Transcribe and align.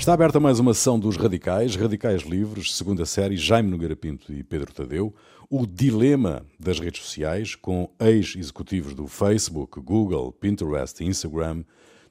Está 0.00 0.14
aberta 0.14 0.40
mais 0.40 0.58
uma 0.58 0.72
sessão 0.72 0.98
dos 0.98 1.18
Radicais, 1.18 1.76
Radicais 1.76 2.22
Livres, 2.22 2.74
segunda 2.74 3.04
série, 3.04 3.36
Jaime 3.36 3.68
Nogueira 3.68 3.94
Pinto 3.94 4.32
e 4.32 4.42
Pedro 4.42 4.72
Tadeu. 4.72 5.14
O 5.50 5.66
dilema 5.66 6.42
das 6.58 6.80
redes 6.80 7.02
sociais, 7.02 7.54
com 7.54 7.86
ex-executivos 8.00 8.94
do 8.94 9.06
Facebook, 9.06 9.78
Google, 9.78 10.32
Pinterest 10.32 11.04
e 11.04 11.06
Instagram, 11.06 11.64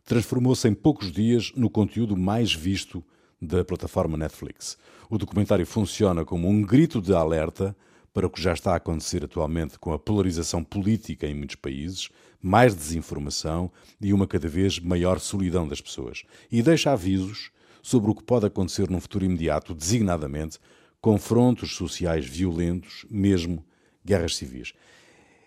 transformou-se 0.05 0.67
em 0.67 0.73
poucos 0.75 1.11
dias 1.11 1.51
no 1.55 1.67
conteúdo 1.67 2.15
mais 2.15 2.53
visto 2.53 3.03
da 3.41 3.65
plataforma 3.65 4.15
Netflix. 4.15 4.77
O 5.09 5.17
documentário 5.17 5.65
funciona 5.65 6.23
como 6.23 6.47
um 6.47 6.61
grito 6.61 7.01
de 7.01 7.11
alerta 7.11 7.75
para 8.13 8.27
o 8.27 8.29
que 8.29 8.39
já 8.39 8.53
está 8.53 8.73
a 8.73 8.75
acontecer 8.75 9.23
atualmente 9.23 9.79
com 9.79 9.91
a 9.91 9.97
polarização 9.97 10.63
política 10.63 11.25
em 11.25 11.33
muitos 11.33 11.55
países, 11.55 12.09
mais 12.39 12.75
desinformação 12.75 13.71
e 13.99 14.13
uma 14.13 14.27
cada 14.27 14.47
vez 14.47 14.77
maior 14.77 15.19
solidão 15.19 15.67
das 15.67 15.81
pessoas. 15.81 16.21
E 16.51 16.61
deixa 16.61 16.91
avisos 16.91 17.49
sobre 17.81 18.11
o 18.11 18.15
que 18.15 18.23
pode 18.23 18.45
acontecer 18.45 18.89
num 18.89 18.99
futuro 18.99 19.25
imediato, 19.25 19.73
designadamente 19.73 20.59
confrontos 21.01 21.75
sociais 21.75 22.25
violentos, 22.25 23.05
mesmo 23.09 23.65
guerras 24.03 24.35
civis. 24.35 24.73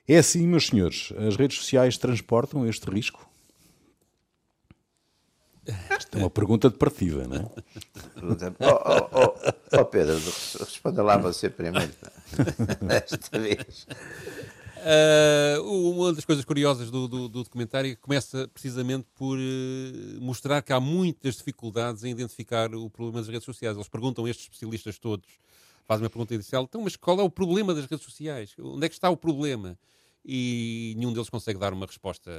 É 0.07 0.19
assim, 0.19 0.47
meus 0.47 0.67
senhores, 0.67 1.13
as 1.17 1.37
redes 1.37 1.59
sociais 1.59 1.97
transportam 1.97 2.67
este 2.67 2.91
risco? 2.91 3.29
É 5.65 6.19
uma 6.19 6.31
pergunta 6.31 6.69
de 6.69 6.77
partida, 6.77 7.27
não 7.29 7.37
é? 7.37 7.51
Oh, 8.61 8.81
oh, 8.85 9.09
oh, 9.13 9.79
oh 9.81 9.85
Pedro, 9.85 10.15
responda 10.15 11.03
lá 11.03 11.17
você 11.17 11.49
primeiro. 11.49 11.93
Desta 12.83 13.39
vez. 13.39 13.87
Uh, 14.83 15.63
uma 15.63 16.13
das 16.13 16.25
coisas 16.25 16.45
curiosas 16.45 16.91
do, 16.91 17.07
do, 17.07 17.29
do 17.29 17.45
documentário 17.45 17.93
é 17.93 17.95
começa 17.95 18.49
precisamente 18.49 19.07
por 19.15 19.39
uh, 19.39 20.21
mostrar 20.21 20.61
que 20.61 20.73
há 20.73 20.81
muitas 20.81 21.37
dificuldades 21.37 22.03
em 22.03 22.11
identificar 22.11 22.75
o 22.75 22.91
problema 22.91 23.21
das 23.21 23.29
redes 23.29 23.45
sociais. 23.45 23.77
Eles 23.77 23.89
perguntam, 23.89 24.27
estes 24.27 24.47
especialistas 24.47 24.99
todos, 24.99 25.29
fazem 25.87 26.03
uma 26.03 26.11
pergunta 26.11 26.35
inicial, 26.35 26.65
então, 26.65 26.81
mas 26.83 26.97
qual 26.97 27.21
é 27.21 27.23
o 27.23 27.31
problema 27.31 27.73
das 27.73 27.87
redes 27.87 28.05
sociais? 28.05 28.55
Onde 28.59 28.87
é 28.87 28.89
que 28.89 28.95
está 28.95 29.09
o 29.09 29.17
problema? 29.17 29.79
E 30.25 30.95
nenhum 30.97 31.13
deles 31.13 31.31
consegue 31.31 31.61
dar 31.61 31.73
uma 31.73 31.87
resposta 31.87 32.31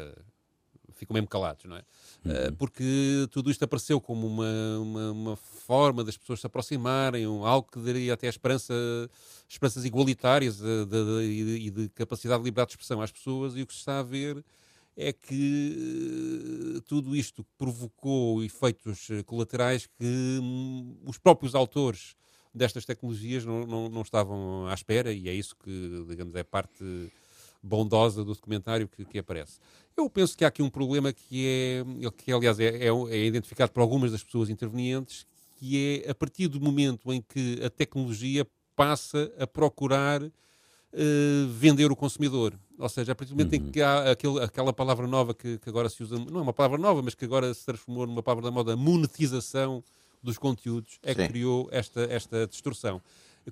ficam 1.03 1.13
mesmo 1.13 1.27
calados, 1.27 1.65
não 1.65 1.75
é? 1.75 1.83
Uhum. 2.25 2.55
Porque 2.55 3.27
tudo 3.31 3.51
isto 3.51 3.63
apareceu 3.63 3.99
como 3.99 4.25
uma, 4.25 4.79
uma, 4.79 5.11
uma, 5.11 5.35
forma 5.35 6.03
das 6.03 6.17
pessoas 6.17 6.39
se 6.39 6.47
aproximarem, 6.47 7.25
algo 7.25 7.67
que 7.71 7.79
daria 7.79 8.13
até 8.13 8.27
esperança, 8.27 8.73
esperanças 9.47 9.85
igualitárias 9.85 10.57
de, 10.57 10.85
de, 10.85 11.05
de, 11.05 11.67
e 11.67 11.69
de 11.69 11.89
capacidade 11.89 12.41
de 12.41 12.45
liberdade 12.45 12.69
de 12.69 12.73
expressão 12.73 13.01
às 13.01 13.11
pessoas, 13.11 13.55
e 13.55 13.61
o 13.61 13.67
que 13.67 13.73
se 13.73 13.79
está 13.79 13.99
a 13.99 14.03
ver 14.03 14.43
é 14.95 15.11
que 15.11 16.75
uh, 16.77 16.81
tudo 16.81 17.15
isto 17.15 17.45
provocou 17.57 18.43
efeitos 18.43 19.07
colaterais 19.25 19.88
que 19.88 20.39
um, 20.41 20.97
os 21.05 21.17
próprios 21.17 21.55
autores 21.55 22.15
destas 22.53 22.85
tecnologias 22.85 23.43
não, 23.43 23.65
não, 23.65 23.89
não, 23.89 24.01
estavam 24.01 24.67
à 24.67 24.73
espera, 24.73 25.11
e 25.11 25.27
é 25.27 25.33
isso 25.33 25.55
que, 25.55 26.05
digamos, 26.07 26.35
é 26.35 26.43
parte 26.43 26.83
bondosa 27.64 28.23
do 28.23 28.33
documentário 28.33 28.88
que, 28.88 29.06
que 29.06 29.17
aparece. 29.17 29.59
Eu 29.95 30.09
penso 30.09 30.38
que 30.38 30.44
há 30.44 30.50
aqui 30.50 30.61
um 30.61 30.69
problema 30.69 31.14
que 31.14 31.47
é, 31.47 32.11
que 32.17 32.31
aliás 32.31 32.59
é, 32.59 32.66
é, 32.66 32.88
é 32.88 33.25
identificado 33.25 33.72
por 33.72 33.81
algumas 33.81 34.11
das 34.11 34.23
pessoas 34.23 34.50
intervenientes, 34.50 35.25
que 35.56 36.03
é 36.06 36.09
a 36.11 36.16
partir 36.16 36.47
do 36.47 36.59
momento 36.59 37.14
em 37.14 37.22
que 37.22 37.61
a 37.64 37.69
tecnologia 37.69 38.45
passa 38.75 39.31
a 39.39 39.47
procurar 39.47 40.22
uh, 40.23 40.31
vender 41.52 41.91
o 41.91 41.95
consumidor. 41.95 42.53
Ou 42.78 42.89
seja, 42.89 43.11
a 43.11 43.16
partir 43.16 43.34
do 43.34 43.38
momento 43.38 43.53
uhum. 43.53 43.67
em 43.67 43.72
que 43.72 43.81
há 43.81 44.11
aquele, 44.11 44.39
aquela 44.41 44.73
palavra 44.73 45.08
nova 45.08 45.34
que, 45.34 45.59
que, 45.59 45.69
agora 45.69 45.88
se 45.89 46.02
usa, 46.03 46.17
não 46.17 46.39
é 46.39 46.44
uma 46.44 46.53
palavra 46.53 46.78
nova, 46.78 47.02
mas 47.02 47.14
que 47.14 47.23
agora 47.23 47.53
se 47.53 47.66
transformou 47.66 48.07
numa 48.07 48.23
palavra 48.23 48.46
da 48.46 48.52
moda, 48.52 48.75
monetização 48.75 49.84
dos 50.22 50.38
conteúdos, 50.38 51.00
é 51.03 51.13
Sim. 51.13 51.22
que 51.22 51.28
criou 51.28 51.69
esta, 51.72 52.02
esta 52.09 52.47
distorção. 52.47 53.02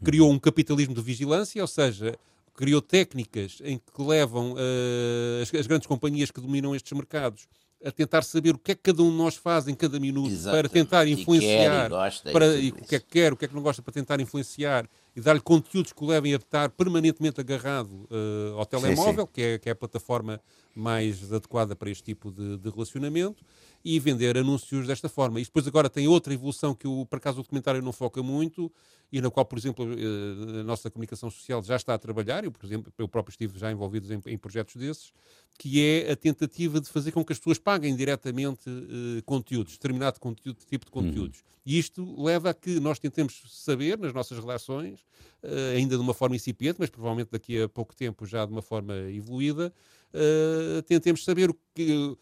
Criou 0.04 0.32
um 0.32 0.40
capitalismo 0.40 0.96
de 0.96 1.02
vigilância, 1.02 1.62
ou 1.62 1.68
seja, 1.68 2.18
criou 2.56 2.82
técnicas 2.82 3.60
em 3.64 3.78
que 3.78 4.02
levam 4.02 4.54
uh, 4.54 5.42
as, 5.42 5.54
as, 5.54 5.68
grandes 5.68 5.88
companhias 5.88 6.32
que 6.32 6.42
dominam 6.42 6.76
estes 6.76 6.92
mercados 6.92 7.48
a 7.84 7.92
tentar 7.92 8.22
saber 8.22 8.54
o 8.54 8.60
que 8.60 8.74
é 8.74 8.76
que 8.76 8.82
cada 8.84 9.02
um 9.02 9.10
de 9.10 9.18
nós 9.18 9.36
faz 9.36 9.68
em 9.68 9.74
cada 9.74 10.00
minuto 10.00 10.32
Exato. 10.32 10.56
para 10.56 10.70
tentar 10.70 11.08
influenciar, 11.08 11.90
e, 11.92 12.30
e 12.30 12.32
para, 12.32 12.56
e 12.56 12.70
o 12.70 12.74
que 12.76 12.96
é 12.96 13.00
que 13.00 13.08
quer, 13.08 13.34
o 13.34 13.36
que 13.36 13.46
é 13.46 13.48
que 13.48 13.56
não 13.56 13.62
gosta 13.64 13.82
para 13.82 13.92
tentar 13.92 14.20
influenciar 14.20 14.88
e 15.16 15.22
dar-lhe 15.22 15.42
conteúdos 15.42 15.92
que 15.92 16.04
o 16.04 16.08
levem 16.08 16.34
a 16.34 16.38
estar 16.38 16.70
permanentemente 16.70 17.42
agarrado 17.42 17.92
uh, 17.92 18.58
ao 18.58 18.66
telemóvel, 18.66 19.14
sim, 19.14 19.22
sim. 19.22 19.30
Que, 19.34 19.42
é, 19.42 19.58
que 19.58 19.70
é 19.70 19.72
a 19.72 19.76
plataforma 19.76 20.40
mais 20.76 21.32
adequada 21.34 21.76
para 21.76 21.90
este 21.90 22.04
tipo 22.04 22.32
de, 22.32 22.58
de 22.58 22.70
relacionamento 22.70 23.44
e 23.84 24.00
vender 24.00 24.38
anúncios 24.38 24.88
desta 24.88 25.10
forma. 25.10 25.40
E 25.40 25.44
depois 25.44 25.68
agora 25.68 25.90
tem 25.90 26.08
outra 26.08 26.34
evolução 26.34 26.74
que, 26.74 26.88
o, 26.88 27.06
por 27.06 27.18
acaso, 27.18 27.40
o 27.40 27.44
documentário 27.44 27.82
não 27.82 27.92
foca 27.92 28.22
muito 28.22 28.72
e 29.12 29.20
na 29.20 29.30
qual, 29.30 29.46
por 29.46 29.58
exemplo, 29.58 29.86
eh, 29.94 30.62
a 30.62 30.64
nossa 30.64 30.90
comunicação 30.90 31.30
social 31.30 31.62
já 31.62 31.76
está 31.76 31.94
a 31.94 31.98
trabalhar, 31.98 32.46
eu, 32.46 32.52
por 32.52 32.66
exemplo, 32.66 32.94
eu 32.98 33.08
próprio 33.10 33.32
estive 33.32 33.60
já 33.60 33.70
envolvido 33.70 34.12
em, 34.14 34.22
em 34.26 34.38
projetos 34.38 34.78
desses, 34.78 35.12
que 35.60 35.84
é 35.84 36.12
a 36.12 36.16
tentativa 36.16 36.80
de 36.80 36.88
fazer 36.88 37.12
com 37.12 37.24
que 37.24 37.34
as 37.34 37.40
pessoas 37.40 37.58
paguem 37.58 37.94
diretamente 37.94 38.70
uh, 38.70 39.22
conteúdos, 39.26 39.74
determinado 39.74 40.18
conteúdo, 40.18 40.60
tipo 40.66 40.86
de 40.86 40.92
conteúdos. 40.92 41.40
Uhum. 41.40 41.46
E 41.66 41.78
isto 41.78 42.24
leva 42.24 42.52
a 42.52 42.54
que 42.54 42.80
nós 42.80 43.00
tentemos 43.00 43.42
saber, 43.50 43.98
nas 43.98 44.14
nossas 44.14 44.40
relações, 44.40 45.02
uh, 45.44 45.76
ainda 45.76 45.98
de 45.98 46.02
uma 46.02 46.14
forma 46.14 46.38
incipiente, 46.38 46.78
mas 46.80 46.90
provavelmente 46.90 47.32
daqui 47.32 47.62
a 47.62 47.68
pouco 47.68 47.94
tempo 47.94 48.26
já 48.26 48.46
de 48.46 48.52
uma 48.54 48.62
forma 48.62 48.96
evoluída, 49.12 49.74
uh, 50.14 50.82
tentemos 50.84 51.26
saber 51.26 51.50
o 51.50 51.58
que 51.76 52.18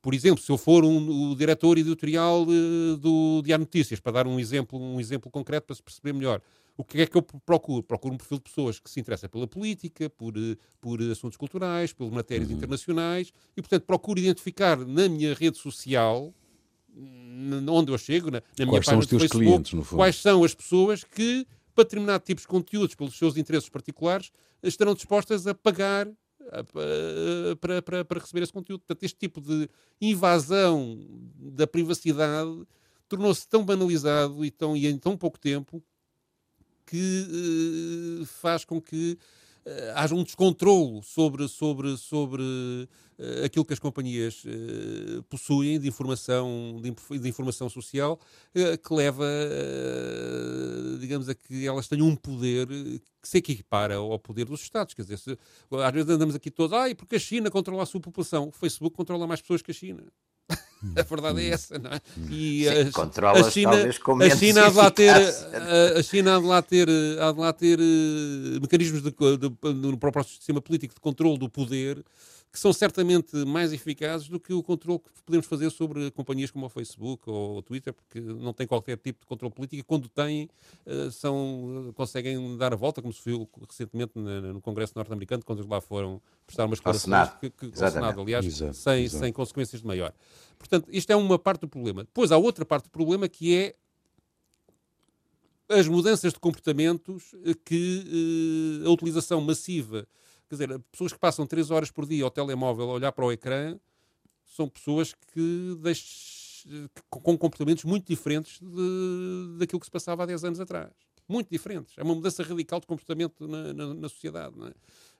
por 0.00 0.14
exemplo, 0.14 0.42
se 0.42 0.50
eu 0.50 0.56
for 0.56 0.84
um, 0.84 1.30
o 1.30 1.36
diretor 1.36 1.76
editorial 1.78 2.42
uh, 2.42 2.96
do 2.96 3.42
Diário 3.42 3.64
Notícias, 3.64 3.98
para 4.00 4.12
dar 4.12 4.26
um 4.26 4.38
exemplo, 4.38 4.78
um 4.78 5.00
exemplo 5.00 5.30
concreto 5.30 5.66
para 5.66 5.76
se 5.76 5.82
perceber 5.82 6.12
melhor, 6.12 6.40
o 6.76 6.84
que 6.84 7.00
é 7.00 7.06
que 7.06 7.16
eu 7.16 7.22
procuro? 7.22 7.82
Procuro 7.82 8.14
um 8.14 8.16
perfil 8.16 8.38
de 8.38 8.44
pessoas 8.44 8.78
que 8.78 8.88
se 8.88 9.00
interessam 9.00 9.28
pela 9.28 9.48
política, 9.48 10.08
por, 10.08 10.32
eh, 10.36 10.56
por 10.80 11.02
assuntos 11.02 11.36
culturais, 11.36 11.92
por 11.92 12.08
matérias 12.12 12.48
uhum. 12.48 12.56
internacionais, 12.56 13.32
e, 13.56 13.60
portanto, 13.60 13.82
procuro 13.82 14.20
identificar 14.20 14.76
na 14.76 15.08
minha 15.08 15.34
rede 15.34 15.58
social, 15.58 16.32
onde 17.68 17.90
eu 17.90 17.98
chego, 17.98 18.30
na, 18.30 18.40
na 18.56 18.66
minha 18.66 18.80
página 18.80 19.04
de 19.04 19.08
Facebook, 19.08 19.44
clientes, 19.44 19.88
quais 19.88 20.16
são 20.16 20.44
as 20.44 20.54
pessoas 20.54 21.02
que, 21.02 21.44
para 21.74 21.82
determinado 21.82 22.22
tipo 22.24 22.40
de 22.40 22.46
conteúdos, 22.46 22.94
pelos 22.94 23.18
seus 23.18 23.36
interesses 23.36 23.68
particulares, 23.68 24.30
estarão 24.62 24.94
dispostas 24.94 25.48
a 25.48 25.54
pagar 25.54 26.08
para, 27.60 27.82
para, 27.82 28.04
para 28.04 28.20
receber 28.20 28.42
esse 28.42 28.52
conteúdo. 28.52 28.80
Portanto, 28.80 29.02
este 29.02 29.18
tipo 29.18 29.40
de 29.40 29.68
invasão 30.00 30.98
da 31.36 31.66
privacidade 31.66 32.66
tornou-se 33.08 33.48
tão 33.48 33.64
banalizado 33.64 34.44
e, 34.44 34.50
tão, 34.50 34.76
e 34.76 34.86
em 34.86 34.98
tão 34.98 35.16
pouco 35.16 35.38
tempo 35.38 35.82
que 36.86 38.20
uh, 38.22 38.26
faz 38.26 38.64
com 38.64 38.80
que 38.80 39.18
haja 39.94 40.14
um 40.14 40.22
descontrolo 40.22 41.02
sobre, 41.02 41.48
sobre, 41.48 41.96
sobre 41.96 42.42
uh, 42.42 43.44
aquilo 43.44 43.64
que 43.64 43.72
as 43.72 43.78
companhias 43.78 44.44
uh, 44.44 45.22
possuem 45.24 45.78
de 45.78 45.88
informação, 45.88 46.80
de, 46.82 47.18
de 47.18 47.28
informação 47.28 47.68
social, 47.68 48.18
que 48.54 48.94
leva, 48.94 49.24
digamos, 51.00 51.28
a 51.28 51.34
que 51.34 51.66
elas 51.66 51.88
tenham 51.88 52.06
um 52.06 52.16
poder 52.16 52.66
que 52.66 53.28
se 53.28 53.38
equipara 53.38 53.96
ao 53.96 54.18
poder 54.18 54.46
dos 54.46 54.62
Estados. 54.62 54.94
Quer 54.94 55.02
dizer, 55.02 55.18
se, 55.18 55.38
às 55.70 55.92
vezes 55.92 56.08
andamos 56.08 56.34
aqui 56.34 56.50
todos, 56.50 56.76
ai, 56.76 56.94
porque 56.94 57.16
a 57.16 57.20
China 57.20 57.50
controla 57.50 57.82
a 57.82 57.86
sua 57.86 58.00
população. 58.00 58.48
O 58.48 58.52
Facebook 58.52 58.96
controla 58.96 59.26
mais 59.26 59.40
pessoas 59.40 59.62
que 59.62 59.70
a 59.70 59.74
China. 59.74 60.02
A 60.96 61.02
verdade 61.02 61.40
é 61.42 61.48
essa, 61.50 61.78
não 61.78 61.90
é? 61.90 62.00
E 62.30 62.64
Sim, 62.64 62.68
a, 62.68 63.30
a, 63.32 63.50
China, 63.50 63.72
a 63.72 64.36
China 64.36 64.66
há 64.66 64.70
de 64.70 64.76
lá 64.76 64.90
ter, 64.90 65.10
a, 65.10 65.98
a 65.98 66.02
China 66.02 66.36
há 66.36 66.40
de 66.40 66.46
lá 66.46 66.62
ter, 66.62 66.88
há 67.20 67.32
de 67.32 67.40
lá 67.40 67.52
ter 67.52 67.80
uh, 67.80 68.60
mecanismos 68.60 69.02
de, 69.02 69.10
de, 69.10 69.48
de, 69.48 69.74
no 69.74 69.98
próprio 69.98 70.22
sistema 70.22 70.60
político 70.60 70.94
de 70.94 71.00
controle 71.00 71.36
do 71.36 71.48
poder 71.48 72.04
que 72.50 72.58
são 72.58 72.72
certamente 72.72 73.36
mais 73.44 73.72
eficazes 73.72 74.28
do 74.28 74.40
que 74.40 74.52
o 74.52 74.62
controle 74.62 74.98
que 74.98 75.22
podemos 75.22 75.46
fazer 75.46 75.70
sobre 75.70 76.10
companhias 76.10 76.50
como 76.50 76.66
o 76.66 76.68
Facebook 76.68 77.28
ou 77.28 77.58
o 77.58 77.62
Twitter, 77.62 77.92
porque 77.92 78.20
não 78.20 78.52
tem 78.52 78.66
qualquer 78.66 78.96
tipo 78.96 79.20
de 79.20 79.26
controle 79.26 79.54
político. 79.54 79.84
Quando 79.86 80.08
têm, 80.08 80.48
eh, 80.86 81.10
são, 81.10 81.92
conseguem 81.94 82.56
dar 82.56 82.72
a 82.72 82.76
volta, 82.76 83.02
como 83.02 83.12
se 83.12 83.20
viu 83.24 83.48
recentemente 83.68 84.12
no 84.16 84.60
Congresso 84.60 84.94
norte-americano, 84.96 85.42
quando 85.44 85.58
eles 85.58 85.70
lá 85.70 85.80
foram 85.80 86.20
prestar 86.46 86.64
umas 86.64 86.78
declarações 86.78 87.30
que, 87.40 87.50
que, 87.50 87.82
ao 87.82 87.90
Senado, 87.90 88.20
aliás, 88.20 88.44
exato, 88.44 88.74
sem, 88.74 89.04
exato. 89.04 89.24
sem 89.24 89.32
consequências 89.32 89.82
de 89.82 89.86
maior. 89.86 90.12
Portanto, 90.58 90.88
isto 90.90 91.10
é 91.10 91.16
uma 91.16 91.38
parte 91.38 91.60
do 91.62 91.68
problema. 91.68 92.02
Depois 92.04 92.32
há 92.32 92.38
outra 92.38 92.64
parte 92.64 92.84
do 92.84 92.90
problema 92.90 93.28
que 93.28 93.54
é 93.54 93.74
as 95.68 95.86
mudanças 95.86 96.32
de 96.32 96.40
comportamentos 96.40 97.34
que 97.64 98.82
uh, 98.82 98.88
a 98.88 98.90
utilização 98.90 99.40
massiva 99.40 100.08
Quer 100.48 100.54
dizer, 100.54 100.78
pessoas 100.90 101.12
que 101.12 101.18
passam 101.18 101.46
3 101.46 101.70
horas 101.70 101.90
por 101.90 102.06
dia 102.06 102.24
ao 102.24 102.30
telemóvel 102.30 102.90
a 102.90 102.94
olhar 102.94 103.12
para 103.12 103.24
o 103.24 103.32
ecrã 103.32 103.78
são 104.44 104.68
pessoas 104.68 105.14
que 105.32 105.76
deixam, 105.80 106.88
com 107.10 107.36
comportamentos 107.36 107.84
muito 107.84 108.06
diferentes 108.06 108.58
de, 108.60 109.58
daquilo 109.58 109.78
que 109.78 109.86
se 109.86 109.90
passava 109.90 110.22
há 110.22 110.26
10 110.26 110.44
anos 110.44 110.60
atrás. 110.60 110.90
Muito 111.28 111.50
diferentes. 111.50 111.94
É 111.98 112.02
uma 112.02 112.14
mudança 112.14 112.42
radical 112.42 112.80
de 112.80 112.86
comportamento 112.86 113.46
na, 113.46 113.74
na, 113.74 113.94
na 113.94 114.08
sociedade. 114.08 114.56
Não 114.56 114.66
é? 114.66 114.70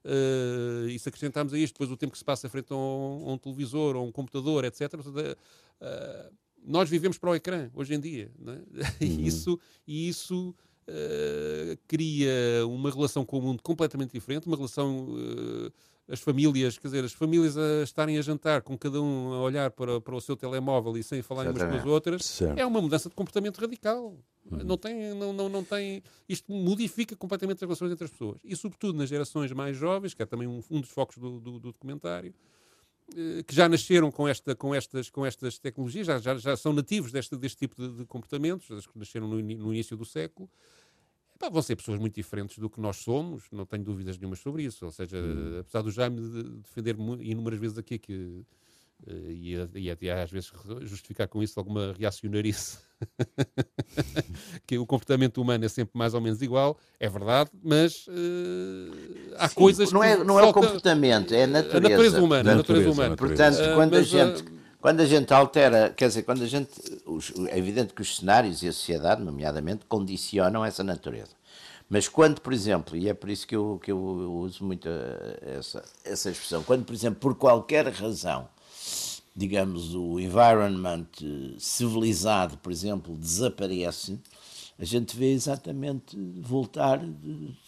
Uh, 0.05 0.89
e 0.89 0.99
se 0.99 1.09
acrescentarmos 1.09 1.53
a 1.53 1.59
isto 1.59 1.75
depois 1.75 1.91
o 1.91 1.97
tempo 1.97 2.13
que 2.13 2.19
se 2.19 2.25
passa 2.25 2.49
frente 2.49 2.73
a 2.73 2.77
um, 2.77 3.29
a 3.29 3.33
um 3.35 3.39
televisor 3.39 3.95
ou 3.95 4.07
um 4.07 4.13
computador, 4.13 4.65
etc., 4.65 4.95
uh, 4.95 6.35
nós 6.65 6.89
vivemos 6.89 7.19
para 7.19 7.31
o 7.31 7.35
ecrã 7.35 7.71
hoje 7.75 7.95
em 7.95 8.01
dia. 8.01 8.33
É? 8.47 9.05
Uhum. 9.05 9.21
Isso, 9.21 9.61
e 9.87 10.09
isso 10.09 10.55
uh, 10.89 11.79
cria 11.87 12.67
uma 12.67 12.91
relação 12.91 13.25
com 13.25 13.39
o 13.39 13.43
mundo 13.43 13.63
completamente 13.63 14.13
diferente, 14.13 14.47
uma 14.47 14.57
relação. 14.57 15.09
Uh, 15.11 15.73
as 16.11 16.21
famílias, 16.21 16.79
quer 16.79 16.89
dizer, 16.89 17.05
as 17.05 17.13
famílias 17.13 17.59
a 17.59 17.83
estarem 17.83 18.17
a 18.17 18.23
jantar 18.23 18.63
com 18.63 18.79
cada 18.79 18.99
um 18.99 19.35
a 19.35 19.43
olhar 19.43 19.71
para, 19.71 20.01
para 20.01 20.15
o 20.15 20.21
seu 20.23 20.35
telemóvel 20.35 20.97
e 20.97 21.03
sem 21.03 21.21
falar 21.21 21.47
umas 21.47 21.63
com 21.63 21.69
as 21.69 21.85
outras, 21.85 22.25
certo. 22.25 22.59
é 22.59 22.65
uma 22.65 22.81
mudança 22.81 23.11
de 23.11 23.15
comportamento 23.15 23.59
radical. 23.59 24.17
Uhum. 24.51 24.65
Não 24.65 24.79
tem, 24.79 25.15
não, 25.15 25.35
não, 25.35 25.49
não 25.51 25.63
tem, 25.63 26.03
isto 26.27 26.51
modifica 26.51 27.15
completamente 27.15 27.57
as 27.57 27.61
relações 27.61 27.93
entre 27.93 28.05
as 28.07 28.11
pessoas. 28.11 28.39
E, 28.43 28.57
sobretudo, 28.57 28.97
nas 28.97 29.11
gerações 29.11 29.53
mais 29.53 29.77
jovens, 29.77 30.15
que 30.15 30.23
é 30.23 30.27
também 30.27 30.49
um, 30.49 30.63
um 30.71 30.81
dos 30.81 30.89
focos 30.89 31.19
do, 31.19 31.39
do, 31.39 31.53
do 31.59 31.73
documentário, 31.73 32.33
eh, 32.33 32.58
que 33.47 33.55
já 33.55 33.69
nasceram 33.69 34.11
com, 34.11 34.29
esta, 34.29 34.55
com, 34.55 34.75
estas, 34.75 35.09
com 35.11 35.25
estas 35.25 35.59
tecnologias, 35.59 36.07
já, 36.07 36.19
já, 36.19 36.37
já 36.37 36.57
são 36.57 36.73
nativos 36.73 37.11
deste, 37.11 37.37
deste 37.37 37.59
tipo 37.59 37.75
de, 37.77 37.99
de 37.99 38.05
comportamentos, 38.05 38.71
as 38.71 38.87
que 38.87 38.99
nasceram 38.99 39.27
no, 39.27 39.37
no 39.37 39.73
início 39.73 39.97
do 39.97 40.05
século, 40.05 40.49
Pá, 41.39 41.49
vão 41.49 41.63
ser 41.63 41.77
pessoas 41.77 42.01
muito 42.01 42.17
diferentes 42.17 42.59
do 42.59 42.69
que 42.69 42.81
nós 42.81 42.97
somos, 42.97 43.45
não 43.53 43.65
tenho 43.65 43.85
dúvidas 43.85 44.19
nenhumas 44.19 44.41
sobre 44.41 44.65
isso. 44.65 44.85
Ou 44.85 44.91
seja, 44.91 45.17
hum. 45.19 45.61
apesar 45.61 45.83
do 45.83 45.91
Jaime 45.91 46.21
de 46.21 46.43
defender 46.59 46.97
inúmeras 47.21 47.61
vezes 47.61 47.79
aqui 47.79 47.97
que 47.97 48.45
e, 49.07 49.55
e, 49.75 49.97
e, 50.01 50.11
às 50.11 50.31
vezes 50.31 50.51
justificar 50.83 51.29
com 51.29 51.43
isso 51.43 51.59
alguma 51.59 51.95
reacionarice 51.99 52.79
que 54.67 54.77
o 54.77 54.85
comportamento 54.85 55.41
humano 55.41 55.65
é 55.65 55.69
sempre 55.69 55.97
mais 55.97 56.15
ou 56.15 56.21
menos 56.21 56.43
igual, 56.43 56.77
é 56.99 57.09
verdade, 57.09 57.51
mas 57.63 58.07
uh, 58.09 59.35
há 59.39 59.49
Sim, 59.49 59.55
coisas 59.55 59.93
não 59.93 60.03
é, 60.03 60.23
não 60.23 60.39
é 60.39 60.43
o 60.43 60.53
comportamento, 60.53 61.33
é 61.33 61.45
a 61.45 61.47
natureza, 61.47 61.79
a 61.79 61.91
natureza 61.91 62.23
humana. 62.23 62.53
A 62.53 62.55
natureza, 62.57 62.91
humana. 62.91 63.17
Portanto, 63.17 63.61
uh, 63.61 63.75
quando 63.75 63.93
mas, 63.93 64.01
a 64.01 64.03
gente 64.03 64.59
quando 64.81 65.01
a 65.01 65.07
gente 65.07 65.35
altera, 65.35 65.93
quer 65.97 66.07
dizer, 66.07 66.23
quando 66.23 66.43
a 66.43 66.47
gente. 66.47 66.71
É 67.51 67.59
evidente 67.59 67.93
que 67.93 68.01
os 68.01 68.17
cenários 68.17 68.63
e 68.63 68.69
a 68.69 68.73
sociedade, 68.73 69.23
nomeadamente, 69.23 69.85
condicionam 69.89 70.65
essa 70.65 70.85
natureza. 70.85 71.33
Mas 71.91 72.07
quando, 72.07 72.41
por 72.41 72.53
exemplo, 72.53 72.97
e 72.97 73.09
é 73.09 73.15
por 73.15 73.29
isso 73.29 73.47
que 73.47 73.57
eu, 73.57 73.81
que 73.83 73.91
eu 73.91 73.99
uso 73.99 74.63
muito 74.63 74.89
essa, 75.41 75.83
essa 76.05 76.31
expressão, 76.31 76.63
quando, 76.63 76.85
por 76.85 76.95
exemplo, 76.95 77.19
por 77.19 77.35
qualquer 77.35 77.89
razão, 77.89 78.49
digamos, 79.39 79.95
o 79.95 80.19
environment 80.19 81.07
civilizado, 81.61 82.59
por 82.59 82.73
exemplo, 82.73 83.17
desaparece, 83.17 84.19
a 84.77 84.85
gente 84.85 85.17
vê 85.17 85.31
exatamente 85.31 86.17
voltar, 86.41 87.01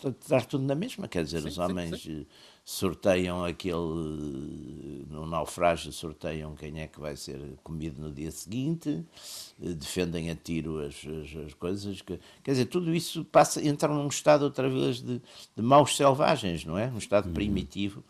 estar 0.05 0.45
tudo 0.47 0.65
na 0.65 0.75
mesma. 0.75 1.07
Quer 1.07 1.23
dizer, 1.23 1.43
sim, 1.43 1.49
os 1.49 1.59
homens 1.59 2.03
sim, 2.03 2.21
sim. 2.21 2.27
sorteiam 2.65 3.45
aquele. 3.45 5.07
No 5.09 5.27
naufrágio, 5.27 5.93
sorteiam 5.93 6.57
quem 6.57 6.81
é 6.81 6.89
que 6.89 7.01
vai 7.01 7.17
ser 7.17 7.41
comido 7.63 8.01
no 8.01 8.13
dia 8.13 8.33
seguinte, 8.33 9.05
defendem 9.59 10.31
a 10.31 10.35
tiro 10.35 10.81
as, 10.81 10.97
as, 11.05 11.47
as 11.47 11.55
coisas. 11.55 12.01
Que, 12.03 12.19
quer 12.43 12.51
dizer, 12.53 12.67
tudo 12.67 12.93
isso 12.93 13.25
passa, 13.25 13.65
entra 13.65 13.89
num 13.89 14.09
estado 14.09 14.43
outra 14.43 14.69
vez 14.69 15.01
de, 15.01 15.21
de 15.57 15.63
maus 15.63 15.97
selvagens, 15.97 16.65
não 16.65 16.77
é? 16.77 16.89
Um 16.89 16.99
estado 16.99 17.27
uhum. 17.27 17.35
primitivo 17.35 18.05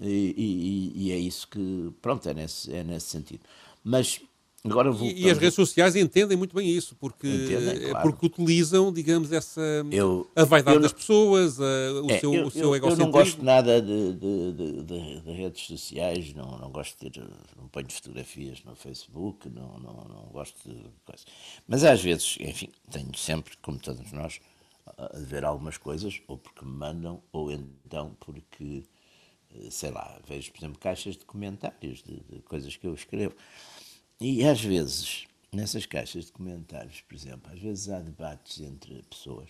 e, 0.00 0.34
e, 0.36 1.06
e, 1.06 1.12
é 1.12 1.16
isso 1.16 1.48
que, 1.48 1.92
pronto, 2.02 2.28
é 2.28 2.34
nesse, 2.34 2.72
é 2.72 2.84
nesse 2.84 3.06
sentido. 3.06 3.40
Mas 3.82 4.20
agora 4.64 4.90
voltando... 4.90 5.16
E, 5.16 5.26
e 5.26 5.30
as 5.30 5.38
redes 5.38 5.54
sociais 5.54 5.96
entendem 5.96 6.36
muito 6.36 6.54
bem 6.54 6.68
isso, 6.68 6.94
porque, 6.96 7.26
entendem, 7.26 7.90
claro. 7.90 8.10
porque 8.10 8.26
utilizam, 8.26 8.92
digamos, 8.92 9.32
essa 9.32 9.60
eu, 9.90 10.28
a 10.36 10.44
vaidade 10.44 10.80
das 10.80 10.92
pessoas, 10.92 11.60
a, 11.60 11.64
o, 12.02 12.10
é, 12.10 12.18
seu, 12.18 12.34
eu, 12.34 12.46
o 12.46 12.50
seu 12.50 12.76
eu, 12.76 12.90
eu 12.90 12.96
não 12.96 13.10
gosto 13.10 13.42
nada 13.42 13.80
de, 13.80 14.12
de, 14.12 14.52
de, 14.52 14.82
de, 14.82 15.20
de 15.20 15.32
redes 15.32 15.66
sociais, 15.66 16.34
não, 16.34 16.58
não 16.58 16.70
gosto 16.70 16.98
de 16.98 17.10
ter, 17.10 17.24
não 17.56 17.68
ponho 17.68 17.90
fotografias 17.90 18.62
no 18.64 18.74
Facebook, 18.74 19.48
não, 19.48 19.78
não, 19.78 20.04
não 20.08 20.28
gosto 20.32 20.56
de 20.68 20.76
coisas. 21.04 21.26
Mas 21.66 21.84
às 21.84 22.02
vezes, 22.02 22.36
enfim, 22.40 22.68
tenho 22.90 23.16
sempre, 23.16 23.54
como 23.62 23.78
todos 23.78 24.12
nós, 24.12 24.40
a 24.98 25.18
ver 25.18 25.44
algumas 25.44 25.76
coisas, 25.78 26.20
ou 26.28 26.38
porque 26.38 26.64
me 26.64 26.72
mandam, 26.72 27.22
ou 27.32 27.50
então 27.50 28.16
porque 28.20 28.84
sei 29.70 29.90
lá, 29.90 30.20
vejo, 30.26 30.52
por 30.52 30.58
exemplo, 30.58 30.78
caixas 30.78 31.16
de 31.16 31.24
comentários 31.24 32.02
de, 32.02 32.20
de, 32.20 32.40
coisas 32.42 32.76
que 32.76 32.86
eu 32.86 32.94
escrevo. 32.94 33.34
E 34.20 34.44
às 34.44 34.60
vezes, 34.60 35.26
nessas 35.52 35.86
caixas 35.86 36.26
de 36.26 36.32
comentários, 36.32 37.00
por 37.02 37.14
exemplo, 37.14 37.52
às 37.52 37.60
vezes 37.60 37.88
há 37.88 38.00
debates 38.00 38.60
entre 38.60 39.02
pessoas 39.02 39.48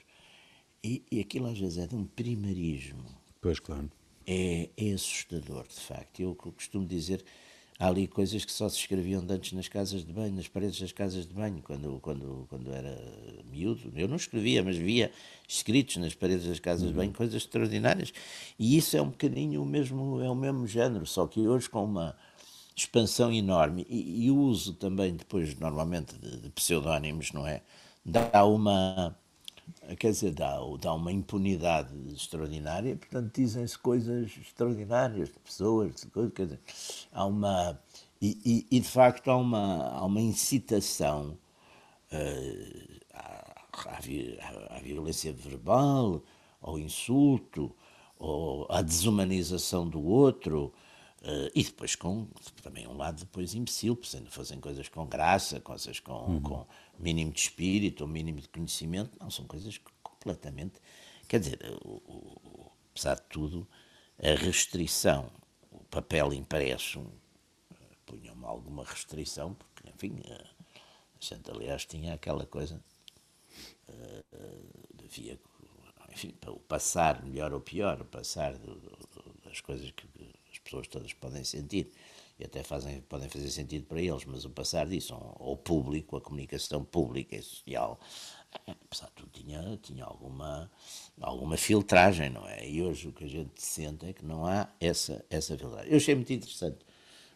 e, 0.83 1.03
e 1.11 1.21
aquilo 1.21 1.47
às 1.47 1.59
vezes 1.59 1.79
é 1.79 1.87
de 1.87 1.95
um 1.95 2.05
primarismo. 2.05 3.05
Pois, 3.41 3.59
claro. 3.59 3.91
É, 4.27 4.71
é 4.77 4.93
assustador, 4.93 5.67
de 5.67 5.81
facto. 5.81 6.21
Eu 6.21 6.35
costumo 6.35 6.87
dizer 6.87 7.25
há 7.79 7.87
ali 7.87 8.07
coisas 8.07 8.45
que 8.45 8.53
só 8.53 8.69
se 8.69 8.79
escreviam 8.79 9.25
antes 9.29 9.53
nas 9.53 9.69
casas 9.69 10.05
de 10.05 10.13
banho, 10.13 10.35
nas 10.35 10.49
paredes 10.49 10.81
das 10.81 10.93
casas 10.93 11.27
de 11.27 11.35
banho, 11.35 11.61
quando, 11.63 11.99
quando, 12.01 12.47
quando 12.49 12.73
era 12.73 12.99
miúdo. 13.51 13.93
Eu 13.95 14.09
não 14.09 14.17
escrevia, 14.17 14.63
mas 14.63 14.77
via 14.77 15.11
escritos 15.47 15.97
nas 15.97 16.15
paredes 16.15 16.47
das 16.47 16.59
casas 16.61 16.83
uhum. 16.83 16.89
de 16.89 16.95
banho 16.95 17.13
coisas 17.13 17.35
extraordinárias. 17.35 18.13
E 18.59 18.77
isso 18.77 18.97
é 18.97 19.03
um 19.03 19.09
bocadinho 19.11 19.63
o 19.63 19.67
mesmo, 19.67 20.21
é 20.21 20.31
o 20.31 20.35
mesmo 20.35 20.67
género, 20.67 21.07
só 21.07 21.27
que 21.27 21.47
hoje 21.47 21.69
com 21.69 21.85
uma 21.85 22.17
expansão 22.75 23.33
enorme 23.33 23.87
e, 23.89 24.27
e 24.27 24.31
uso 24.31 24.75
também 24.75 25.15
depois 25.15 25.59
normalmente 25.59 26.15
de, 26.19 26.43
de 26.43 26.51
pseudónimos, 26.51 27.33
não 27.33 27.47
é? 27.47 27.63
Dá 28.05 28.45
uma 28.45 29.17
quer 29.99 30.11
dizer, 30.11 30.33
dá, 30.33 30.59
dá 30.81 30.95
uma 30.95 31.13
impunidade 31.13 31.95
extraordinária, 32.13 32.97
portanto 32.97 33.33
dizem-se 33.35 33.79
coisas 33.79 34.31
extraordinárias 34.37 35.29
de 35.29 35.39
pessoas, 35.39 35.95
de 35.97 36.07
coisas, 36.09 36.33
quer 36.33 36.45
dizer, 36.45 36.61
há 37.13 37.25
uma. 37.25 37.79
E, 38.21 38.39
e, 38.45 38.77
e, 38.77 38.81
de 38.81 38.89
facto 38.89 39.31
há 39.31 39.37
uma, 39.37 39.89
há 39.89 40.05
uma 40.05 40.21
incitação 40.21 41.39
uh, 42.13 43.01
à, 43.13 43.55
à, 43.75 44.77
à, 44.77 44.81
violência 44.81 45.33
verbal, 45.33 46.23
ao 46.63 46.79
insulto, 46.79 47.75
ou 48.19 48.67
à 48.71 48.81
desumanização 48.81 49.87
do 49.87 50.03
outro, 50.03 50.73
uh, 51.27 51.51
e 51.55 51.65
depois 51.65 51.95
com 51.95 52.27
também 52.63 52.87
um 52.87 52.97
lado 52.97 53.21
depois 53.21 53.55
imbecil, 53.55 53.99
fazem 54.29 54.61
coisas 54.61 54.89
com 54.89 55.07
graça, 55.07 55.61
coisas 55.61 56.01
com, 56.01 56.13
uhum. 56.13 56.41
com 56.41 56.67
mínimo 56.99 57.33
de 57.33 57.41
espírito 57.41 58.03
ou 58.03 58.09
mínimo 58.09 58.41
de 58.41 58.49
conhecimento, 58.49 59.17
não, 59.21 59.31
são 59.31 59.45
coisas 59.47 59.79
completamente. 60.03 60.81
Quer 61.29 61.41
dizer, 61.41 61.59
o, 61.85 61.97
o, 62.07 62.73
apesar 62.91 63.17
de 63.17 63.23
tudo, 63.23 63.69
a 64.19 64.35
restrição, 64.35 65.31
o 65.71 65.85
papel 65.85 66.33
impresso, 66.33 67.05
punha-me 68.07 68.45
alguma 68.45 68.85
restrição, 68.85 69.55
porque, 69.55 69.91
enfim, 69.91 70.23
a 70.31 70.45
gente, 71.19 71.51
aliás, 71.51 71.85
tinha 71.85 72.15
aquela 72.15 72.47
coisa, 72.47 72.81
uh, 73.89 74.95
devia, 74.95 75.39
enfim, 76.13 76.31
para 76.41 76.53
o 76.53 76.61
passar, 76.61 77.23
melhor 77.25 77.53
ou 77.53 77.61
pior, 77.61 78.01
o 78.01 78.05
passar 78.05 78.57
do, 78.57 78.77
do, 78.77 79.35
das 79.45 79.61
coisas 79.61 79.91
que 79.91 80.07
pessoas 80.67 80.87
todas 80.89 81.13
podem 81.13 81.45
sentir 81.45 81.91
e 82.39 82.45
até 82.45 82.63
fazem, 82.63 83.01
podem 83.03 83.29
fazer 83.29 83.51
sentido 83.51 83.87
para 83.87 84.01
eles, 84.01 84.25
mas 84.27 84.45
o 84.45 84.51
passar 84.51 84.87
disso 84.87 85.15
ao 85.15 85.57
público, 85.57 86.17
a 86.17 86.21
comunicação 86.21 86.85
pública 86.85 87.35
e 87.35 87.43
social, 87.43 87.99
é, 88.67 88.73
apesar 88.73 89.07
de 89.07 89.13
tudo, 89.13 89.31
tinha, 89.33 89.79
tinha 89.83 90.05
alguma, 90.05 90.71
alguma 91.21 91.57
filtragem, 91.57 92.29
não 92.29 92.47
é? 92.47 92.69
E 92.69 92.83
hoje 92.83 93.09
o 93.09 93.13
que 93.13 93.25
a 93.25 93.29
gente 93.29 93.63
sente 93.63 94.07
é 94.07 94.13
que 94.13 94.25
não 94.25 94.45
há 94.45 94.69
essa, 94.79 95.25
essa 95.31 95.57
filtragem. 95.57 95.91
Eu 95.91 95.97
achei 95.97 96.15
muito 96.15 96.33
interessante 96.33 96.79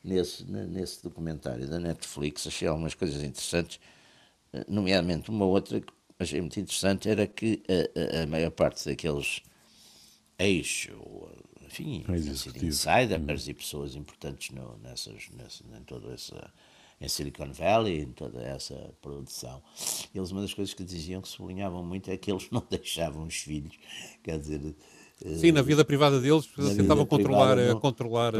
nesse, 0.04 0.44
nesse 0.44 1.02
documentário 1.02 1.66
da 1.66 1.78
Netflix, 1.78 2.46
achei 2.46 2.68
algumas 2.68 2.94
coisas 2.94 3.22
interessantes, 3.22 3.80
nomeadamente 4.68 5.30
uma 5.30 5.46
outra 5.46 5.80
que 5.80 5.92
achei 6.18 6.40
muito 6.40 6.60
interessante 6.60 7.08
era 7.08 7.26
que 7.26 7.62
a, 7.68 8.18
a, 8.18 8.22
a 8.24 8.26
maior 8.26 8.50
parte 8.50 8.84
daqueles 8.84 9.40
ex 10.38 10.88
enfim, 11.70 12.04
insiders 12.62 13.46
hum. 13.46 13.50
e 13.50 13.54
pessoas 13.54 13.94
importantes 13.94 14.50
no, 14.50 14.76
nessas, 14.82 15.28
nessa, 15.36 15.64
em 15.64 15.82
toda 15.84 16.12
essa 16.12 16.50
em 17.00 17.08
Silicon 17.08 17.50
Valley, 17.50 18.00
em 18.02 18.12
toda 18.12 18.42
essa 18.42 18.74
produção. 19.00 19.62
Eles, 20.14 20.30
uma 20.32 20.42
das 20.42 20.52
coisas 20.52 20.74
que 20.74 20.84
diziam, 20.84 21.22
que 21.22 21.28
sublinhavam 21.28 21.82
muito, 21.82 22.10
é 22.10 22.16
que 22.16 22.30
eles 22.30 22.48
não 22.52 22.62
deixavam 22.68 23.24
os 23.24 23.36
filhos, 23.36 23.78
quer 24.22 24.38
dizer... 24.38 24.74
Sim, 25.36 25.52
na 25.52 25.60
vida 25.60 25.84
privada 25.84 26.18
deles, 26.18 26.46
tentavam 26.76 27.04
controlar, 27.04 27.54
não, 27.56 27.78
controlar, 27.78 28.32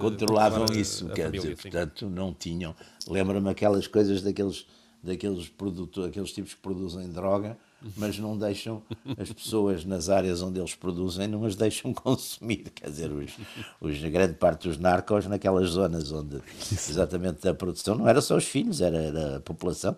controlavam 0.00 0.60
controlar 0.60 0.80
isso, 0.80 1.08
quer 1.08 1.24
família, 1.24 1.40
dizer, 1.40 1.56
sim. 1.56 1.62
portanto, 1.62 2.08
não 2.08 2.32
tinham... 2.32 2.74
Lembra-me 3.08 3.48
aquelas 3.50 3.88
coisas 3.88 4.22
daqueles, 4.22 4.64
daqueles, 5.02 5.48
produtores, 5.48 6.10
aqueles 6.10 6.32
tipos 6.32 6.54
que 6.54 6.60
produzem 6.60 7.10
droga, 7.10 7.58
mas 7.96 8.18
não 8.18 8.36
deixam 8.36 8.82
as 9.18 9.32
pessoas 9.32 9.84
nas 9.84 10.08
áreas 10.08 10.42
onde 10.42 10.58
eles 10.58 10.74
produzem, 10.74 11.26
não 11.28 11.44
as 11.44 11.56
deixam 11.56 11.92
consumir. 11.94 12.70
Quer 12.74 12.90
dizer, 12.90 13.10
os, 13.10 13.32
os, 13.80 13.98
grande 14.10 14.34
parte 14.34 14.68
dos 14.68 14.78
narcos 14.78 15.26
naquelas 15.26 15.70
zonas 15.70 16.12
onde 16.12 16.40
exatamente 16.70 17.48
a 17.48 17.54
produção 17.54 17.94
não 17.94 18.08
era 18.08 18.20
só 18.20 18.36
os 18.36 18.44
filhos, 18.44 18.80
era, 18.80 18.98
era 18.98 19.36
a 19.36 19.40
população, 19.40 19.96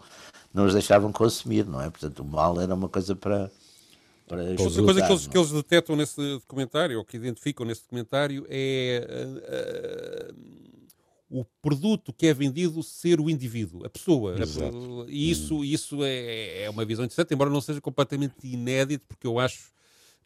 não 0.53 0.67
os 0.67 0.73
deixavam 0.73 1.12
consumir, 1.12 1.67
não 1.67 1.81
é? 1.81 1.91
Portanto, 1.91 2.21
o 2.21 2.25
mal 2.25 2.61
era 2.61 2.75
uma 2.75 2.89
coisa 2.89 3.17
para. 3.17 3.51
para 4.29 4.43
Outra 4.43 4.83
coisa 4.83 5.03
que 5.03 5.12
eles, 5.12 5.27
que 5.27 5.39
eles 5.39 5.51
detectam 5.51 5.97
nesse 5.97 6.21
documentário, 6.39 6.99
ou 6.99 7.05
que 7.05 7.17
identificam 7.17 7.67
nesse 7.67 7.83
documentário, 7.83 8.47
é. 8.49 9.07
Uh, 9.27 10.31
uh, 10.31 10.72
o 11.33 11.47
produto 11.62 12.12
que 12.12 12.27
é 12.27 12.35
vendido 12.35 12.83
ser 12.83 13.19
o 13.19 13.31
indivíduo, 13.31 13.87
a 13.87 13.91
pessoa. 13.91 14.37
E 15.09 15.31
isso, 15.31 15.57
hum. 15.57 15.65
isso 15.65 16.05
é, 16.05 16.65
é 16.65 16.71
uma 16.71 16.85
visão 16.85 17.07
interessante, 17.07 17.33
embora 17.33 17.49
não 17.49 17.61
seja 17.62 17.81
completamente 17.81 18.35
inédito, 18.47 19.07
porque 19.09 19.27
eu 19.27 19.39
acho 19.39 19.73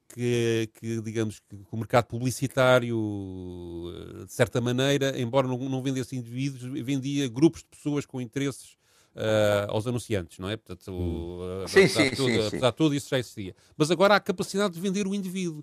que, 0.09 0.69
que, 0.75 1.01
digamos 1.01 1.39
que 1.39 1.57
o 1.71 1.77
mercado 1.77 2.07
publicitário, 2.07 2.99
de 4.27 4.33
certa 4.33 4.61
maneira, 4.61 5.19
embora 5.21 5.47
não, 5.47 5.57
não 5.57 5.81
vendesse 5.81 6.17
indivíduos, 6.17 6.63
vendia 6.85 7.29
grupos 7.29 7.61
de 7.61 7.69
pessoas 7.69 8.05
com 8.05 8.21
interesses 8.21 8.73
uh, 9.15 9.71
aos 9.71 9.87
anunciantes, 9.87 10.41
não 10.41 10.51
é? 10.51 10.57
Portanto, 10.57 10.93
hum. 10.93 11.69
sim, 11.69 11.85
apesar, 11.85 12.03
sim, 12.03 12.11
de 12.11 12.17
tudo, 12.17 12.33
sim, 12.33 12.47
apesar 12.49 12.71
de 12.71 12.77
tudo, 12.77 12.95
isso 12.97 13.09
já 13.09 13.19
existia. 13.21 13.55
Mas 13.77 13.93
agora 13.93 14.15
há 14.15 14.17
a 14.17 14.21
capacidade 14.21 14.75
de 14.75 14.81
vender 14.81 15.07
o 15.07 15.15
indivíduo 15.15 15.63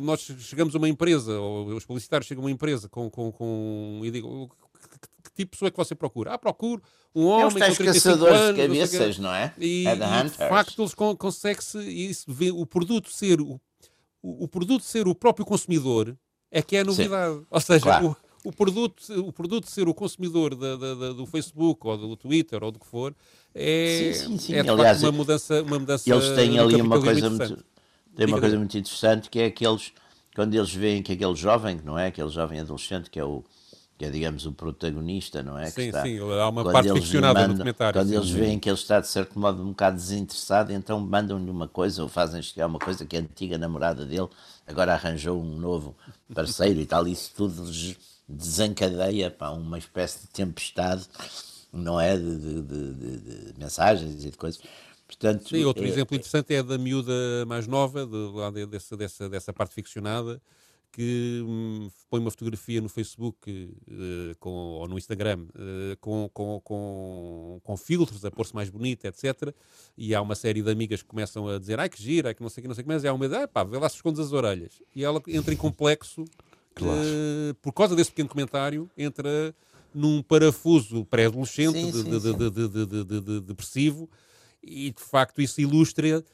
nós 0.00 0.20
chegamos 0.20 0.74
a 0.74 0.78
uma 0.78 0.88
empresa, 0.88 1.38
ou 1.38 1.68
os 1.68 1.84
publicitários 1.84 2.26
chegam 2.26 2.42
a 2.42 2.46
uma 2.46 2.50
empresa 2.50 2.88
com, 2.88 3.08
com, 3.08 3.30
com 3.30 4.00
e 4.02 4.10
digo, 4.10 4.48
que, 4.48 4.88
que, 4.88 5.30
tipo 5.34 5.36
de 5.36 5.46
pessoa 5.46 5.68
é 5.68 5.70
que 5.70 5.76
você 5.76 5.94
procura? 5.94 6.34
Ah, 6.34 6.38
procuro 6.38 6.82
um 7.14 7.26
homem 7.26 7.62
é 7.62 7.68
com 7.68 7.74
35 7.74 8.24
anos. 8.26 8.56
de 8.56 8.62
cabeças, 8.62 9.18
não, 9.18 9.32
é? 9.32 9.54
E, 9.58 9.86
é 9.86 9.94
e 9.94 10.24
de 10.28 10.36
facto 10.36 10.82
eles 10.82 10.94
conseguem-se, 10.94 11.78
isso, 11.78 12.26
o 12.54 12.66
produto 12.66 13.10
ser 13.10 13.40
o, 13.40 13.60
o, 14.22 14.48
produto 14.48 14.82
ser 14.82 15.06
o 15.06 15.14
próprio 15.14 15.46
consumidor 15.46 16.16
é 16.50 16.60
que 16.60 16.76
é 16.76 16.80
a 16.80 16.84
novidade. 16.84 17.36
Sim. 17.36 17.46
Ou 17.48 17.60
seja, 17.60 17.80
claro. 17.80 18.16
o, 18.44 18.48
o, 18.48 18.52
produto, 18.52 19.02
o 19.20 19.32
produto 19.32 19.70
ser 19.70 19.88
o 19.88 19.94
consumidor 19.94 20.54
da, 20.54 20.76
da, 20.76 20.94
da, 20.94 21.12
do 21.12 21.26
Facebook 21.26 21.86
ou 21.86 21.96
do 21.96 22.16
Twitter 22.16 22.62
ou 22.62 22.72
do 22.72 22.78
que 22.78 22.86
for 22.86 23.14
é, 23.54 24.12
sim, 24.14 24.38
sim. 24.38 24.54
é 24.54 24.60
Aliás, 24.60 25.02
uma 25.02 25.12
mudança, 25.12 25.62
uma 25.62 25.78
mudança. 25.78 26.10
Eles 26.12 26.30
têm 26.32 26.58
ali 26.58 26.80
uma 26.82 27.00
coisa 27.00 27.30
muito 27.30 27.75
tem 28.16 28.26
uma 28.26 28.40
coisa 28.40 28.56
muito 28.56 28.76
interessante 28.76 29.28
que 29.28 29.38
é 29.38 29.46
aqueles, 29.46 29.92
quando 30.34 30.54
eles 30.54 30.74
veem 30.74 31.02
que 31.02 31.12
aquele 31.12 31.34
jovem, 31.34 31.80
não 31.84 31.98
é? 31.98 32.06
Aquele 32.06 32.28
jovem 32.28 32.60
adolescente 32.60 33.10
que 33.10 33.18
é 33.18 33.24
o, 33.24 33.44
que 33.98 34.04
é, 34.04 34.10
digamos, 34.10 34.44
o 34.44 34.52
protagonista, 34.52 35.42
não 35.42 35.58
é? 35.58 35.70
Sim, 35.70 35.86
está, 35.86 36.02
sim, 36.02 36.18
há 36.18 36.48
uma 36.48 36.70
parte 36.70 36.92
ficcionada 36.92 37.34
mandam, 37.34 37.48
no 37.48 37.54
documentário. 37.54 37.98
Quando 37.98 38.08
sim, 38.08 38.16
eles 38.16 38.30
veem 38.30 38.58
que 38.58 38.68
ele 38.68 38.76
está, 38.76 39.00
de 39.00 39.08
certo 39.08 39.38
modo, 39.38 39.62
um 39.62 39.68
bocado 39.68 39.96
desinteressado, 39.96 40.72
então 40.72 41.00
mandam-lhe 41.00 41.50
uma 41.50 41.66
coisa, 41.66 42.02
ou 42.02 42.08
fazem 42.08 42.42
chegar 42.42 42.66
uma 42.66 42.78
coisa 42.78 43.06
que 43.06 43.16
a 43.16 43.20
antiga 43.20 43.56
namorada 43.56 44.04
dele 44.04 44.28
agora 44.66 44.92
arranjou 44.92 45.40
um 45.40 45.56
novo 45.56 45.96
parceiro 46.34 46.78
e 46.78 46.84
tal, 46.84 47.06
isso 47.08 47.32
tudo 47.34 47.70
desencadeia 48.28 49.30
para 49.30 49.52
uma 49.52 49.78
espécie 49.78 50.20
de 50.20 50.26
tempestade, 50.28 51.06
não 51.72 51.98
é? 51.98 52.16
De, 52.18 52.36
de, 52.36 52.62
de, 52.62 53.18
de 53.18 53.58
mensagens 53.58 54.24
e 54.24 54.30
de 54.30 54.36
coisas. 54.36 54.60
Portanto, 55.06 55.48
Sim, 55.48 55.64
outro 55.64 55.84
é, 55.84 55.88
exemplo 55.88 56.14
é 56.14 56.18
interessante 56.18 56.54
é 56.54 56.62
da 56.62 56.76
miúda 56.76 57.12
mais 57.46 57.66
nova, 57.66 58.06
de, 58.06 58.66
dessa, 58.66 58.96
dessa, 58.96 59.28
dessa 59.28 59.52
parte 59.52 59.74
ficcionada, 59.74 60.42
que 60.90 61.44
hum, 61.46 61.90
põe 62.08 62.20
uma 62.20 62.30
fotografia 62.30 62.80
no 62.80 62.88
Facebook 62.88 63.52
uh, 63.52 64.36
com, 64.40 64.50
ou 64.50 64.88
no 64.88 64.96
Instagram 64.96 65.46
uh, 65.54 65.96
com, 66.00 66.28
com, 66.32 66.60
com, 66.64 67.60
com, 67.62 67.76
filtros 67.76 68.24
a 68.24 68.30
pôr-se 68.30 68.54
mais 68.54 68.70
bonita, 68.70 69.06
etc. 69.06 69.54
E 69.96 70.14
há 70.14 70.22
uma 70.22 70.34
série 70.34 70.62
de 70.62 70.70
amigas 70.70 71.02
que 71.02 71.08
começam 71.08 71.46
a 71.48 71.58
dizer 71.58 71.78
ai 71.78 71.88
que 71.88 72.02
gira, 72.02 72.30
ai 72.30 72.34
que 72.34 72.42
não 72.42 72.48
sei 72.48 72.60
o 72.60 72.62
que, 72.62 72.68
não 72.68 72.74
sei 72.74 72.82
o 72.82 72.84
que, 72.84 72.92
mas 72.92 73.04
há 73.04 73.12
uma 73.12 73.26
ideia, 73.26 73.46
pá, 73.46 73.62
vê 73.62 73.78
lá 73.78 73.88
se 73.88 73.96
esconde 73.96 74.20
as 74.20 74.32
orelhas. 74.32 74.82
E 74.94 75.04
ela 75.04 75.22
entra 75.28 75.52
em 75.52 75.56
complexo, 75.56 76.24
claro. 76.74 76.98
uh, 76.98 77.54
por 77.60 77.72
causa 77.72 77.94
desse 77.94 78.10
pequeno 78.10 78.30
comentário, 78.30 78.90
entra 78.96 79.54
num 79.94 80.22
parafuso 80.22 81.04
pré-adolescente 81.04 81.92
de, 81.92 82.86
de, 82.86 83.20
de, 83.20 83.40
depressivo 83.40 84.08
e 84.66 84.90
de 84.90 85.02
facto 85.02 85.40
isso 85.40 85.60
ilustra 85.60 86.24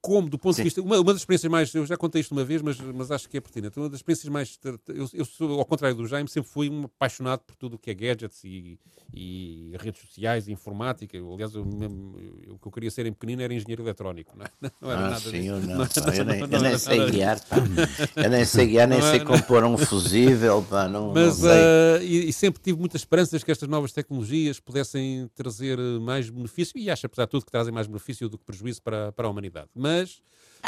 como, 0.00 0.28
do 0.28 0.38
ponto 0.38 0.54
Sim. 0.54 0.62
de 0.62 0.64
vista. 0.64 0.80
Uma, 0.80 1.00
uma, 1.00 1.12
das 1.12 1.22
experiências 1.22 1.50
mais. 1.50 1.74
Eu 1.74 1.84
já 1.84 1.96
contei 1.96 2.20
isto 2.20 2.32
uma 2.32 2.44
vez, 2.44 2.62
mas, 2.62 2.80
mas 2.80 3.10
acho 3.10 3.28
que 3.28 3.36
é 3.36 3.40
pertinente. 3.40 3.78
Uma 3.78 3.88
das 3.88 3.98
experiências 3.98 4.28
mais. 4.28 4.58
Eu, 4.88 5.08
eu 5.12 5.24
sou, 5.24 5.58
ao 5.58 5.64
contrário 5.64 5.96
do 5.96 6.06
Jaime, 6.06 6.28
sempre 6.28 6.50
fui 6.50 6.70
um 6.70 6.84
apaixonado 6.84 7.40
por 7.40 7.56
tudo 7.56 7.76
o 7.76 7.78
que 7.78 7.90
é 7.90 7.94
gadgets 7.94 8.44
e, 8.44 8.78
e 9.12 9.74
redes 9.78 10.02
sociais 10.02 10.48
e 10.48 10.52
informática. 10.52 11.18
Aliás, 11.18 11.54
eu, 11.54 11.66
eu, 11.80 12.54
o 12.54 12.58
que 12.58 12.68
eu 12.68 12.72
queria 12.72 12.90
ser 12.90 13.06
em 13.06 13.12
pequenino 13.12 13.42
era 13.42 13.52
engenheiro 13.52 13.82
eletrónico. 13.82 14.36
Não, 14.36 14.44
é? 14.44 14.50
não 14.80 14.90
era 14.90 15.00
ah, 15.00 15.10
nada 15.10 15.20
sim. 15.20 15.46
Eu, 15.46 15.60
não, 15.60 15.76
não, 15.78 16.14
eu, 16.14 16.24
nem, 16.24 16.40
eu 16.40 16.60
nem 16.60 16.78
sei 16.78 17.10
guiar. 17.10 17.40
Pá. 17.44 17.56
Eu 18.16 18.30
nem 18.30 18.44
sei 18.44 18.66
guiar, 18.66 18.88
nem 18.88 19.00
sei 19.00 19.20
compor 19.20 19.64
um 19.64 19.76
fusível. 19.76 20.64
Pá, 20.68 20.88
não, 20.88 21.12
mas, 21.12 21.40
não 21.40 21.50
uh, 21.50 22.02
e, 22.02 22.28
e, 22.28 22.32
sempre 22.32 22.60
tive 22.60 22.78
muitas 22.78 23.02
esperanças 23.02 23.42
que 23.44 23.50
estas 23.50 23.68
novas 23.68 23.92
tecnologias 23.92 24.58
pudessem 24.60 25.30
trazer 25.34 25.78
mais 26.00 26.28
benefício. 26.28 26.78
E 26.78 26.90
acho, 26.90 27.06
apesar 27.06 27.24
de 27.24 27.30
tudo, 27.30 27.44
que 27.44 27.50
trazem 27.50 27.72
mais 27.72 27.86
benefício 27.86 28.28
do 28.28 28.36
que 28.38 28.44
prejuízo 28.44 28.82
para, 28.82 29.12
para 29.12 29.26
a 29.26 29.30
humanidade. 29.30 29.68
Mas 29.74 29.87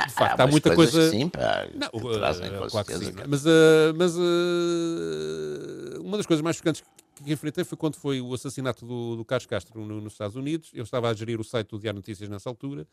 de 0.07 0.13
facto, 0.13 0.41
há, 0.41 0.45
há 0.45 0.47
muita 0.47 0.75
coisa. 0.75 1.11
Sim, 1.11 1.29
pá, 1.29 1.69
não, 1.75 1.89
uh, 1.89 2.71
claro 2.71 2.87
que 2.87 2.99
sim. 2.99 3.13
Mas, 3.29 3.45
uh, 3.45 3.95
mas 3.97 4.17
uh, 4.17 6.01
uma 6.03 6.17
das 6.17 6.27
coisas 6.27 6.43
mais 6.43 6.57
chocantes 6.57 6.83
que 7.17 7.33
enfrentei 7.33 7.65
foi 7.65 7.77
quando 7.77 7.97
foi 7.97 8.21
o 8.21 8.33
assassinato 8.33 8.87
do, 8.87 9.17
do 9.17 9.25
Carlos 9.25 9.47
Castro 9.47 9.85
no, 9.85 10.01
nos 10.01 10.13
Estados 10.13 10.37
Unidos. 10.37 10.71
Eu 10.73 10.85
estava 10.85 11.11
a 11.11 11.15
gerir 11.15 11.41
o 11.41 11.45
site 11.45 11.69
do 11.69 11.79
Diário 11.79 11.99
Notícias 11.99 12.29
nessa 12.29 12.49
altura 12.49 12.87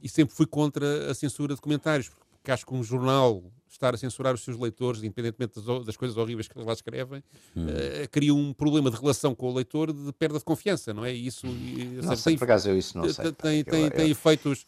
e 0.00 0.08
sempre 0.08 0.34
fui 0.34 0.46
contra 0.46 1.10
a 1.10 1.14
censura 1.14 1.54
de 1.54 1.60
comentários, 1.60 2.10
porque 2.30 2.50
acho 2.50 2.64
que 2.64 2.72
um 2.72 2.82
jornal 2.82 3.42
estar 3.72 3.94
a 3.94 3.98
censurar 3.98 4.34
os 4.34 4.42
seus 4.42 4.58
leitores, 4.58 5.02
independentemente 5.02 5.60
das, 5.60 5.84
das 5.84 5.96
coisas 5.96 6.16
horríveis 6.16 6.48
que 6.48 6.58
lá 6.58 6.72
escrevem, 6.72 7.22
hum. 7.56 7.66
uh, 7.66 8.08
cria 8.10 8.34
um 8.34 8.52
problema 8.52 8.90
de 8.90 8.96
relação 8.96 9.34
com 9.34 9.50
o 9.50 9.54
leitor 9.54 9.92
de 9.92 10.12
perda 10.12 10.38
de 10.38 10.44
confiança, 10.44 10.92
não 10.94 11.04
é? 11.04 11.14
E 11.14 11.26
isso, 11.26 11.46
não 11.46 12.16
sei, 12.16 12.32
tem, 12.32 12.38
por 12.38 12.44
acaso 12.44 12.68
eu 12.68 12.78
isso 12.78 12.96
não 12.96 13.08
sei. 13.08 13.32
Tem, 13.32 13.64
tem, 13.64 13.84
eu, 13.84 13.90
tem 13.90 14.06
eu... 14.06 14.10
efeitos 14.10 14.66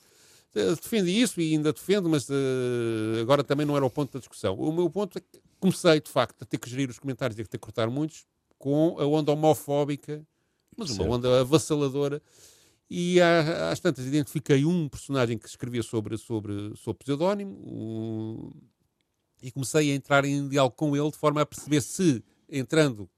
eh, 0.54 0.75
defende 0.75 1.11
isso 1.11 1.40
e 1.40 1.54
ainda 1.54 1.73
defendo, 1.73 2.09
mas 2.09 2.28
uh, 2.28 3.21
agora 3.21 3.45
também 3.45 3.64
não 3.64 3.76
era 3.76 3.87
o 3.87 3.90
ponto 3.90 4.12
da 4.12 4.19
discussão. 4.19 4.54
O 4.54 4.73
meu 4.73 4.90
ponto 4.90 5.19
é 5.19 5.21
que 5.21 5.40
comecei, 5.61 6.00
de 6.00 6.11
facto, 6.11 6.42
a 6.42 6.45
ter 6.45 6.59
que 6.59 6.69
gerir 6.69 6.90
os 6.90 6.99
comentários 6.99 7.38
e 7.38 7.42
a 7.42 7.45
ter 7.45 7.59
que 7.59 7.59
cortar 7.59 7.88
muitos 7.88 8.26
com 8.59 8.97
a 8.99 9.07
onda 9.07 9.33
homofóbica, 9.33 10.26
mas 10.76 10.90
uma 10.90 11.14
onda 11.16 11.40
avassaladora. 11.40 12.21
E 12.88 13.21
às 13.71 13.78
tantas 13.78 14.04
identifiquei 14.04 14.64
um 14.64 14.88
personagem 14.88 15.38
que 15.38 15.47
escrevia 15.47 15.83
sobre, 15.83 16.19
sobre, 16.19 16.75
sobre 16.76 17.04
pseudónimo 17.04 17.52
um, 17.64 18.50
e 19.43 19.51
comecei 19.51 19.93
a 19.93 19.95
entrar 19.95 20.25
em 20.25 20.49
diálogo 20.49 20.77
com 20.77 20.97
ele 20.97 21.11
de 21.11 21.17
forma 21.17 21.41
a 21.41 21.47
perceber 21.47 21.81
se, 21.81 22.23
entrando 22.49 23.09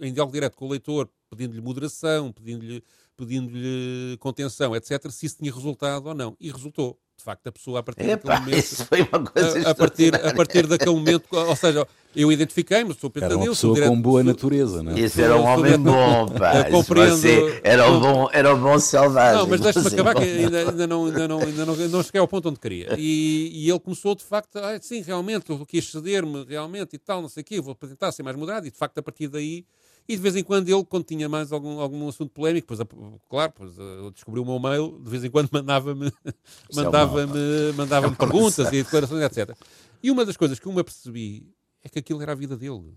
em 0.00 0.12
diálogo 0.12 0.32
direto 0.32 0.56
com 0.56 0.66
o 0.66 0.70
leitor, 0.70 1.10
pedindo-lhe 1.30 1.60
moderação, 1.60 2.32
pedindo-lhe 2.32 2.82
pedindo-lhe 3.16 4.16
contenção, 4.18 4.76
etc., 4.76 5.10
se 5.10 5.26
isso 5.26 5.38
tinha 5.38 5.52
resultado 5.52 6.06
ou 6.06 6.14
não. 6.14 6.36
E 6.38 6.50
resultou. 6.50 7.00
De 7.16 7.24
facto, 7.24 7.46
a 7.46 7.52
pessoa, 7.52 7.80
a 7.80 7.82
partir 7.82 8.08
Epa, 8.08 8.28
daquele 8.28 8.40
momento. 8.40 8.64
Isso 8.64 8.84
foi 8.84 9.02
uma 9.02 9.24
coisa 9.24 9.68
a, 9.68 9.70
a 9.70 9.74
partir, 9.74 10.14
a 10.14 10.34
partir 10.34 10.66
daquele 10.66 10.94
momento, 10.94 11.24
ou 11.32 11.56
seja, 11.56 11.86
eu 12.14 12.30
identifiquei-me, 12.30 12.94
sou 12.94 13.10
Pedro 13.10 13.30
Era 13.30 13.36
uma 13.36 13.46
pessoa 13.46 13.74
direto, 13.74 13.90
com 13.90 14.00
boa 14.00 14.22
natureza, 14.22 14.82
não 14.82 14.92
é? 14.92 15.00
Isso 15.00 15.20
era 15.20 15.36
um 15.36 15.44
homem 15.44 15.78
bom, 15.78 16.28
pá. 16.38 16.64
compreendo. 16.70 17.16
Você 17.16 17.60
era 17.62 17.90
um 17.90 18.00
bom, 18.00 18.28
era 18.32 18.54
um 18.54 18.60
bom 18.60 18.78
selvagem. 18.78 19.38
Não, 19.38 19.46
mas 19.46 19.60
deixa-me 19.60 19.86
acabar, 19.88 20.14
que 20.14 20.22
ainda, 20.22 20.58
ainda, 20.70 20.86
não, 20.86 21.06
ainda, 21.06 21.28
não, 21.28 21.40
ainda 21.40 21.66
não, 21.66 21.76
não 21.76 22.02
cheguei 22.02 22.20
ao 22.20 22.28
ponto 22.28 22.48
onde 22.48 22.58
queria. 22.58 22.94
E, 22.98 23.50
e 23.52 23.70
ele 23.70 23.80
começou, 23.80 24.14
de 24.14 24.24
facto, 24.24 24.56
ah, 24.56 24.78
sim, 24.80 25.02
realmente, 25.02 25.50
eu 25.50 25.66
quis 25.66 25.90
ceder-me, 25.90 26.44
realmente, 26.44 26.96
e 26.96 26.98
tal, 26.98 27.20
não 27.20 27.28
sei 27.28 27.42
o 27.42 27.44
quê, 27.44 27.60
vou 27.60 27.74
tentar 27.74 28.12
ser 28.12 28.22
mais 28.22 28.36
moderado, 28.36 28.66
e 28.66 28.70
de 28.70 28.76
facto, 28.76 28.96
a 28.98 29.02
partir 29.02 29.28
daí 29.28 29.64
e 30.08 30.14
de 30.14 30.22
vez 30.22 30.36
em 30.36 30.44
quando 30.44 30.68
ele, 30.68 30.84
quando 30.84 31.04
tinha 31.04 31.28
mais 31.28 31.52
algum, 31.52 31.80
algum 31.80 32.08
assunto 32.08 32.30
polémico, 32.30 32.68
pois, 32.68 32.80
claro, 33.28 33.52
pois, 33.54 33.74
descobriu 34.14 34.42
o 34.42 34.46
meu 34.46 34.58
mail, 34.58 35.00
de 35.02 35.10
vez 35.10 35.24
em 35.24 35.30
quando 35.30 35.48
mandava-me 35.52 36.12
mandava-me 36.72 37.72
mandava 37.76 38.06
é 38.06 38.10
perguntas 38.10 38.68
e 38.68 38.82
declarações, 38.82 39.22
etc. 39.22 39.56
E 40.02 40.10
uma 40.10 40.24
das 40.24 40.36
coisas 40.36 40.58
que 40.58 40.66
eu 40.66 40.72
me 40.72 40.80
apercebi 40.80 41.52
é 41.82 41.88
que 41.88 41.98
aquilo 41.98 42.22
era 42.22 42.32
a 42.32 42.34
vida 42.34 42.56
dele. 42.56 42.94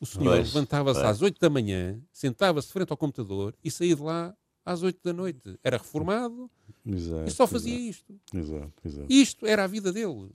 O 0.00 0.06
senhor 0.06 0.34
levantava-se 0.34 1.00
às 1.00 1.22
8 1.22 1.40
da 1.40 1.48
manhã, 1.48 2.00
sentava-se 2.12 2.72
frente 2.72 2.90
ao 2.90 2.96
computador 2.96 3.54
e 3.62 3.70
saía 3.70 3.94
de 3.94 4.02
lá 4.02 4.34
às 4.64 4.82
8 4.82 5.00
da 5.02 5.12
noite. 5.12 5.58
Era 5.62 5.76
reformado 5.76 6.50
exato, 6.84 7.28
e 7.28 7.30
só 7.30 7.46
fazia 7.46 7.74
exato. 7.74 8.12
isto. 8.34 8.82
Exato. 8.84 9.06
Isto 9.08 9.46
era 9.46 9.64
a 9.64 9.66
vida 9.66 9.92
dele. 9.92 10.30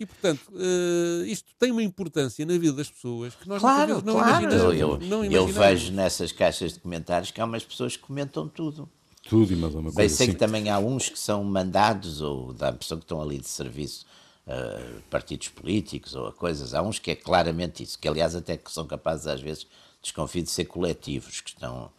E, 0.00 0.06
portanto, 0.06 0.52
uh, 0.52 1.24
isto 1.26 1.52
tem 1.58 1.72
uma 1.72 1.82
importância 1.82 2.46
na 2.46 2.52
vida 2.52 2.72
das 2.72 2.88
pessoas 2.88 3.34
que 3.34 3.48
nós 3.48 3.60
claro, 3.60 4.00
não 4.04 4.14
claro. 4.14 4.44
imaginamos. 4.44 4.80
Eu, 4.80 4.88
não 4.98 5.24
imaginamos. 5.24 5.34
eu 5.34 5.46
vejo 5.48 5.92
nessas 5.92 6.30
caixas 6.30 6.74
de 6.74 6.80
comentários 6.80 7.32
que 7.32 7.40
há 7.40 7.44
umas 7.44 7.64
pessoas 7.64 7.96
que 7.96 8.02
comentam 8.04 8.46
tudo. 8.48 8.88
Tudo 9.28 9.52
e 9.52 9.56
mais 9.56 9.74
uma 9.74 9.84
coisa. 9.84 9.96
Bem, 9.96 10.08
sei 10.08 10.26
assim. 10.26 10.32
que 10.32 10.38
também 10.38 10.70
há 10.70 10.78
uns 10.78 11.08
que 11.08 11.18
são 11.18 11.42
mandados 11.42 12.20
ou 12.20 12.52
da 12.52 12.72
pessoa 12.72 12.98
que 12.98 13.04
estão 13.04 13.20
ali 13.20 13.38
de 13.38 13.48
serviço, 13.48 14.06
uh, 14.46 15.02
partidos 15.10 15.48
políticos 15.48 16.14
ou 16.14 16.30
coisas. 16.32 16.74
Há 16.74 16.82
uns 16.82 17.00
que 17.00 17.10
é 17.10 17.16
claramente 17.16 17.82
isso, 17.82 17.98
que 17.98 18.06
aliás 18.06 18.36
até 18.36 18.56
que 18.56 18.70
são 18.70 18.86
capazes 18.86 19.26
às 19.26 19.40
vezes, 19.40 19.66
desconfio 20.00 20.44
de 20.44 20.50
ser 20.50 20.66
coletivos, 20.66 21.40
que 21.40 21.50
estão, 21.50 21.90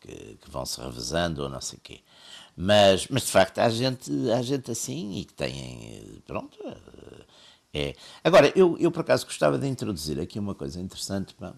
que, 0.00 0.36
que 0.42 0.50
vão 0.50 0.66
se 0.66 0.80
revezando 0.80 1.44
ou 1.44 1.48
não 1.48 1.60
sei 1.60 1.78
o 1.78 1.80
quê. 1.80 2.00
Mas, 2.56 3.06
mas 3.08 3.22
de 3.22 3.30
facto 3.30 3.58
há 3.58 3.68
gente, 3.68 4.10
há 4.30 4.42
gente 4.42 4.70
assim 4.70 5.18
e 5.18 5.24
que 5.24 5.34
têm, 5.34 6.22
pronto, 6.26 6.58
é. 7.76 7.94
Agora, 8.24 8.50
eu, 8.56 8.78
eu 8.78 8.90
por 8.90 9.00
acaso 9.00 9.26
gostava 9.26 9.58
de 9.58 9.66
introduzir 9.66 10.18
aqui 10.18 10.38
uma 10.38 10.54
coisa 10.54 10.80
interessante, 10.80 11.34
pá, 11.34 11.54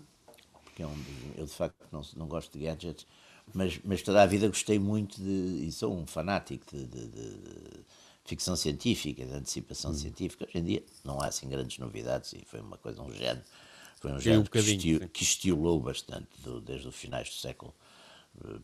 porque 0.64 0.82
é 0.82 0.86
um, 0.86 1.04
eu 1.36 1.46
de 1.46 1.52
facto 1.52 1.76
não, 1.92 2.02
não 2.16 2.26
gosto 2.26 2.58
de 2.58 2.64
gadgets, 2.64 3.06
mas, 3.54 3.78
mas 3.84 4.02
toda 4.02 4.20
a 4.20 4.26
vida 4.26 4.48
gostei 4.48 4.80
muito 4.80 5.22
de, 5.22 5.66
e 5.66 5.70
sou 5.70 5.96
um 5.96 6.06
fanático 6.06 6.64
de, 6.74 6.86
de, 6.86 7.06
de 7.06 7.84
ficção 8.24 8.56
científica, 8.56 9.24
de 9.24 9.32
antecipação 9.32 9.94
científica. 9.94 10.44
Hoje 10.44 10.58
em 10.58 10.64
dia 10.64 10.82
não 11.04 11.20
há 11.20 11.26
assim 11.26 11.48
grandes 11.48 11.78
novidades 11.78 12.32
e 12.32 12.44
foi 12.44 12.60
uma 12.60 12.76
coisa, 12.76 13.00
um 13.00 13.12
género, 13.12 13.44
foi 14.00 14.12
um 14.12 14.20
género 14.20 14.42
um 14.42 14.44
que, 14.44 14.58
esti 14.58 15.08
que 15.12 15.22
estilou 15.22 15.80
bastante 15.80 16.28
do, 16.42 16.60
desde 16.60 16.88
os 16.88 16.96
finais 16.96 17.28
do 17.28 17.36
século 17.36 17.72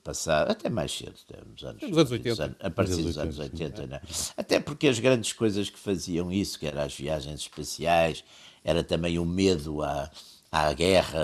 passado, 0.02 0.50
até 0.50 0.68
mais 0.68 0.92
cedo, 0.92 1.14
nos 1.50 1.64
anos, 1.64 1.82
nos 1.82 1.98
anos 1.98 2.10
80. 2.10 2.44
Anos, 2.44 2.56
a 2.60 2.70
partir 2.70 3.02
dos 3.02 3.18
anos 3.18 3.38
80, 3.38 3.86
né? 3.86 4.00
até 4.36 4.60
porque 4.60 4.88
as 4.88 4.98
grandes 4.98 5.32
coisas 5.32 5.70
que 5.70 5.78
faziam 5.78 6.32
isso, 6.32 6.58
que 6.58 6.66
eram 6.66 6.82
as 6.82 6.94
viagens 6.94 7.40
espaciais, 7.40 8.24
era 8.62 8.82
também 8.82 9.18
o 9.18 9.24
medo 9.24 9.82
à, 9.82 10.10
à 10.50 10.72
guerra 10.72 11.20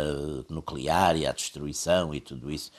nuclear 0.49 1.17
e 1.17 1.27
à 1.27 1.33
destruição 1.33 2.15
e 2.15 2.21
tudo 2.21 2.51
isso. 2.51 2.71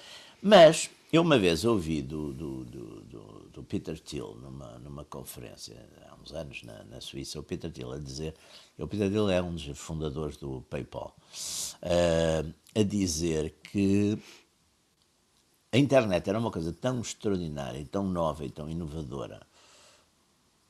Mas 0.42 0.90
eu 1.12 1.22
uma 1.22 1.38
vez 1.38 1.66
ouvi 1.66 2.02
do, 2.02 2.34
do, 2.34 2.64
do, 2.66 3.50
do 3.52 3.64
Peter 3.64 4.00
Thiel 4.00 4.36
numa, 4.42 4.80
numa 4.80 5.04
conferência 5.04 5.76
há 6.10 6.16
uns 6.16 6.32
anos 6.32 6.64
na, 6.64 6.84
na 6.86 7.02
Suíça, 7.02 7.40
o 7.40 7.44
Peter 7.44 7.70
Thiel 7.70 7.92
a 7.92 7.98
dizer, 7.98 8.34
o 8.78 8.88
Peter 8.88 9.10
Thiel 9.10 9.30
é 9.30 9.42
um 9.42 9.54
dos 9.54 9.78
fundadores 9.78 10.38
do 10.38 10.62
PayPal, 10.70 11.16
uh, 11.84 12.54
a 12.74 12.84
dizer 12.84 13.54
que 13.72 14.18
a 15.72 15.78
internet 15.78 16.30
era 16.30 16.38
uma 16.38 16.52
coisa 16.52 16.74
tão 16.74 17.00
extraordinária, 17.00 17.88
tão 17.90 18.08
nova 18.08 18.46
e 18.46 18.50
tão 18.50 18.70
inovadora 18.70 19.42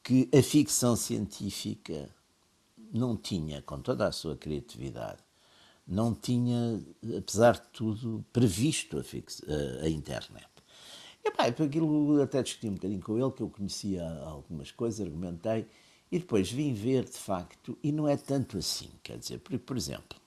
que 0.03 0.29
a 0.34 0.41
ficção 0.41 0.96
científica 0.96 2.10
não 2.93 3.15
tinha, 3.15 3.62
com 3.62 3.79
toda 3.79 4.08
a 4.08 4.12
sua 4.12 4.36
criatividade, 4.36 5.24
não 5.88 6.13
tinha, 6.13 6.81
apesar 7.17 7.53
de 7.53 7.67
tudo, 7.74 8.24
previsto 8.31 9.00
a, 9.00 9.03
fix, 9.03 9.41
a, 9.48 9.86
a 9.86 9.89
internet. 9.89 10.48
E 11.24 11.31
pá, 11.31 11.46
aquilo 11.46 12.22
até 12.22 12.41
discuti 12.41 12.67
um 12.67 12.74
bocadinho 12.74 13.01
com 13.01 13.17
ele, 13.17 13.31
que 13.31 13.41
eu 13.41 13.50
conhecia 13.50 14.08
algumas 14.24 14.72
coisas, 14.72 15.01
argumentei, 15.01 15.67
e 16.12 16.20
depois 16.20 16.51
vim 16.51 16.74
ver 16.74 17.05
de 17.05 17.17
facto, 17.17 17.77
e 17.84 17.91
não 17.91 18.08
é 18.08 18.17
tanto 18.17 18.58
assim, 18.58 18.89
quer 19.01 19.17
dizer, 19.17 19.39
por, 19.39 19.58
por 19.60 19.77
exemplo, 19.77 20.20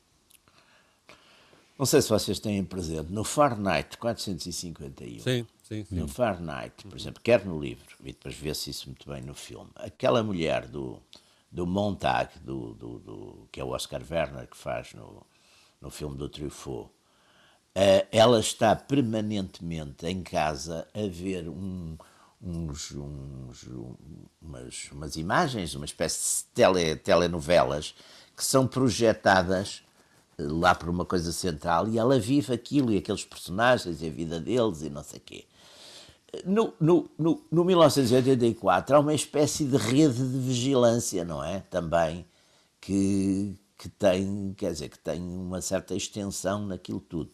não 1.79 1.87
sei 1.87 2.01
se 2.01 2.09
vocês 2.09 2.39
têm 2.39 2.65
presente, 2.65 3.13
no 3.13 3.25
Fahrenheit 3.25 3.97
451, 3.99 5.21
sim, 5.21 5.47
sim, 5.63 5.85
sim. 5.85 5.95
no 5.97 6.07
Fahrenheit, 6.07 6.85
por 6.85 6.97
exemplo, 6.97 7.21
quer 7.23 7.45
no 7.45 7.61
livro, 7.61 7.97
e 8.01 8.13
depois 8.13 8.35
vê-se 8.35 8.71
isso 8.71 8.89
muito 8.89 9.09
bem 9.09 9.23
no 9.23 9.35
filme, 9.35 9.71
aquela 9.77 10.23
mulher 10.23 10.67
do, 10.69 11.01
do 11.51 11.67
Montag, 11.67 12.31
do, 12.41 12.75
do, 12.75 12.99
do, 12.99 13.49
que 13.51 13.61
é 13.61 13.65
o 13.65 13.69
Oscar 13.69 14.03
Werner 14.09 14.47
que 14.47 14.57
faz 14.57 14.93
no, 14.95 15.27
no 15.81 15.91
filme 15.91 16.17
do 16.17 16.29
Truffaut, 16.29 16.91
uh, 17.77 18.07
ela 18.11 18.41
está 18.41 18.75
permanentemente 18.77 20.07
em 20.07 20.23
casa 20.23 20.87
a 20.95 21.09
ver 21.09 21.49
um, 21.49 21.97
uns, 22.41 22.93
uns, 22.93 23.63
umas, 24.41 24.91
umas, 24.93 25.17
imagens, 25.17 25.75
uma 25.75 25.85
espécie 25.85 26.45
de 26.45 26.51
tele, 26.53 26.97
telenovelas 26.97 27.95
que 28.37 28.45
são 28.45 28.67
projetadas 28.67 29.84
eh, 29.84 29.84
lá 30.39 30.75
por 30.75 30.89
uma 30.89 31.05
coisa 31.05 31.33
central 31.33 31.89
e 31.89 31.99
ela 31.99 32.19
vive 32.19 32.53
aquilo 32.53 32.93
e 32.93 32.99
aqueles 32.99 33.25
personagens 33.25 34.03
e 34.03 34.07
a 34.07 34.11
vida 34.11 34.41
deles 34.41 34.83
e 34.83 34.91
não 34.91 35.03
sei 35.03 35.21
quê. 35.21 35.45
No, 36.45 36.75
no, 36.81 37.09
no, 37.17 37.45
no 37.51 37.65
1984 37.65 38.97
há 38.97 38.99
uma 38.99 39.15
espécie 39.15 39.65
de 39.65 39.77
rede 39.77 40.17
de 40.17 40.39
vigilância, 40.39 41.25
não 41.25 41.45
é? 41.45 41.61
Também, 41.61 42.27
que, 42.81 43.55
que 43.79 43.89
tem, 43.89 44.55
quer 44.57 44.73
dizer, 44.73 44.89
que 44.89 44.99
tem 44.99 45.21
uma 45.21 45.61
certa 45.61 45.95
extensão 45.95 46.67
naquilo 46.67 47.01
tudo. 47.01 47.31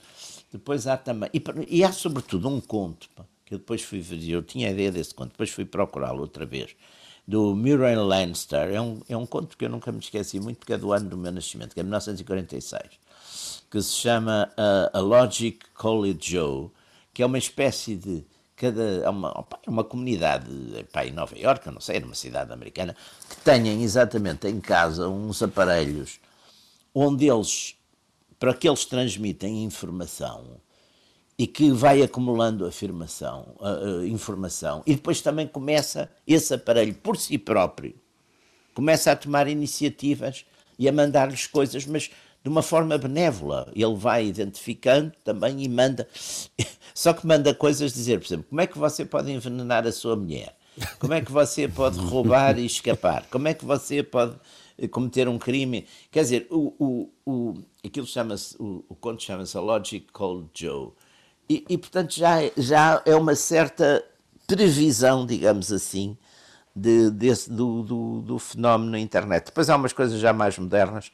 Depois 0.52 0.86
há 0.86 0.96
também, 0.96 1.30
e, 1.32 1.42
e 1.68 1.84
há 1.84 1.92
sobretudo 1.92 2.48
um 2.48 2.60
conto, 2.60 3.08
que 3.46 3.54
eu 3.54 3.58
depois 3.58 3.82
fui 3.82 4.00
ver, 4.00 4.22
eu 4.28 4.42
tinha 4.42 4.68
a 4.68 4.70
ideia 4.70 4.92
desse 4.92 5.14
conto, 5.14 5.30
depois 5.30 5.50
fui 5.50 5.64
procurá-lo 5.64 6.20
outra 6.20 6.44
vez, 6.44 6.76
do 7.30 7.54
Murray 7.54 7.94
Leinster, 7.94 8.72
é 8.72 8.80
um, 8.80 9.00
é 9.08 9.16
um 9.16 9.24
conto 9.24 9.56
que 9.56 9.64
eu 9.64 9.68
nunca 9.68 9.92
me 9.92 10.00
esqueci 10.00 10.40
muito, 10.40 10.58
porque 10.58 10.72
é 10.72 10.76
do 10.76 10.92
ano 10.92 11.08
do 11.08 11.16
meu 11.16 11.30
nascimento, 11.30 11.72
que 11.72 11.78
é 11.78 11.82
1946, 11.84 12.82
que 13.70 13.80
se 13.80 13.92
chama 13.92 14.50
uh, 14.58 14.98
A 14.98 15.00
Logic 15.00 15.60
It 16.06 16.32
Joe, 16.32 16.70
que 17.14 17.22
é 17.22 17.26
uma 17.26 17.38
espécie 17.38 17.94
de 17.94 18.24
cada 18.56 18.82
é 18.82 19.08
uma, 19.08 19.46
é 19.64 19.70
uma 19.70 19.84
comunidade 19.84 20.50
pá, 20.92 21.06
em 21.06 21.12
Nova 21.12 21.38
Iorque, 21.38 21.70
não 21.70 21.80
sei, 21.80 22.00
numa 22.00 22.16
cidade 22.16 22.52
americana, 22.52 22.96
que 23.28 23.36
tenham 23.36 23.80
exatamente 23.80 24.48
em 24.48 24.60
casa 24.60 25.08
uns 25.08 25.40
aparelhos 25.40 26.18
onde 26.92 27.30
eles, 27.30 27.76
para 28.40 28.52
que 28.52 28.68
eles 28.68 28.84
transmitem 28.84 29.62
informação 29.62 30.60
e 31.40 31.46
que 31.46 31.70
vai 31.70 32.02
acumulando 32.02 32.66
afirmação, 32.66 33.56
uh, 33.60 34.04
informação, 34.04 34.82
e 34.86 34.94
depois 34.94 35.22
também 35.22 35.46
começa 35.46 36.10
esse 36.26 36.52
aparelho 36.52 36.92
por 36.92 37.16
si 37.16 37.38
próprio, 37.38 37.94
começa 38.74 39.10
a 39.10 39.16
tomar 39.16 39.48
iniciativas 39.48 40.44
e 40.78 40.86
a 40.86 40.92
mandar-lhes 40.92 41.46
coisas, 41.46 41.86
mas 41.86 42.10
de 42.44 42.50
uma 42.50 42.60
forma 42.60 42.98
benévola. 42.98 43.72
Ele 43.74 43.94
vai 43.94 44.26
identificando 44.26 45.14
também 45.24 45.64
e 45.64 45.68
manda. 45.68 46.06
Só 46.94 47.14
que 47.14 47.26
manda 47.26 47.54
coisas 47.54 47.94
dizer, 47.94 48.20
por 48.20 48.26
exemplo, 48.26 48.46
como 48.50 48.60
é 48.60 48.66
que 48.66 48.76
você 48.76 49.06
pode 49.06 49.32
envenenar 49.32 49.86
a 49.86 49.92
sua 49.92 50.16
mulher? 50.16 50.54
Como 50.98 51.14
é 51.14 51.22
que 51.22 51.32
você 51.32 51.66
pode 51.66 51.98
roubar 51.98 52.58
e 52.58 52.66
escapar? 52.66 53.24
Como 53.30 53.48
é 53.48 53.54
que 53.54 53.64
você 53.64 54.02
pode 54.02 54.36
cometer 54.88 55.28
um 55.28 55.38
crime. 55.38 55.86
Quer 56.10 56.22
dizer, 56.22 56.46
o, 56.50 56.74
o, 56.78 57.12
o, 57.26 57.54
aquilo 57.84 58.06
chama-se, 58.06 58.56
o, 58.58 58.84
o 58.88 58.94
conto 58.94 59.22
chama-se 59.22 59.56
A 59.56 59.60
Logic 59.60 60.06
Called 60.12 60.48
Joe. 60.54 60.92
E, 61.50 61.64
e, 61.68 61.76
portanto, 61.76 62.14
já, 62.14 62.36
já 62.56 63.02
é 63.04 63.16
uma 63.16 63.34
certa 63.34 64.04
previsão, 64.46 65.26
digamos 65.26 65.72
assim, 65.72 66.16
de, 66.76 67.10
desse, 67.10 67.50
do, 67.50 67.82
do, 67.82 68.20
do, 68.20 68.38
fenómeno 68.38 68.92
na 68.92 69.00
internet. 69.00 69.46
Depois 69.46 69.68
há 69.68 69.74
umas 69.74 69.92
coisas 69.92 70.20
já 70.20 70.32
mais 70.32 70.56
modernas, 70.56 71.10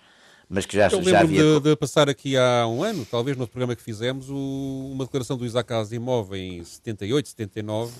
mas 0.46 0.66
que 0.66 0.76
já, 0.76 0.88
Eu 0.88 1.02
já 1.02 1.20
havia... 1.20 1.42
De, 1.42 1.60
de 1.60 1.76
passar 1.76 2.10
aqui 2.10 2.36
há 2.36 2.66
um 2.66 2.84
ano, 2.84 3.06
talvez, 3.10 3.34
no 3.38 3.48
programa 3.48 3.74
que 3.74 3.82
fizemos, 3.82 4.28
o, 4.28 4.90
uma 4.92 5.06
declaração 5.06 5.38
do 5.38 5.46
Isaac 5.46 5.72
Asimov 5.72 6.34
em 6.34 6.62
78, 6.62 7.30
79, 7.30 7.94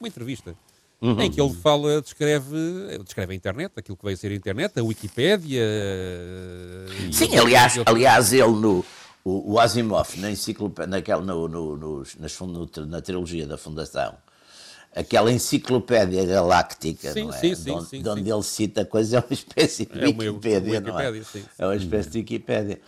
uma 0.00 0.08
entrevista 0.08 0.54
Uhum. 1.02 1.20
em 1.20 1.30
que 1.30 1.38
ele 1.38 1.52
fala, 1.52 2.00
descreve, 2.00 2.56
descreve 3.04 3.34
a 3.34 3.36
internet, 3.36 3.72
aquilo 3.76 3.94
que 3.94 4.04
vai 4.04 4.16
ser 4.16 4.32
a 4.32 4.34
internet, 4.34 4.80
a 4.80 4.82
Wikipédia. 4.82 5.62
Sim, 7.12 7.36
aliás, 7.36 7.78
aliás, 7.84 8.32
ele 8.32 8.52
no. 8.52 8.82
O, 9.24 9.54
o 9.54 9.58
Asimov, 9.58 10.18
na 10.18 10.30
enciclopédia, 10.30 10.86
naquela, 10.86 11.22
no, 11.22 11.48
no, 11.48 11.76
no, 11.76 12.02
nas, 12.20 12.38
na 12.86 13.00
trilogia 13.00 13.46
da 13.46 13.56
Fundação, 13.56 14.14
aquela 14.94 15.32
enciclopédia 15.32 16.24
galáctica, 16.26 17.12
sim, 17.12 17.24
não 17.24 17.34
é? 17.34 17.38
Sim, 17.38 17.54
sim, 17.54 17.70
onde, 17.70 17.88
sim, 17.88 18.08
onde 18.08 18.30
ele 18.30 18.42
cita 18.42 18.84
coisas, 18.84 19.14
é 19.14 19.18
uma 19.18 19.32
espécie 19.32 19.86
de 19.86 19.98
é 19.98 20.06
Wikipédia, 20.06 20.80
uma, 20.80 20.88
não 20.88 21.00
é? 21.00 21.22
É 21.58 21.66
uma 21.66 21.76
espécie 21.76 22.10
de 22.10 22.18
Wikipédia. 22.18 22.80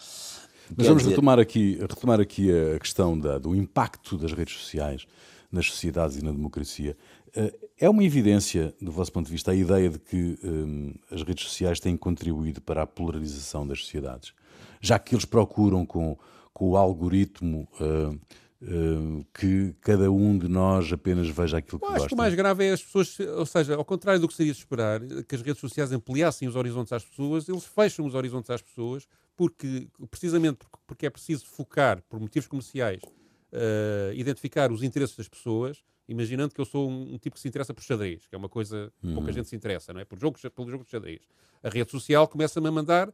Mas 0.68 0.76
Quer 0.76 0.84
vamos 0.84 1.02
dizer... 1.02 1.10
retomar, 1.10 1.38
aqui, 1.38 1.78
retomar 1.80 2.20
aqui 2.20 2.50
a 2.50 2.78
questão 2.78 3.18
da, 3.18 3.38
do 3.38 3.54
impacto 3.54 4.18
das 4.18 4.32
redes 4.32 4.56
sociais 4.58 5.06
nas 5.50 5.66
sociedades 5.66 6.16
e 6.16 6.24
na 6.24 6.32
democracia. 6.32 6.96
Eh, 7.34 7.54
é 7.78 7.88
uma 7.88 8.02
evidência, 8.02 8.74
do 8.80 8.90
vosso 8.90 9.12
ponto 9.12 9.26
de 9.26 9.32
vista, 9.32 9.50
a 9.52 9.54
ideia 9.54 9.90
de 9.90 9.98
que 9.98 10.38
um, 10.42 10.94
as 11.10 11.22
redes 11.22 11.44
sociais 11.44 11.78
têm 11.78 11.96
contribuído 11.96 12.60
para 12.60 12.82
a 12.82 12.86
polarização 12.86 13.66
das 13.66 13.80
sociedades, 13.80 14.32
já 14.80 14.98
que 14.98 15.14
eles 15.14 15.24
procuram 15.24 15.84
com, 15.84 16.18
com 16.52 16.70
o 16.70 16.76
algoritmo 16.76 17.68
uh, 17.80 18.14
uh, 18.62 19.26
que 19.34 19.74
cada 19.80 20.10
um 20.10 20.38
de 20.38 20.48
nós 20.48 20.92
apenas 20.92 21.28
veja 21.28 21.58
aquilo 21.58 21.78
que 21.78 21.84
Eu 21.84 21.88
gosta. 21.88 22.04
Acho 22.04 22.08
que 22.08 22.14
o 22.14 22.18
mais 22.18 22.34
grave 22.34 22.64
é 22.64 22.72
as 22.72 22.82
pessoas, 22.82 23.18
ou 23.20 23.46
seja, 23.46 23.76
ao 23.76 23.84
contrário 23.84 24.20
do 24.20 24.28
que 24.28 24.34
seria 24.34 24.52
de 24.52 24.58
esperar, 24.58 25.00
que 25.00 25.34
as 25.34 25.42
redes 25.42 25.60
sociais 25.60 25.92
ampliassem 25.92 26.48
os 26.48 26.56
horizontes 26.56 26.92
às 26.92 27.04
pessoas, 27.04 27.48
eles 27.48 27.64
fecham 27.64 28.06
os 28.06 28.14
horizontes 28.14 28.50
às 28.50 28.62
pessoas 28.62 29.06
porque, 29.36 29.88
precisamente 30.10 30.58
porque 30.86 31.06
é 31.06 31.10
preciso 31.10 31.44
focar, 31.46 32.02
por 32.08 32.18
motivos 32.18 32.48
comerciais, 32.48 33.02
uh, 33.02 34.12
identificar 34.14 34.72
os 34.72 34.82
interesses 34.82 35.16
das 35.16 35.28
pessoas 35.28 35.84
imaginando 36.08 36.54
que 36.54 36.60
eu 36.60 36.64
sou 36.64 36.88
um, 36.88 37.14
um, 37.14 37.18
tipo 37.18 37.34
que 37.34 37.40
se 37.40 37.48
interessa 37.48 37.74
por 37.74 37.82
xadrez, 37.82 38.26
que 38.26 38.34
é 38.34 38.38
uma 38.38 38.48
coisa 38.48 38.92
que 39.00 39.12
pouca 39.12 39.28
uhum. 39.28 39.34
gente 39.34 39.48
se 39.48 39.56
interessa, 39.56 39.92
não 39.92 40.00
é? 40.00 40.04
Por 40.04 40.18
jogo, 40.18 40.38
pelo 40.50 40.70
jogo 40.70 40.84
de 40.84 40.90
xadrez. 40.90 41.20
A 41.62 41.68
rede 41.68 41.90
social 41.90 42.28
começa-me 42.28 42.68
a 42.68 42.70
mandar 42.70 43.12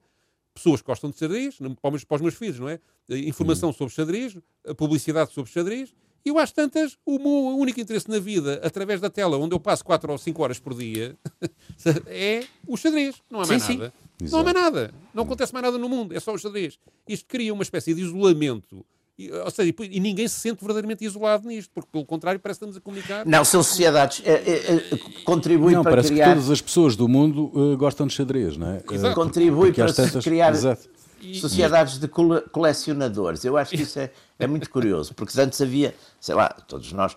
pessoas 0.54 0.80
que 0.80 0.86
gostam 0.86 1.10
de 1.10 1.18
xadrez, 1.18 1.58
para 1.80 1.94
os, 1.94 2.04
para 2.04 2.14
os 2.16 2.20
meus 2.20 2.34
filhos, 2.34 2.58
não 2.58 2.68
é? 2.68 2.78
Informação 3.08 3.70
uhum. 3.70 3.74
sobre 3.74 3.94
xadrez, 3.94 4.36
publicidade 4.76 5.32
sobre 5.32 5.50
xadrez, 5.50 5.94
e 6.24 6.28
eu 6.28 6.38
às 6.38 6.52
tantas, 6.52 6.96
o 7.04 7.18
meu 7.18 7.58
único 7.58 7.80
interesse 7.80 8.08
na 8.08 8.20
vida, 8.20 8.60
através 8.62 9.00
da 9.00 9.10
tela, 9.10 9.36
onde 9.36 9.54
eu 9.54 9.60
passo 9.60 9.84
4 9.84 10.12
ou 10.12 10.16
5 10.16 10.42
horas 10.42 10.58
por 10.58 10.74
dia, 10.74 11.16
é 12.06 12.44
o 12.66 12.76
xadrez. 12.76 13.20
Não 13.28 13.40
há 13.40 13.46
mais 13.46 13.62
sim, 13.62 13.76
nada. 13.76 13.92
Sim. 14.20 14.30
Não 14.30 14.38
há 14.38 14.44
mais 14.44 14.54
nada. 14.54 14.94
Não 15.12 15.24
acontece 15.24 15.52
mais 15.52 15.64
nada 15.64 15.78
no 15.78 15.88
mundo, 15.88 16.14
é 16.14 16.20
só 16.20 16.32
o 16.32 16.38
xadrez. 16.38 16.78
Isto 17.08 17.26
cria 17.26 17.52
uma 17.52 17.64
espécie 17.64 17.92
de 17.92 18.02
isolamento 18.02 18.84
e, 19.18 19.30
ou 19.30 19.50
seja, 19.50 19.74
e 19.90 20.00
ninguém 20.00 20.26
se 20.26 20.40
sente 20.40 20.60
verdadeiramente 20.60 21.04
isolado 21.04 21.46
nisto, 21.46 21.70
porque 21.74 21.88
pelo 21.92 22.04
contrário 22.04 22.40
parece 22.40 22.58
que 22.58 22.64
estamos 22.64 22.76
a 22.76 22.80
comunicar. 22.80 23.26
Não, 23.26 23.44
são 23.44 23.62
sociedades. 23.62 24.22
É, 24.24 24.32
é, 24.32 24.76
é, 24.76 24.98
contribui 25.24 25.74
não, 25.74 25.82
para 25.82 25.92
parece 25.92 26.08
criar. 26.08 26.28
que 26.28 26.34
todas 26.34 26.50
as 26.50 26.60
pessoas 26.60 26.96
do 26.96 27.06
mundo 27.06 27.50
uh, 27.54 27.76
gostam 27.76 28.06
de 28.06 28.14
xadrez, 28.14 28.56
não 28.56 28.68
é? 28.68 28.82
Exato. 28.90 29.14
Contribui 29.14 29.72
para 29.72 29.92
tantas... 29.92 30.24
criar 30.24 30.52
Exato. 30.52 30.88
sociedades 31.34 31.98
de 31.98 32.08
colecionadores. 32.08 33.44
Eu 33.44 33.56
acho 33.56 33.72
que 33.72 33.82
isso 33.82 33.98
é, 33.98 34.10
é 34.38 34.46
muito 34.46 34.70
curioso, 34.70 35.14
porque 35.14 35.38
antes 35.38 35.60
havia, 35.60 35.94
sei 36.18 36.34
lá, 36.34 36.48
todos 36.48 36.90
nós 36.92 37.16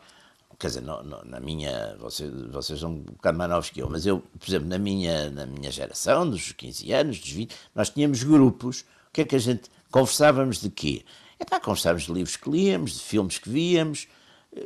quer 0.57 0.67
dizer, 0.67 0.81
no, 0.81 1.03
no, 1.03 1.23
na 1.25 1.39
minha, 1.39 1.95
vocês, 1.99 2.31
vocês 2.49 2.79
são 2.79 2.91
um 2.91 2.99
bocado 2.99 3.37
mais 3.37 3.49
novos 3.49 3.69
que 3.69 3.81
eu, 3.81 3.89
mas 3.89 4.05
eu, 4.05 4.23
por 4.39 4.47
exemplo, 4.47 4.67
na 4.67 4.77
minha, 4.77 5.29
na 5.29 5.45
minha 5.45 5.69
geração, 5.69 6.29
dos 6.29 6.51
15 6.53 6.93
anos, 6.93 7.19
dos 7.19 7.29
20, 7.29 7.55
nós 7.73 7.89
tínhamos 7.89 8.23
grupos, 8.23 8.81
o 9.09 9.11
que 9.11 9.21
é 9.21 9.25
que 9.25 9.35
a 9.35 9.39
gente, 9.39 9.69
conversávamos 9.91 10.61
de 10.61 10.69
quê? 10.69 11.03
É 11.39 11.45
pá, 11.45 11.59
conversávamos 11.59 12.03
de 12.03 12.13
livros 12.13 12.35
que 12.35 12.49
líamos, 12.49 12.93
de 12.93 13.03
filmes 13.03 13.37
que 13.37 13.49
víamos, 13.49 14.07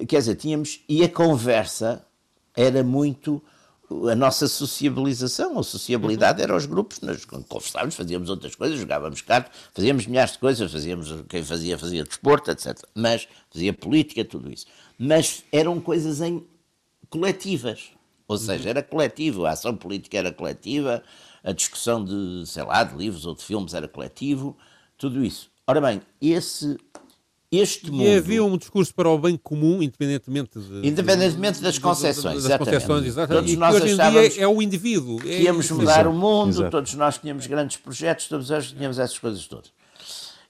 quer 0.07 0.19
dizer, 0.19 0.35
tínhamos, 0.35 0.81
e 0.87 1.03
a 1.03 1.09
conversa 1.09 2.05
era 2.55 2.83
muito 2.83 3.41
a 4.07 4.15
nossa 4.15 4.47
sociabilização, 4.47 5.57
a 5.57 5.63
sociabilidade 5.63 6.41
era 6.41 6.55
os 6.55 6.67
grupos, 6.67 7.01
nós 7.01 7.25
conversávamos, 7.25 7.95
fazíamos 7.95 8.29
outras 8.29 8.53
coisas, 8.53 8.79
jogávamos 8.79 9.21
cartas, 9.21 9.51
fazíamos 9.73 10.05
milhares 10.05 10.33
de 10.33 10.37
coisas, 10.37 10.71
fazíamos, 10.71 11.23
quem 11.27 11.43
fazia, 11.43 11.77
fazia 11.77 12.03
desporto, 12.03 12.51
etc. 12.51 12.77
Mas 12.93 13.27
fazia 13.51 13.73
política, 13.73 14.23
tudo 14.23 14.51
isso. 14.51 14.67
Mas 14.97 15.43
eram 15.51 15.79
coisas 15.81 16.21
em 16.21 16.45
coletivas, 17.09 17.89
ou 18.27 18.37
seja, 18.37 18.69
era 18.69 18.83
coletivo, 18.83 19.45
a 19.45 19.51
ação 19.51 19.75
política 19.75 20.19
era 20.19 20.31
coletiva, 20.31 21.01
a 21.43 21.51
discussão 21.51 22.05
de, 22.05 22.45
sei 22.45 22.63
lá, 22.63 22.83
de 22.83 22.95
livros 22.95 23.25
ou 23.25 23.33
de 23.33 23.43
filmes 23.43 23.73
era 23.73 23.87
coletivo, 23.87 24.55
tudo 24.99 25.25
isso. 25.25 25.49
Ora 25.69 25.79
bem, 25.79 26.01
esse 26.19 26.79
este 27.51 27.91
mundo... 27.91 28.01
E 28.01 28.17
havia 28.17 28.43
um 28.43 28.57
discurso 28.57 28.91
para 28.91 29.07
o 29.07 29.19
bem 29.19 29.37
comum, 29.37 29.83
independentemente 29.83 30.57
de, 30.57 30.87
Independentemente 30.87 31.61
das 31.61 31.77
concessões, 31.77 32.43
das 32.43 32.57
concessões 32.57 33.05
exatamente. 33.05 33.41
Todos 33.41 33.53
e 33.53 33.55
nós 33.55 33.75
hoje 33.75 33.93
em 33.93 33.95
dia 33.95 34.41
é 34.41 34.47
o 34.47 34.63
indivíduo. 34.63 35.19
Que 35.19 35.43
íamos 35.43 35.69
mudar 35.69 36.07
o 36.07 36.11
mundo, 36.11 36.49
Exato. 36.49 36.71
todos 36.71 36.95
nós 36.95 37.19
tínhamos 37.19 37.45
grandes 37.45 37.77
projetos, 37.77 38.27
todos 38.27 38.49
nós 38.49 38.71
tínhamos 38.71 38.97
essas 38.97 39.19
coisas 39.19 39.45
todas. 39.45 39.71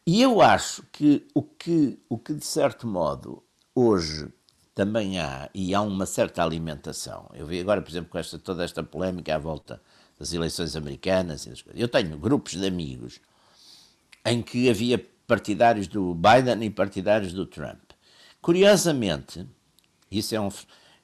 E 0.08 0.22
eu 0.22 0.42
acho 0.42 0.84
que 0.90 1.28
o 1.36 1.44
que, 1.44 2.00
o 2.08 2.18
que 2.18 2.34
de 2.34 2.46
certo 2.46 2.88
modo, 2.88 3.44
hoje 3.76 4.26
também 4.74 5.20
há, 5.20 5.50
e 5.54 5.76
há 5.76 5.82
uma 5.82 6.06
certa 6.06 6.42
alimentação. 6.42 7.30
Eu 7.34 7.46
vi 7.46 7.60
agora, 7.60 7.82
por 7.82 7.92
exemplo, 7.92 8.10
com 8.10 8.18
esta, 8.18 8.40
toda 8.40 8.64
esta 8.64 8.82
polémica 8.84 9.36
à 9.36 9.38
volta 9.38 9.82
das 10.18 10.32
eleições 10.32 10.78
americanas. 10.78 11.46
Eu 11.76 11.90
tenho 11.90 12.18
grupos 12.18 12.54
de 12.54 12.66
amigos 12.66 13.20
em 14.26 14.42
que 14.42 14.70
havia 14.70 15.04
partidários 15.28 15.88
do 15.88 16.16
Biden 16.16 16.64
e 16.64 16.70
partidários 16.70 17.34
do 17.34 17.46
Trump. 17.46 17.92
Curiosamente, 18.42 19.46
isso 20.12 20.34
é 20.34 20.40
um, 20.40 20.50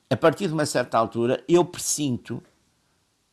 a 0.10 0.17
partir 0.17 0.47
de 0.47 0.54
uma 0.54 0.65
certa 0.65 0.97
altura, 0.97 1.43
eu 1.47 1.63
presinto 1.63 2.41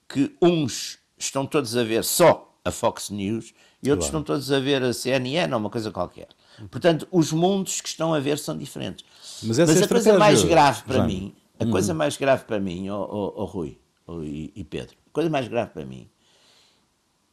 que 0.09 0.37
uns 0.41 0.99
estão 1.17 1.47
todos 1.47 1.77
a 1.77 1.83
ver 1.83 2.05
só 2.05 2.55
a 2.65 2.71
Fox 2.71 3.11
News 3.11 3.55
e 3.83 3.91
outros 3.91 4.11
claro. 4.11 4.23
estão 4.23 4.23
todos 4.23 4.53
a 4.53 4.61
ver 4.61 4.83
a 4.83 4.93
CNN 4.93 5.53
ou 5.53 5.59
uma 5.59 5.71
coisa 5.71 5.91
qualquer. 5.91 6.29
Portanto, 6.71 7.09
os 7.11 7.33
mundos 7.33 7.81
que 7.81 7.89
estão 7.89 8.13
a 8.13 8.21
ver 8.21 8.39
são 8.39 8.57
diferentes. 8.57 9.05
Mas, 9.43 9.59
Mas 9.59 9.83
a 9.83 9.89
coisa 9.89 10.19
mais 10.19 10.45
grave 10.45 10.83
para 10.83 11.05
mim, 11.05 11.35
a 11.59 11.65
uhum. 11.65 11.71
coisa 11.71 11.95
mais 11.95 12.17
grave 12.17 12.45
para 12.45 12.61
mim, 12.61 12.91
oh, 12.91 13.09
oh, 13.11 13.43
oh 13.43 13.45
Rui 13.47 13.79
oh, 14.07 14.23
e, 14.23 14.53
e 14.55 14.63
Pedro, 14.63 14.97
a 15.09 15.11
coisa 15.11 15.31
mais 15.31 15.49
grave 15.49 15.71
para 15.71 15.85
mim 15.85 16.09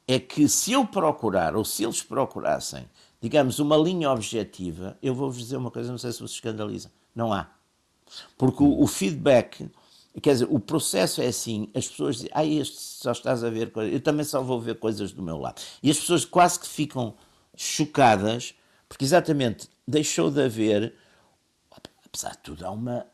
é 0.09 0.19
que 0.19 0.49
se 0.49 0.71
eu 0.71 0.85
procurar, 0.85 1.55
ou 1.55 1.63
se 1.63 1.83
eles 1.83 2.01
procurassem 2.01 2.85
digamos, 3.21 3.59
uma 3.59 3.77
linha 3.77 4.11
objetiva, 4.11 4.97
eu 5.01 5.13
vou-vos 5.13 5.39
dizer 5.39 5.57
uma 5.57 5.71
coisa, 5.71 5.91
não 5.91 5.97
sei 5.97 6.11
se 6.11 6.19
vos 6.19 6.31
escandaliza. 6.31 6.91
Não 7.13 7.33
há. 7.33 7.49
Porque 8.37 8.63
o, 8.63 8.81
o, 8.81 8.87
feedback, 8.87 9.69
quer 10.21 10.33
dizer, 10.33 10.47
o 10.49 10.59
processo 10.59 11.21
é 11.21 11.27
assim, 11.27 11.69
as 11.75 11.87
pessoas 11.87 12.15
dizem, 12.15 12.31
ah, 12.33 12.45
este 12.45 12.77
só 12.77 13.11
estás 13.11 13.43
a 13.43 13.49
ver 13.49 13.71
coisas, 13.71 13.93
eu 13.93 13.99
também 13.99 14.25
só 14.25 14.41
vou 14.41 14.59
ver 14.59 14.75
coisas 14.75 15.11
do 15.11 15.21
meu 15.21 15.37
lado. 15.37 15.61
E 15.83 15.91
as 15.91 15.99
pessoas 15.99 16.25
quase 16.25 16.59
que 16.59 16.67
ficam 16.67 17.13
chocadas, 17.55 18.55
porque 18.87 19.03
exatamente 19.03 19.69
deixou 19.87 20.31
de 20.31 20.41
haver, 20.41 20.93
apesar 22.05 22.31
de 22.31 22.37
tudo, 22.39 22.65
há 22.65 22.71
uma, 22.71 23.05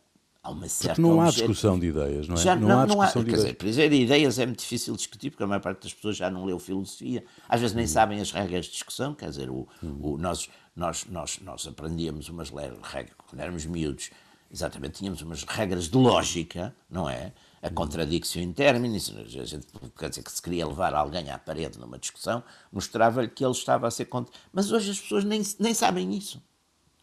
há 0.45 0.51
uma 0.51 0.69
certa. 0.69 0.95
Porque 0.95 1.01
não 1.01 1.19
há 1.19 1.29
discussão 1.29 1.79
de 1.79 1.87
ideias, 1.87 2.27
não 2.27 2.35
é? 2.35 2.37
Já, 2.37 2.55
não, 2.55 2.67
não, 2.67 2.79
há 2.79 2.85
discussão 2.85 3.21
não 3.21 3.29
há, 3.29 3.33
de 3.33 3.39
ideias. 3.39 3.57
Quer 3.57 3.65
dizer, 3.65 3.93
ideias 3.93 4.39
é 4.39 4.45
muito 4.45 4.59
difícil 4.59 4.95
discutir, 4.95 5.31
porque 5.31 5.43
a 5.43 5.47
maior 5.47 5.61
parte 5.61 5.83
das 5.83 5.93
pessoas 5.93 6.15
já 6.15 6.29
não 6.29 6.45
leu 6.45 6.59
filosofia, 6.59 7.25
às 7.49 7.59
vezes 7.59 7.75
nem 7.75 7.85
hum. 7.85 7.87
sabem 7.87 8.21
as 8.21 8.31
regras 8.31 8.65
de 8.65 8.73
discussão, 8.73 9.15
quer 9.15 9.29
dizer, 9.29 9.49
o, 9.49 9.67
hum. 9.83 9.97
o, 10.01 10.17
nós, 10.17 10.47
nós, 10.75 11.05
nós, 11.09 11.39
nós 11.41 11.67
aprendíamos 11.67 12.29
umas 12.29 12.49
regras, 12.49 13.15
quando 13.27 13.41
éramos 13.41 13.65
miúdos, 13.65 14.11
exatamente, 14.51 14.99
tínhamos 14.99 15.21
umas 15.21 15.43
regras 15.43 15.89
de 15.89 15.97
lógica, 15.97 16.75
não 16.89 17.09
é? 17.09 17.33
A 17.63 17.67
hum. 17.67 17.73
contradição 17.73 18.41
in 18.41 18.53
terminis, 18.53 19.11
a 19.15 19.43
gente, 19.43 19.65
quer 19.97 20.09
dizer, 20.09 20.23
que 20.23 20.31
se 20.31 20.41
queria 20.41 20.67
levar 20.67 20.93
alguém 20.93 21.31
à 21.31 21.39
parede 21.39 21.79
numa 21.79 21.97
discussão, 21.97 22.43
mostrava-lhe 22.71 23.29
que 23.29 23.43
ele 23.43 23.53
estava 23.53 23.87
a 23.87 23.91
ser 23.91 24.05
contra. 24.05 24.31
Mas 24.53 24.71
hoje 24.71 24.91
as 24.91 24.99
pessoas 24.99 25.23
nem, 25.23 25.41
nem 25.59 25.73
sabem 25.73 26.13
isso. 26.15 26.41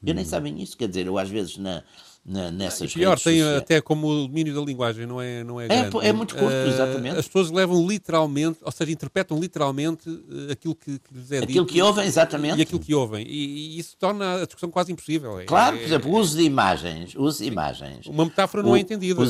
Eu 0.05 0.14
nem 0.14 0.24
sabem 0.24 0.61
isso, 0.61 0.76
quer 0.76 0.88
dizer, 0.88 1.07
eu 1.07 1.16
às 1.16 1.28
vezes 1.28 1.57
na, 1.57 1.85
na, 2.24 2.52
nessas 2.52 2.90
e 2.90 2.94
pior, 2.94 3.18
tem 3.18 3.42
até 3.42 3.80
como 3.80 4.06
o 4.06 4.28
domínio 4.28 4.54
da 4.54 4.61
linguagem, 4.61 5.06
não 5.06 5.20
é, 5.20 5.42
não 5.42 5.61
é, 5.61 5.64
é 5.64 5.68
grande. 5.68 6.06
É, 6.06 6.12
muito 6.12 6.37
curto, 6.37 6.54
uh, 6.54 6.68
exatamente. 6.68 7.18
As 7.18 7.26
pessoas 7.26 7.50
levam 7.50 7.85
literalmente, 7.85 8.61
ou 8.62 8.70
seja, 8.70 8.92
interpretam 8.92 9.40
literalmente 9.40 10.08
eh, 10.08 10.52
aquilo 10.52 10.74
que, 10.76 11.00
que 11.00 11.14
lhes 11.14 11.32
é 11.32 11.38
aquilo 11.38 11.46
dito. 11.46 11.62
Aquilo 11.62 11.66
que 11.66 11.82
ouvem, 11.82 12.06
exatamente. 12.06 12.58
E 12.58 12.62
aquilo 12.62 12.78
que 12.78 12.94
ouvem. 12.94 13.26
E, 13.26 13.76
e 13.76 13.78
isso 13.78 13.96
torna 13.98 14.42
a 14.42 14.44
discussão 14.44 14.70
quase 14.70 14.92
impossível. 14.92 15.40
É, 15.40 15.44
claro, 15.44 15.76
por 15.76 15.85
exemplo, 15.85 16.12
o 16.12 16.16
uso 16.16 16.37
de 16.37 16.44
imagens. 16.44 17.14
Uso 17.16 17.42
de 17.42 17.48
imagens. 17.48 18.06
Uma 18.06 18.24
metáfora 18.24 18.62
não 18.62 18.76
é 18.76 18.80
entendida. 18.80 19.20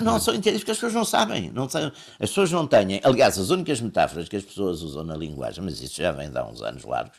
não 0.00 0.20
são 0.20 0.32
entendidas 0.32 0.60
porque 0.60 0.70
as 0.70 0.76
pessoas 0.76 0.94
não 0.94 1.04
sabem, 1.04 1.50
não 1.52 1.68
sabem. 1.68 1.90
As 2.20 2.28
pessoas 2.30 2.52
não 2.52 2.64
têm. 2.64 3.00
Aliás, 3.02 3.38
as 3.38 3.50
únicas 3.50 3.80
metáforas 3.80 4.28
que 4.28 4.36
as 4.36 4.44
pessoas 4.44 4.82
usam 4.82 5.02
na 5.02 5.16
linguagem, 5.16 5.64
mas 5.64 5.80
isso 5.80 6.00
já 6.00 6.12
vem 6.12 6.30
de 6.30 6.38
há 6.38 6.46
uns 6.46 6.62
anos 6.62 6.84
largos, 6.84 7.18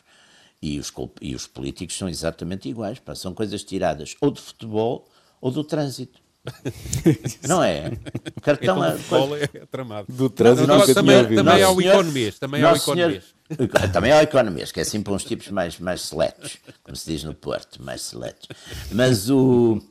e 0.60 0.78
os, 0.78 0.92
e 1.20 1.34
os 1.34 1.46
políticos 1.46 1.96
são 1.96 2.08
exatamente 2.08 2.68
iguais. 2.68 2.98
Pá, 2.98 3.14
são 3.14 3.32
coisas 3.34 3.62
tiradas 3.64 4.16
ou 4.20 4.30
de 4.30 4.40
futebol 4.40 5.08
ou 5.40 5.50
do 5.50 5.64
trânsito. 5.64 6.20
não 7.46 7.62
é? 7.62 7.92
O 8.36 8.40
cartão 8.40 8.84
é, 8.84 8.98
coisa... 9.08 9.44
é 9.44 9.66
tramado. 9.66 10.06
Do 10.08 10.30
trânsito 10.30 10.66
não, 10.66 10.94
também, 10.94 11.34
também 11.34 11.62
ao 11.62 11.80
economês. 11.80 12.38
Também 12.38 12.62
ao 12.62 12.76
economês. 12.76 13.38
Também 13.94 14.12
ao 14.12 14.20
economês, 14.20 14.70
que 14.70 14.78
é 14.78 14.82
assim 14.82 15.02
para 15.02 15.14
uns 15.14 15.24
tipos 15.24 15.48
mais, 15.48 15.78
mais 15.78 16.02
seletos, 16.02 16.58
como 16.82 16.94
se 16.94 17.10
diz 17.10 17.24
no 17.24 17.32
Porto, 17.32 17.82
mais 17.82 18.02
seletos. 18.02 18.46
Mas 18.92 19.30
o, 19.30 19.82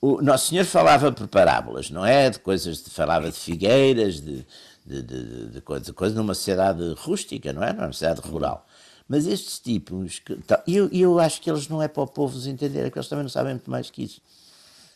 o 0.00 0.22
Nosso 0.22 0.48
Senhor 0.48 0.64
falava 0.64 1.12
por 1.12 1.28
parábolas, 1.28 1.90
não 1.90 2.04
é? 2.04 2.30
De 2.30 2.38
coisas, 2.38 2.82
de, 2.82 2.88
falava 2.88 3.30
de 3.30 3.36
figueiras, 3.36 4.22
de, 4.22 4.46
de, 4.86 5.02
de, 5.02 5.48
de, 5.50 5.60
coisa, 5.60 5.84
de 5.84 5.92
coisa 5.92 6.14
numa 6.14 6.32
sociedade 6.32 6.94
rústica, 6.96 7.52
não 7.52 7.62
é? 7.62 7.74
Numa 7.74 7.92
sociedade 7.92 8.22
rural. 8.26 8.66
Mas 9.08 9.26
estes 9.26 9.58
tipos, 9.58 10.22
tá, 10.46 10.62
eu, 10.66 10.88
eu 10.90 11.18
acho 11.18 11.40
que 11.40 11.50
eles 11.50 11.68
não 11.68 11.82
é 11.82 11.88
para 11.88 12.02
o 12.02 12.06
povo 12.06 12.36
os 12.36 12.46
entender, 12.46 12.86
é 12.86 12.90
que 12.90 12.98
eles 12.98 13.08
também 13.08 13.22
não 13.22 13.30
sabem 13.30 13.52
muito 13.52 13.70
mais 13.70 13.90
que 13.90 14.02
isso. 14.02 14.20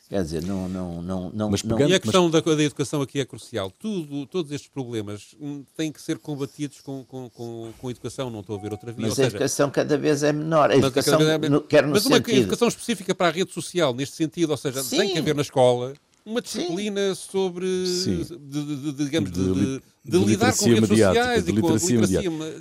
Quer 0.09 0.23
dizer, 0.23 0.43
não. 0.43 0.67
não, 0.71 1.03
não, 1.03 1.31
não, 1.35 1.51
mas 1.51 1.61
pegando, 1.61 1.91
e 1.91 1.95
a 1.95 2.01
questão 2.01 2.31
mas... 2.31 2.43
da, 2.43 2.55
da, 2.55 2.63
educação 2.63 3.03
aqui 3.03 3.21
é 3.21 3.27
crucial. 3.27 3.71
Tudo, 3.71 4.25
todos 4.25 4.51
estes 4.53 4.71
problemas 4.71 5.37
hum, 5.39 5.63
têm 5.77 5.93
que 5.93 6.01
ser 6.01 6.17
combatidos 6.17 6.81
com, 6.81 7.05
com, 7.05 7.29
com, 7.29 7.71
com 7.79 7.89
a 7.89 7.91
educação, 7.91 8.31
não 8.31 8.41
estou 8.41 8.57
a 8.57 8.59
ver 8.59 8.73
outra 8.73 8.91
via. 8.91 9.03
Mas 9.03 9.13
a 9.13 9.17
seja, 9.17 9.29
educação 9.29 9.71
cada 9.71 9.99
vez 9.99 10.23
é 10.23 10.33
menor. 10.33 10.71
A 10.71 10.77
educação, 10.77 11.21
é 11.21 11.37
menor. 11.37 11.61
No, 11.61 11.67
quer 11.67 11.83
no 11.83 11.91
mas 11.91 12.07
uma 12.07 12.17
sentido... 12.17 12.39
educação 12.39 12.69
específica 12.69 13.15
para 13.15 13.29
a 13.29 13.31
rede 13.31 13.53
social, 13.53 13.93
neste 13.95 14.17
sentido, 14.17 14.49
ou 14.49 14.57
seja, 14.57 14.83
Sim. 14.83 14.97
tem 14.97 15.13
que 15.13 15.19
haver 15.19 15.35
na 15.35 15.43
escola 15.43 15.93
uma 16.29 16.43
disciplina 16.43 17.15
Sim. 17.15 17.31
sobre, 17.31 17.67
de, 17.67 18.25
de, 18.25 18.93
de, 18.93 19.05
digamos, 19.05 19.31
de, 19.33 19.81
lidar 20.05 20.55
com 20.57 20.67
redes 20.67 20.89
sociais 20.89 21.49
e 21.49 21.53
com 21.53 21.69
a 21.69 21.73
literacia. 21.73 22.01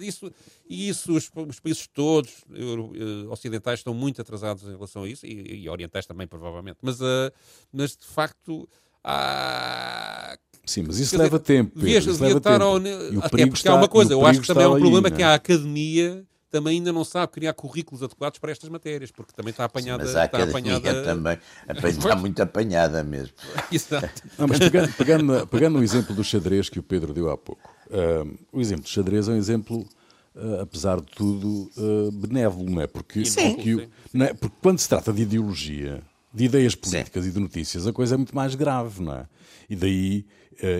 Isso, 0.01 0.31
e 0.69 0.89
isso 0.89 1.13
os, 1.13 1.29
os 1.35 1.59
países 1.59 1.85
todos 1.93 2.31
uh, 2.49 3.29
ocidentais 3.29 3.81
estão 3.81 3.93
muito 3.93 4.21
atrasados 4.21 4.63
em 4.63 4.71
relação 4.71 5.03
a 5.03 5.09
isso, 5.09 5.25
e, 5.25 5.63
e 5.63 5.69
orientais 5.69 6.05
também, 6.05 6.25
provavelmente. 6.27 6.77
Mas, 6.81 7.01
uh, 7.01 7.31
mas 7.71 7.91
de 7.91 8.05
facto, 8.05 8.67
há 9.03 10.37
Sim, 10.65 10.83
mas 10.85 10.99
isso 10.99 11.17
leva 11.17 11.39
tempo. 11.39 11.79
Pedro, 11.79 12.11
isso 12.11 12.21
leva 12.23 12.41
tempo. 12.41 12.63
Ao... 12.63 12.75
Até 12.75 13.45
porque 13.45 13.53
está, 13.53 13.71
há 13.71 13.75
uma 13.75 13.87
coisa, 13.87 14.13
eu 14.13 14.25
acho 14.25 14.41
que 14.41 14.47
também 14.47 14.65
há 14.65 14.69
um 14.69 14.79
problema 14.79 15.07
aí, 15.07 15.13
que 15.13 15.21
é? 15.21 15.25
a 15.25 15.33
academia 15.33 16.25
também 16.49 16.77
ainda 16.77 16.93
não 16.93 17.03
sabe 17.03 17.31
criar 17.31 17.53
currículos 17.53 18.01
adequados 18.01 18.39
para 18.39 18.51
estas 18.51 18.69
matérias, 18.69 19.11
porque 19.11 19.33
também 19.33 19.51
está 19.51 19.65
apanhada. 19.65 20.05
Sim, 20.05 20.13
mas 20.13 20.21
a 20.21 20.25
está 20.25 20.43
apanhada... 20.43 21.03
também 21.03 21.39
está 21.85 22.15
muito 22.15 22.41
apanhada 22.41 23.03
mesmo. 23.03 23.33
Exato. 23.71 24.23
Não, 24.37 24.47
mas 24.47 24.59
pegando, 24.59 24.93
pegando, 24.93 25.47
pegando 25.47 25.79
o 25.79 25.83
exemplo 25.83 26.15
do 26.15 26.23
xadrez 26.23 26.69
que 26.69 26.79
o 26.79 26.83
Pedro 26.83 27.13
deu 27.13 27.29
há 27.29 27.37
pouco, 27.37 27.69
uh, 27.87 28.37
o 28.51 28.61
exemplo 28.61 28.83
do 28.83 28.89
xadrez 28.89 29.27
é 29.27 29.31
um 29.31 29.35
exemplo, 29.35 29.87
uh, 30.35 30.61
apesar 30.61 31.01
de 31.01 31.07
tudo, 31.07 31.69
uh, 31.77 32.11
benévolo, 32.11 32.69
não 32.69 32.81
é? 32.81 32.87
Porque, 32.87 33.25
sim. 33.25 33.55
Porque, 33.55 33.89
não 34.13 34.25
é? 34.25 34.33
porque 34.33 34.55
quando 34.61 34.79
se 34.79 34.87
trata 34.87 35.11
de 35.11 35.23
ideologia, 35.23 36.01
de 36.37 36.45
ideias 36.45 36.75
políticas 36.75 37.23
sim. 37.23 37.29
e 37.29 37.33
de 37.33 37.39
notícias, 37.39 37.87
a 37.87 37.93
coisa 37.93 38.15
é 38.15 38.17
muito 38.17 38.35
mais 38.35 38.55
grave, 38.55 39.01
não 39.01 39.13
é? 39.13 39.27
E 39.69 39.75
daí 39.75 40.25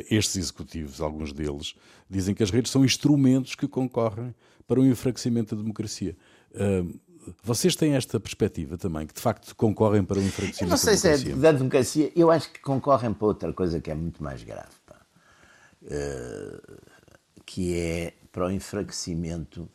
estes 0.10 0.38
executivos, 0.38 1.02
alguns 1.02 1.32
deles, 1.32 1.76
dizem 2.10 2.34
que 2.34 2.43
as 2.43 2.50
redes 2.50 2.72
são 2.72 2.84
instrumentos 2.84 3.56
que 3.56 3.67
concorrem 3.67 4.34
para 4.67 4.80
o 4.80 4.86
enfraquecimento 4.86 5.56
da 5.56 5.62
democracia. 5.62 6.15
Uh, 6.52 7.00
vocês 7.43 7.76
têm 7.76 7.93
esta 7.93 8.20
perspectiva 8.20 8.78
também, 8.78 9.06
que 9.06 9.13
de 9.13 9.20
facto 9.20 9.54
concorrem 9.56 10.04
para 10.04 10.17
o 10.17 10.22
enfraquecimento 10.22 10.70
da 10.70 10.76
democracia? 10.76 11.10
não 11.10 11.17
sei 11.17 11.26
se 11.26 11.32
é 11.32 11.36
da 11.36 11.52
democracia, 11.52 12.12
eu 12.15 12.32
acho 12.32 12.52
que 12.52 12.60
concorrem 12.62 13.13
para 13.13 13.28
outra 13.28 13.54
coisa 13.54 13.80
que 13.80 13.91
é 13.91 13.96
muito 13.96 14.24
mais 14.24 14.43
grave, 14.43 14.70
uh, 15.84 16.78
que 17.46 17.78
é 17.78 18.13
para 18.32 18.48
o 18.48 18.52
enfraquecimento 18.52 19.70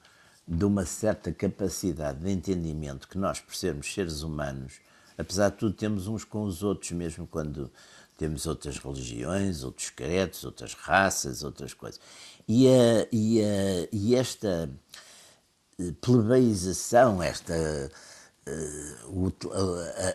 de 0.46 0.64
uma 0.64 0.84
certa 0.84 1.32
capacidade 1.32 2.20
de 2.20 2.30
entendimento 2.30 3.06
que 3.06 3.18
nós, 3.18 3.40
por 3.40 3.54
sermos 3.54 3.92
seres 3.92 4.22
humanos, 4.22 4.80
apesar 5.16 5.50
de 5.50 5.56
tudo, 5.56 5.74
temos 5.74 6.06
uns 6.06 6.24
com 6.24 6.44
os 6.44 6.62
outros, 6.62 6.90
mesmo 6.92 7.26
quando 7.26 7.70
temos 8.16 8.46
outras 8.46 8.78
religiões, 8.78 9.64
outros 9.64 9.90
credos, 9.90 10.44
outras 10.44 10.74
raças, 10.74 11.42
outras 11.42 11.74
coisas. 11.74 12.00
E, 12.48 12.68
a, 12.68 13.06
e, 13.10 13.40
a, 13.40 13.88
e 13.92 14.14
esta 14.14 14.70
eh, 15.78 15.92
plebeização, 16.00 17.22
esta. 17.22 17.54
Uh, 18.44 19.32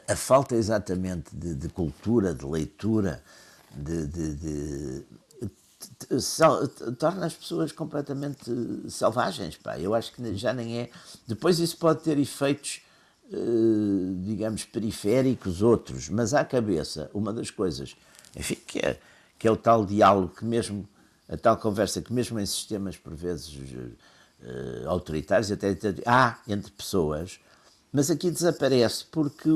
a, 0.07 0.11
a, 0.11 0.15
falta 0.17 0.53
exatamente 0.53 1.33
de, 1.33 1.55
de, 1.55 1.69
cultura, 1.69 2.33
de 2.33 2.45
leitura, 2.45 3.23
de, 3.73 4.05
de, 4.05 4.35
de 4.35 5.05
torna 6.97 7.25
as 7.25 7.33
pessoas 7.33 7.71
completamente 7.71 8.51
selvagens. 8.89 9.55
Pá. 9.57 9.79
Eu 9.79 9.93
acho 9.93 10.11
que 10.13 10.35
já 10.35 10.53
nem 10.53 10.79
é. 10.79 10.89
Depois 11.25 11.59
isso 11.59 11.77
pode 11.77 12.03
ter 12.03 12.17
efeitos, 12.17 12.81
digamos, 14.23 14.63
periféricos, 14.63 15.61
outros, 15.61 16.09
mas 16.09 16.33
à 16.33 16.45
cabeça, 16.45 17.09
uma 17.13 17.33
das 17.33 17.51
coisas, 17.51 17.95
enfim, 18.35 18.55
que 18.65 18.79
é, 18.79 18.99
que 19.37 19.47
é 19.47 19.51
o 19.51 19.57
tal 19.57 19.85
diálogo 19.85 20.33
que 20.35 20.45
mesmo, 20.45 20.87
a 21.27 21.35
tal 21.35 21.57
conversa 21.57 22.01
que 22.01 22.13
mesmo 22.13 22.39
em 22.39 22.45
sistemas 22.45 22.95
por 22.95 23.13
vezes 23.13 23.53
uh, 23.53 24.87
autoritários, 24.87 25.51
até, 25.51 25.71
até 25.71 25.93
há 26.05 26.39
entre 26.47 26.71
pessoas, 26.71 27.39
mas 27.91 28.09
aqui 28.09 28.31
desaparece 28.31 29.05
porque 29.11 29.49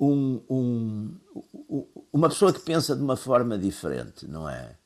um, 0.00 0.40
um, 0.50 1.14
uma 2.12 2.28
pessoa 2.28 2.52
que 2.52 2.60
pensa 2.60 2.96
de 2.96 3.02
uma 3.02 3.16
forma 3.16 3.56
diferente, 3.56 4.26
não 4.26 4.48
é? 4.48 4.76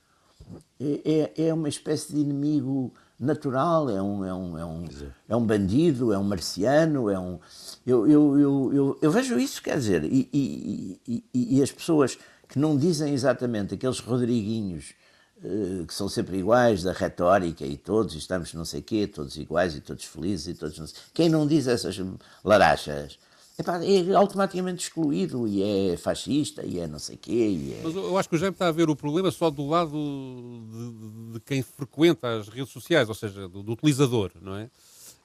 É, 0.81 1.33
é, 1.37 1.47
é 1.49 1.55
uma 1.55 1.69
espécie 1.69 2.13
de 2.13 2.21
inimigo 2.21 2.93
natural, 3.19 3.91
é 3.91 4.01
um, 4.01 4.25
é 4.25 4.33
um, 4.33 4.59
é 4.59 4.65
um, 4.65 4.89
é 5.29 5.37
um 5.37 5.45
bandido, 5.45 6.13
é 6.13 6.19
um 6.19 6.25
marciano, 6.25 7.11
é 7.11 7.19
um. 7.19 7.39
Eu, 7.87 8.07
eu, 8.07 8.39
eu, 8.39 8.73
eu, 8.73 8.99
eu 9.03 9.11
vejo 9.11 9.39
isso, 9.39 9.63
quer 9.63 9.77
dizer, 9.77 10.05
e, 10.05 10.29
e, 10.33 11.01
e, 11.35 11.57
e, 11.59 11.63
as 11.63 11.73
pessoas 11.73 12.19
que 12.49 12.59
não 12.59 12.77
dizem 12.77 13.13
exatamente 13.13 13.75
aqueles 13.75 13.99
Rodriguinhos 13.99 14.95
uh, 15.39 15.85
que 15.85 15.93
são 15.93 16.09
sempre 16.09 16.39
iguais, 16.39 16.83
da 16.83 16.93
retórica 16.93 17.65
e 17.65 17.77
todos, 17.77 18.15
estamos 18.15 18.55
não 18.55 18.65
sei 18.65 18.83
quê, 18.83 19.07
todos 19.07 19.37
iguais 19.37 19.75
e 19.75 19.81
todos 19.81 20.05
felizes 20.05 20.49
e 20.49 20.55
todos 20.55 20.79
não 20.79 20.87
sei... 20.87 20.97
Quem 21.13 21.29
não 21.29 21.47
diz 21.47 21.67
essas 21.67 22.01
larachas 22.45 23.19
epá, 23.59 23.85
é 23.85 24.15
automaticamente 24.15 24.85
excluído 24.85 25.47
e 25.47 25.93
é 25.93 25.97
fascista 25.97 26.65
e 26.65 26.79
é 26.79 26.87
não 26.87 26.99
sei 26.99 27.17
quê. 27.17 27.77
É... 27.79 27.83
Mas 27.83 27.95
eu 27.95 28.17
acho 28.17 28.29
que 28.29 28.37
o 28.37 28.39
Jaime 28.39 28.55
está 28.55 28.69
a 28.69 28.73
ver 28.73 28.89
o 28.89 28.97
problema 28.97 29.31
só 29.31 29.51
do 29.51 29.67
lado 29.67 29.93
de, 29.93 31.33
de 31.35 31.41
quem 31.41 31.63
frequenta 31.63 32.39
as 32.39 32.49
redes 32.49 32.73
sociais, 32.73 33.09
ou 33.09 33.15
seja, 33.15 33.49
do, 33.49 33.63
do 33.63 33.73
utilizador, 33.73 34.31
não 34.41 34.57
é? 34.57 34.71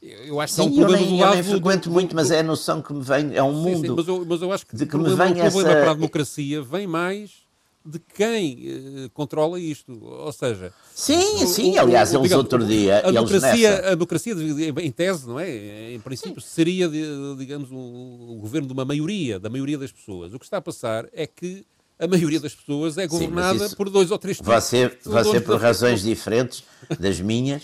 Eu 0.02 0.42
acho 0.42 0.54
que 0.56 0.62
sim, 0.62 0.68
é 0.68 0.72
um 0.72 0.76
problema 0.76 0.98
nem, 0.98 1.10
do 1.10 1.16
lado. 1.16 1.32
Eu 1.32 1.36
nem 1.36 1.44
frequento 1.44 1.90
do, 1.90 1.94
muito, 1.94 2.10
do, 2.10 2.16
mas 2.16 2.30
é 2.30 2.40
a 2.40 2.44
noção 2.44 2.82
que 2.82 2.92
me 2.92 3.02
vem. 3.02 3.34
É 3.36 3.42
um 3.42 3.54
mundo. 3.54 3.78
Sim, 3.78 3.88
sim, 3.88 3.96
mas, 3.96 4.08
eu, 4.08 4.26
mas, 4.26 4.42
eu, 4.42 4.52
acho 4.52 4.66
que, 4.66 4.76
de 4.76 4.86
que 4.86 4.96
o 4.96 5.00
problema, 5.00 5.26
me 5.26 5.34
vem 5.34 5.42
o 5.42 5.46
problema 5.46 5.70
essa... 5.72 5.82
para 5.82 5.92
a 5.92 5.94
democracia 5.94 6.62
vem 6.62 6.88
mais 6.88 7.43
de 7.86 8.00
quem 8.00 9.06
uh, 9.06 9.10
controla 9.12 9.60
isto. 9.60 9.98
Ou 10.04 10.32
seja. 10.32 10.74
Sim, 10.94 11.46
sim, 11.46 11.78
aliás, 11.78 12.14
eles 12.14 12.24
digamos, 12.24 12.44
outro 12.44 12.66
dia. 12.66 13.00
A 13.00 13.12
democracia, 13.12 13.88
a 13.88 13.90
democracia, 13.92 14.34
em 14.82 14.92
tese, 14.92 15.28
não 15.28 15.40
é? 15.40 15.94
Em 15.94 16.00
princípio, 16.00 16.42
sim. 16.42 16.48
seria, 16.48 16.90
digamos, 17.38 17.70
o, 17.72 18.38
governo 18.40 18.68
de 18.68 18.74
uma 18.74 18.86
maioria, 18.86 19.40
da 19.40 19.50
maioria 19.50 19.78
das 19.78 19.92
pessoas. 19.92 20.34
O 20.34 20.40
que 20.40 20.46
está 20.46 20.58
a 20.58 20.62
passar 20.62 21.08
é 21.14 21.28
que 21.28 21.66
a 22.00 22.08
maioria 22.08 22.40
das 22.40 22.56
pessoas 22.56 22.98
é 22.98 23.08
governada 23.08 23.70
sim, 23.70 23.76
por 23.76 23.90
dois 23.90 24.12
ou 24.12 24.18
três 24.18 24.40
Você, 24.42 24.98
você 25.04 25.40
por 25.40 25.60
razões 25.60 26.02
diferentes 26.02 26.64
das 27.00 27.20
minhas, 27.20 27.64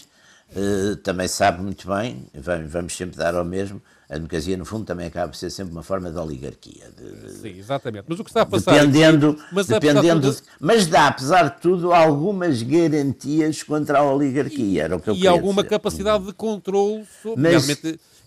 uh, 0.51 0.95
também 0.97 1.27
sabe 1.27 1.61
muito 1.61 1.87
bem, 1.87 2.25
vamos 2.67 2.95
sempre 2.95 3.17
dar 3.17 3.35
ao 3.35 3.45
mesmo 3.45 3.81
a 4.09 4.15
democracia, 4.15 4.57
no 4.57 4.65
fundo, 4.65 4.85
também 4.85 5.05
acaba 5.05 5.29
por 5.29 5.37
ser 5.37 5.51
sempre 5.51 5.71
uma 5.71 5.83
forma 5.83 6.09
de 6.09 6.17
oligarquia. 6.17 6.89
De, 6.97 7.31
Sim, 7.31 7.59
exatamente. 7.59 8.05
Mas 8.07 8.19
o 8.19 8.23
que 8.23 8.31
está 8.31 8.41
a 8.41 8.45
passar. 8.45 8.71
Dependendo. 8.73 9.29
Aqui, 9.29 9.43
mas, 9.51 9.67
dependendo 9.67 10.31
de, 10.31 10.41
mas 10.59 10.87
dá, 10.87 11.07
apesar 11.07 11.43
de 11.49 11.61
tudo, 11.61 11.93
algumas 11.93 12.63
garantias 12.63 13.61
contra 13.61 13.99
a 13.99 14.11
oligarquia. 14.11 14.85
Era 14.85 14.95
o 14.95 14.99
que 14.99 15.11
eu 15.11 15.15
e 15.15 15.27
alguma 15.27 15.61
dizer. 15.61 15.69
capacidade 15.69 16.25
de 16.25 16.33
controle 16.33 17.05
sobre. 17.21 17.39
Mas, 17.39 17.67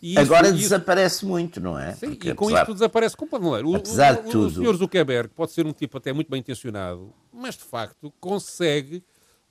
isso, 0.00 0.20
agora 0.20 0.48
isso, 0.48 0.58
desaparece 0.58 1.26
muito, 1.26 1.60
não 1.60 1.76
é? 1.76 1.94
Sim, 1.94 2.10
Porque, 2.10 2.30
e 2.30 2.34
com 2.34 2.44
apesar, 2.44 2.62
isto 2.62 2.74
desaparece 2.74 3.16
completamente. 3.16 3.64
O, 3.64 3.74
apesar 3.74 4.22
de 4.22 4.30
tudo. 4.30 4.44
O, 4.44 4.46
o 4.46 4.50
senhor 4.50 4.76
Zuckerberg 4.76 5.30
pode 5.34 5.50
ser 5.50 5.66
um 5.66 5.72
tipo 5.72 5.98
até 5.98 6.12
muito 6.12 6.30
bem 6.30 6.38
intencionado, 6.38 7.12
mas 7.32 7.56
de 7.56 7.64
facto 7.64 8.12
consegue 8.20 9.02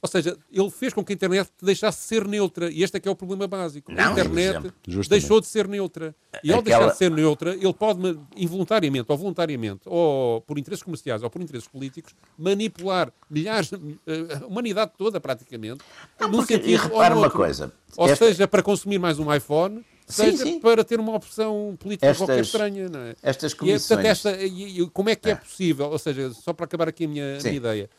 ou 0.01 0.09
seja, 0.09 0.35
ele 0.51 0.69
fez 0.71 0.93
com 0.93 1.05
que 1.05 1.13
a 1.13 1.15
internet 1.15 1.51
deixasse 1.61 1.99
de 1.99 2.05
ser 2.05 2.27
neutra. 2.27 2.71
E 2.71 2.81
este 2.81 2.97
é 2.97 2.99
que 2.99 3.07
é 3.07 3.11
o 3.11 3.15
problema 3.15 3.47
básico. 3.47 3.91
Não, 3.91 4.07
a 4.07 4.11
internet 4.11 4.73
deixou 5.07 5.39
de 5.39 5.45
ser 5.45 5.67
neutra. 5.67 6.15
E 6.43 6.51
ao 6.51 6.59
Aquela... 6.59 6.79
deixar 6.79 6.91
de 6.91 6.97
ser 6.97 7.11
neutra, 7.11 7.53
ele 7.53 7.73
pode, 7.73 7.99
involuntariamente 8.35 9.05
ou 9.09 9.17
voluntariamente, 9.17 9.81
ou 9.85 10.41
por 10.41 10.57
interesses 10.57 10.81
comerciais 10.81 11.21
ou 11.21 11.29
por 11.29 11.39
interesses 11.39 11.67
políticos, 11.67 12.15
manipular 12.35 13.13
milhares, 13.29 13.71
eh, 13.73 14.39
a 14.41 14.47
humanidade 14.47 14.91
toda 14.97 15.19
praticamente. 15.19 15.83
Não, 16.19 16.31
porque, 16.31 16.55
sentido, 16.55 16.69
e 16.71 16.75
repara 16.77 17.15
uma 17.15 17.29
coisa. 17.29 17.71
Ou 17.95 18.09
esta... 18.09 18.25
seja, 18.25 18.47
para 18.47 18.63
consumir 18.63 18.97
mais 18.97 19.19
um 19.19 19.31
iPhone, 19.31 19.85
seja 20.07 20.37
sim, 20.37 20.53
sim. 20.53 20.59
para 20.59 20.83
ter 20.83 20.99
uma 20.99 21.15
opção 21.15 21.77
política 21.79 22.07
estas, 22.07 22.25
qualquer 22.25 22.41
estranha. 22.41 22.89
Não 22.89 23.01
é? 23.01 23.15
Estas 23.21 23.53
comissões... 23.53 23.83
E, 23.83 23.87
portanto, 23.87 24.05
esta, 24.07 24.41
e, 24.41 24.81
e, 24.81 24.89
como 24.89 25.09
é 25.09 25.15
que 25.15 25.29
é, 25.29 25.33
é 25.33 25.35
possível? 25.35 25.91
Ou 25.91 25.99
seja, 25.99 26.33
só 26.33 26.53
para 26.53 26.65
acabar 26.65 26.87
aqui 26.87 27.05
a 27.05 27.07
minha, 27.07 27.37
a 27.37 27.43
minha 27.43 27.53
ideia 27.53 27.89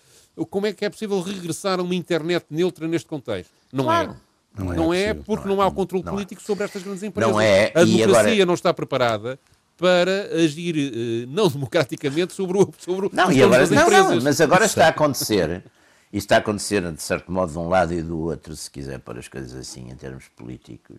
como 0.50 0.66
é 0.66 0.72
que 0.72 0.84
é 0.84 0.90
possível 0.90 1.20
regressar 1.20 1.78
a 1.80 1.82
uma 1.82 1.94
internet 1.94 2.46
neutra 2.50 2.88
neste 2.88 3.08
contexto? 3.08 3.52
Não 3.72 3.84
é. 3.84 4.04
claro. 4.04 4.10
é. 4.10 4.32
Não 4.54 4.72
é, 4.72 4.76
não 4.76 4.94
é 4.94 5.14
porque 5.14 5.48
não, 5.48 5.54
é. 5.54 5.56
não, 5.56 5.62
há 5.62 5.66
o 5.66 5.72
controle 5.72 6.04
não 6.04 6.12
político 6.12 6.42
é. 6.42 6.44
sobre 6.44 6.64
estas 6.64 6.82
grandes 6.82 7.02
empresas. 7.02 7.32
Não 7.32 7.40
é. 7.40 7.72
A 7.74 7.84
democracia 7.84 8.20
agora... 8.20 8.46
não 8.46 8.54
está 8.54 8.74
preparada 8.74 9.38
para 9.76 10.28
agir 10.34 10.76
uh, 10.76 11.30
não 11.30 11.48
democraticamente 11.50 12.34
sobre 12.34 12.58
o 12.58 12.70
sobre 12.78 13.08
não, 13.12 13.32
e 13.32 13.42
agora, 13.42 13.66
não, 13.66 13.90
não, 13.90 14.20
mas 14.20 14.40
agora 14.40 14.66
está 14.66 14.86
a 14.86 14.88
acontecer 14.88 15.64
e 16.12 16.18
está 16.18 16.36
a 16.36 16.38
acontecer 16.38 16.92
de 16.92 17.02
certo 17.02 17.32
modo 17.32 17.50
de 17.50 17.58
um 17.58 17.68
lado 17.68 17.94
e 17.94 18.02
do 18.02 18.20
outro 18.20 18.54
se 18.54 18.70
quiser 18.70 18.98
pôr 19.00 19.18
as 19.18 19.28
coisas 19.28 19.54
assim 19.54 19.90
em 19.90 19.96
termos 19.96 20.28
políticos 20.36 20.98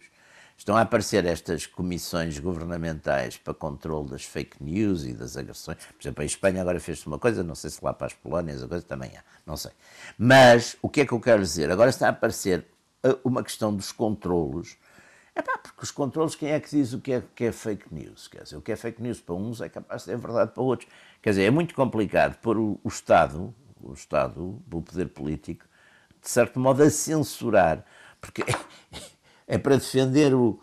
estão 0.63 0.77
a 0.77 0.81
aparecer 0.81 1.25
estas 1.25 1.65
comissões 1.65 2.39
governamentais 2.39 3.35
para 3.35 3.53
controle 3.53 4.09
das 4.09 4.23
fake 4.23 4.63
news 4.63 5.03
e 5.03 5.13
das 5.13 5.35
agressões. 5.35 5.77
Por 5.77 6.01
exemplo, 6.01 6.23
em 6.23 6.25
Espanha 6.25 6.61
agora 6.61 6.79
fez-se 6.79 7.05
uma 7.05 7.19
coisa, 7.19 7.43
não 7.43 7.53
sei 7.53 7.69
se 7.69 7.83
lá 7.83 7.93
para 7.93 8.07
as 8.07 8.13
Polónias 8.13 8.63
a 8.63 8.67
coisa 8.67 8.85
também 8.85 9.11
há, 9.17 9.21
não 9.45 9.57
sei. 9.57 9.71
Mas 10.17 10.77
o 10.81 10.87
que 10.87 11.01
é 11.01 11.05
que 11.05 11.11
eu 11.11 11.19
quero 11.19 11.41
dizer? 11.41 11.69
Agora 11.69 11.89
está 11.89 12.07
a 12.07 12.11
aparecer 12.11 12.65
uh, 13.05 13.19
uma 13.25 13.43
questão 13.43 13.75
dos 13.75 13.91
controlos. 13.91 14.77
É 15.35 15.41
pá, 15.41 15.57
porque 15.57 15.83
os 15.83 15.91
controlos, 15.91 16.33
quem 16.33 16.51
é 16.51 16.59
que 16.61 16.69
diz 16.69 16.93
o 16.93 17.01
que 17.01 17.11
é, 17.11 17.23
que 17.35 17.43
é 17.43 17.51
fake 17.51 17.93
news? 17.93 18.29
Quer 18.29 18.43
dizer, 18.43 18.55
o 18.55 18.61
que 18.61 18.71
é 18.71 18.77
fake 18.77 19.03
news 19.03 19.19
para 19.19 19.35
uns 19.35 19.59
é 19.59 19.67
capaz 19.67 20.03
de 20.03 20.11
ser 20.11 20.17
verdade 20.17 20.53
para 20.53 20.63
outros. 20.63 20.89
Quer 21.21 21.31
dizer, 21.31 21.43
é 21.43 21.51
muito 21.51 21.75
complicado 21.75 22.37
pôr 22.37 22.57
o, 22.57 22.79
o 22.81 22.87
Estado, 22.87 23.53
o 23.81 23.91
Estado, 23.91 24.63
o 24.71 24.81
poder 24.81 25.09
político, 25.09 25.65
de 26.21 26.29
certo 26.29 26.57
modo 26.57 26.81
a 26.83 26.89
censurar, 26.89 27.83
porque 28.21 28.45
é 29.47 29.57
para 29.57 29.75
defender 29.75 30.33
o, 30.33 30.59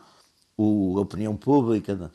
o, 0.57 0.99
a 0.99 1.01
opinião 1.01 1.37
pública. 1.37 2.11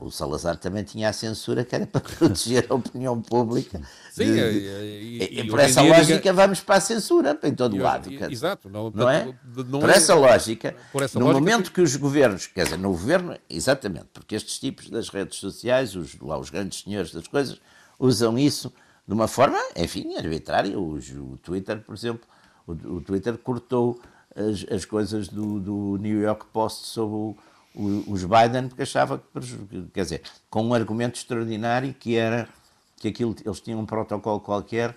O 0.00 0.10
Salazar 0.10 0.56
também 0.56 0.82
tinha 0.82 1.08
a 1.08 1.12
censura 1.12 1.64
que 1.64 1.74
era 1.74 1.86
para 1.86 2.00
proteger 2.00 2.66
a 2.68 2.74
opinião 2.74 3.20
pública. 3.20 3.80
Sim, 4.10 4.32
de, 4.32 4.40
e, 4.40 5.18
e, 5.18 5.40
e, 5.40 5.48
por 5.48 5.60
essa 5.60 5.82
lógica 5.82 6.18
diga... 6.18 6.32
vamos 6.32 6.60
para 6.60 6.76
a 6.76 6.80
censura, 6.80 7.38
em 7.42 7.54
todo 7.54 7.76
lado. 7.76 8.10
exato. 8.30 8.68
Não, 8.68 8.90
não 8.90 9.08
é? 9.08 9.34
Não 9.68 9.80
por 9.80 9.90
é, 9.90 9.94
essa 9.94 10.14
lógica, 10.14 10.74
por 10.90 11.02
essa 11.02 11.18
no 11.18 11.26
lógica 11.26 11.40
momento 11.40 11.72
que... 11.72 11.80
os 11.80 11.94
governos, 11.96 12.46
quer 12.46 12.64
dizer, 12.64 12.78
no 12.78 12.90
governo, 12.90 13.36
exatamente, 13.48 14.06
porque 14.12 14.34
estes 14.34 14.58
tipos 14.58 14.90
das 14.90 15.08
redes 15.08 15.38
sociais, 15.38 15.94
os, 15.94 16.18
lá 16.20 16.38
os 16.38 16.50
grandes 16.50 16.82
senhores 16.82 17.12
das 17.12 17.28
coisas, 17.28 17.60
usam 17.98 18.38
isso 18.38 18.72
de 19.06 19.12
uma 19.14 19.28
forma, 19.28 19.58
enfim, 19.76 20.16
arbitrária. 20.16 20.78
O, 20.78 20.94
o 20.96 21.36
Twitter, 21.38 21.80
por 21.80 21.94
exemplo, 21.94 22.26
o, 22.66 22.72
o 22.72 23.00
Twitter 23.00 23.36
cortou 23.38 24.00
as, 24.36 24.66
as 24.70 24.84
coisas 24.84 25.28
do, 25.28 25.60
do 25.60 25.96
New 25.98 26.20
York 26.20 26.46
Post 26.52 26.86
sobre 26.86 27.14
o, 27.14 27.36
o, 27.74 28.12
os 28.12 28.24
Biden, 28.24 28.68
porque 28.68 28.82
achava 28.82 29.18
que, 29.18 29.82
quer 29.92 30.02
dizer, 30.02 30.22
com 30.50 30.64
um 30.64 30.74
argumento 30.74 31.16
extraordinário 31.18 31.94
que 31.94 32.16
era 32.16 32.48
que 32.96 33.08
aquilo, 33.08 33.36
eles 33.44 33.60
tinham 33.60 33.80
um 33.80 33.86
protocolo 33.86 34.40
qualquer 34.40 34.96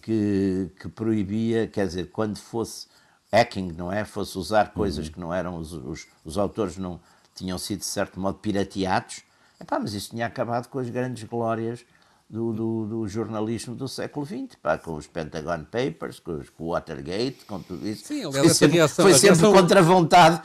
que, 0.00 0.70
que 0.78 0.88
proibia, 0.88 1.66
quer 1.66 1.86
dizer, 1.86 2.10
quando 2.10 2.38
fosse 2.38 2.86
hacking, 3.32 3.72
não 3.72 3.92
é? 3.92 4.04
Fosse 4.04 4.38
usar 4.38 4.72
coisas 4.72 5.06
uhum. 5.06 5.12
que 5.12 5.20
não 5.20 5.34
eram, 5.34 5.56
os, 5.56 5.72
os, 5.72 6.06
os, 6.24 6.38
autores 6.38 6.76
não 6.76 7.00
tinham 7.34 7.58
sido, 7.58 7.80
de 7.80 7.86
certo 7.86 8.18
modo, 8.18 8.38
pirateados. 8.38 9.22
Epá, 9.60 9.78
mas 9.78 9.92
isso 9.92 10.10
tinha 10.10 10.26
acabado 10.26 10.68
com 10.68 10.78
as 10.78 10.88
grandes 10.88 11.24
glórias 11.24 11.84
do, 12.28 12.52
do, 12.52 12.86
do, 12.86 13.08
jornalismo 13.08 13.74
do 13.74 13.88
século 13.88 14.26
XX, 14.26 14.54
pá, 14.60 14.76
com 14.76 14.94
os 14.94 15.06
Pentagon 15.06 15.64
Papers, 15.64 16.20
com, 16.20 16.32
os, 16.32 16.50
com 16.50 16.64
o 16.64 16.68
Watergate, 16.72 17.46
com 17.46 17.60
tudo 17.60 17.88
isso. 17.88 18.04
Sim, 18.06 18.24
aliás, 18.26 18.38
foi 18.38 18.54
sempre, 18.54 18.76
reação, 18.76 19.04
foi 19.04 19.14
sempre 19.14 19.28
reação, 19.28 19.52
contra 19.52 19.80
a 19.80 19.82
vontade. 19.82 20.42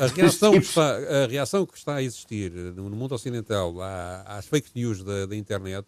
a, 0.00 0.06
reação 0.06 0.52
que 0.52 0.58
está, 0.58 0.96
a 0.96 1.26
reação 1.26 1.66
que 1.66 1.76
está 1.76 1.94
a 1.96 2.02
existir 2.02 2.50
no 2.52 2.88
mundo 2.90 3.14
ocidental 3.14 3.74
às 4.26 4.46
fake 4.46 4.70
news 4.74 5.02
da, 5.02 5.26
da 5.26 5.36
internet 5.36 5.86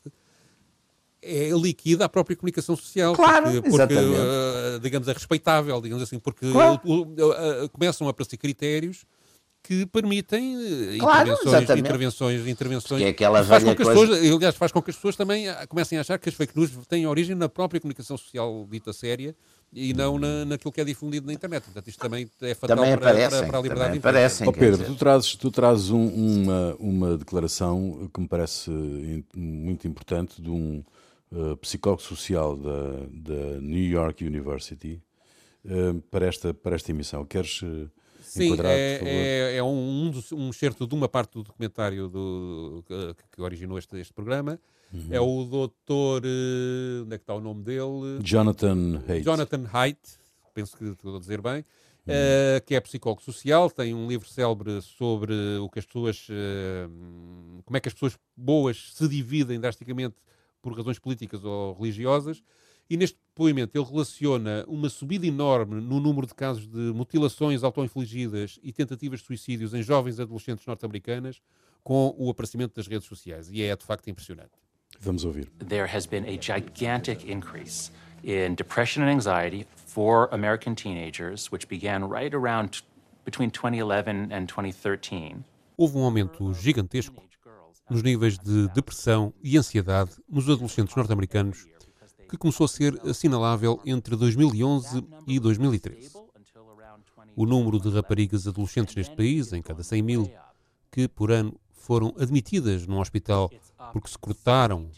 é 1.22 1.50
líquida 1.50 2.04
à 2.04 2.08
própria 2.08 2.36
comunicação 2.36 2.76
social. 2.76 3.14
Claro, 3.14 3.46
porque, 3.50 3.70
porque 3.70 3.94
uh, 3.94 4.78
digamos, 4.80 5.08
é 5.08 5.12
respeitável, 5.12 5.80
digamos 5.80 6.02
assim, 6.02 6.18
porque 6.18 6.50
claro. 6.52 6.80
uh, 6.84 7.64
uh, 7.64 7.68
começam 7.70 8.06
a 8.06 8.10
aparecer 8.10 8.36
critérios 8.36 9.04
que 9.66 9.84
permitem 9.86 10.54
eh, 10.94 10.98
Claro, 10.98 11.28
intervenções, 11.30 11.54
exatamente. 11.56 11.80
intervenções, 11.88 12.46
intervenções. 12.46 13.00
Que 13.00 13.06
é 13.06 13.10
aquela 13.10 13.42
faz 13.44 13.64
com 13.64 13.74
que 13.74 13.82
as 13.82 13.88
coisa- 13.88 14.12
pessoas, 14.12 14.34
aliás, 14.36 14.54
faz 14.54 14.72
com 14.72 14.82
que 14.82 14.90
as 14.90 14.96
pessoas 14.96 15.16
também 15.16 15.48
ah, 15.48 15.66
comecem 15.66 15.98
a 15.98 16.00
achar 16.02 16.18
que 16.18 16.28
as 16.28 16.34
fake 16.34 16.56
news 16.56 16.70
têm 16.88 17.06
origem 17.06 17.34
na 17.34 17.48
própria 17.48 17.80
comunicação 17.80 18.16
social 18.16 18.66
dita 18.70 18.92
séria 18.92 19.34
e 19.72 19.92
não 19.92 20.18
na, 20.18 20.44
naquilo 20.44 20.70
que 20.70 20.80
é 20.80 20.84
difundido 20.84 21.26
na 21.26 21.32
internet. 21.32 21.64
Portanto, 21.64 21.88
isto 21.88 21.98
também 21.98 22.30
é 22.40 22.54
fatal 22.54 22.76
Também 22.76 22.96
para, 22.96 23.10
aparecem, 23.10 23.38
para, 23.40 23.48
para 23.48 23.58
a 23.58 23.62
liberdade 23.62 23.92
de 23.92 23.98
imprensa. 23.98 24.18
aparecem. 24.18 24.52
Quer 24.52 24.58
Pedro, 24.60 24.76
dizer. 24.78 24.86
tu 24.92 24.94
trazes, 24.96 25.34
tu 25.34 25.50
trazes 25.50 25.90
um- 25.90 26.08
uma, 26.08 26.76
uma 26.78 27.18
declaração 27.18 28.08
que 28.14 28.20
me 28.20 28.28
parece 28.28 28.70
muito 29.34 29.88
importante 29.88 30.40
de 30.40 30.48
um 30.48 30.84
uh, 31.32 31.56
psicólogo 31.56 32.02
social 32.02 32.56
da, 32.56 32.92
da 33.10 33.60
New 33.60 33.82
York 33.84 34.24
University 34.24 35.02
uh, 35.64 36.00
para, 36.10 36.26
esta, 36.26 36.54
para 36.54 36.76
esta 36.76 36.90
emissão. 36.92 37.24
Queres 37.24 37.60
uh, 37.62 37.90
Sim, 38.36 38.46
enquadrar, 38.46 38.72
é, 38.72 39.00
é, 39.02 39.56
é 39.56 39.62
um, 39.62 40.12
um, 40.32 40.50
excerto 40.50 40.86
de 40.86 40.94
uma 40.94 41.08
parte 41.08 41.32
do 41.34 41.42
documentário 41.42 42.08
do, 42.08 42.84
que, 42.86 43.14
que 43.32 43.42
originou 43.42 43.78
este, 43.78 43.96
este 43.98 44.12
programa. 44.12 44.58
Uhum. 44.92 45.08
É 45.10 45.20
o 45.20 45.44
doutor. 45.44 46.22
eh, 46.24 47.02
Onde 47.02 47.14
é 47.14 47.18
que 47.18 47.22
está 47.24 47.34
o 47.34 47.40
nome 47.40 47.62
dele? 47.64 48.20
Jonathan 48.22 49.02
Haidt. 49.08 49.24
Jonathan 49.24 49.64
Haidt, 49.72 50.00
penso 50.54 50.76
que 50.76 50.84
estou 50.84 51.16
a 51.16 51.18
dizer 51.18 51.40
bem, 51.40 51.64
Uhum. 52.06 52.12
eh, 52.14 52.62
que 52.64 52.76
é 52.76 52.80
psicólogo 52.80 53.20
social, 53.20 53.68
tem 53.68 53.92
um 53.92 54.06
livro 54.06 54.28
célebre 54.28 54.80
sobre 54.80 55.34
o 55.60 55.68
que 55.68 55.80
as 55.80 55.84
pessoas, 55.84 56.28
eh, 56.30 56.86
como 57.64 57.76
é 57.76 57.80
que 57.80 57.88
as 57.88 57.94
pessoas 57.94 58.16
boas 58.36 58.92
se 58.94 59.08
dividem 59.08 59.58
drasticamente 59.58 60.14
por 60.62 60.72
razões 60.72 61.00
políticas 61.00 61.44
ou 61.44 61.74
religiosas, 61.74 62.44
e 62.88 62.96
neste 62.96 63.18
depoimento 63.28 63.76
ele 63.76 63.84
relaciona 63.84 64.64
uma 64.66 64.88
subida 64.88 65.26
enorme 65.26 65.80
no 65.80 66.00
número 66.00 66.26
de 66.26 66.34
casos 66.34 66.66
de 66.66 66.92
mutilações 66.94 67.62
autoinfligidas 67.62 68.58
e 68.62 68.72
tentativas 68.72 69.20
de 69.20 69.26
suicídios 69.26 69.74
em 69.74 69.82
jovens 69.82 70.20
adolescentes 70.20 70.66
norte-americanas 70.66 71.40
com 71.82 72.14
o 72.18 72.30
aparecimento 72.30 72.74
das 72.74 72.86
redes 72.86 73.06
sociais, 73.06 73.48
e 73.50 73.62
é 73.62 73.76
de 73.76 73.84
facto 73.84 74.08
impressionante. 74.08 74.50
Vamos 74.98 75.24
ouvir. 75.24 75.48
there 75.68 75.86
has 75.86 76.06
been 76.06 76.24
a 76.24 76.36
gigantic 76.40 77.24
increase 77.30 77.90
in 78.24 78.54
depression 78.54 79.02
and 79.02 79.10
anxiety 79.10 79.66
for 79.74 80.28
American 80.32 80.74
teenagers, 80.74 81.52
which 81.52 81.68
began 81.68 82.08
right 82.08 82.34
around 82.34 82.82
between 83.24 83.50
2011 83.50 84.32
and 84.32 84.46
2013. 84.48 85.44
Houve 85.76 85.98
um 85.98 86.04
aumento 86.04 86.52
gigantesco 86.54 87.22
nos 87.88 88.02
níveis 88.02 88.38
de 88.38 88.68
depressão 88.68 89.32
e 89.42 89.56
ansiedade 89.56 90.10
nos 90.28 90.48
adolescentes 90.48 90.94
norte-americanos, 90.96 91.66
que 92.28 92.36
começou 92.36 92.64
a 92.64 92.68
ser 92.68 93.00
assinalável 93.06 93.80
entre 93.84 94.16
2011 94.16 95.04
e 95.26 95.38
2013. 95.38 96.10
O 97.34 97.44
número 97.44 97.78
de 97.78 97.90
raparigas 97.90 98.46
adolescentes 98.46 98.94
neste 98.94 99.14
país, 99.14 99.52
em 99.52 99.62
cada 99.62 99.82
100 99.82 100.02
mil, 100.02 100.30
que 100.90 101.06
por 101.06 101.30
ano 101.30 101.54
foram 101.72 102.14
admitidas 102.18 102.86
num 102.86 102.98
hospital 102.98 103.50
porque 103.92 104.08
se 104.08 104.18
cortaram 104.18 104.90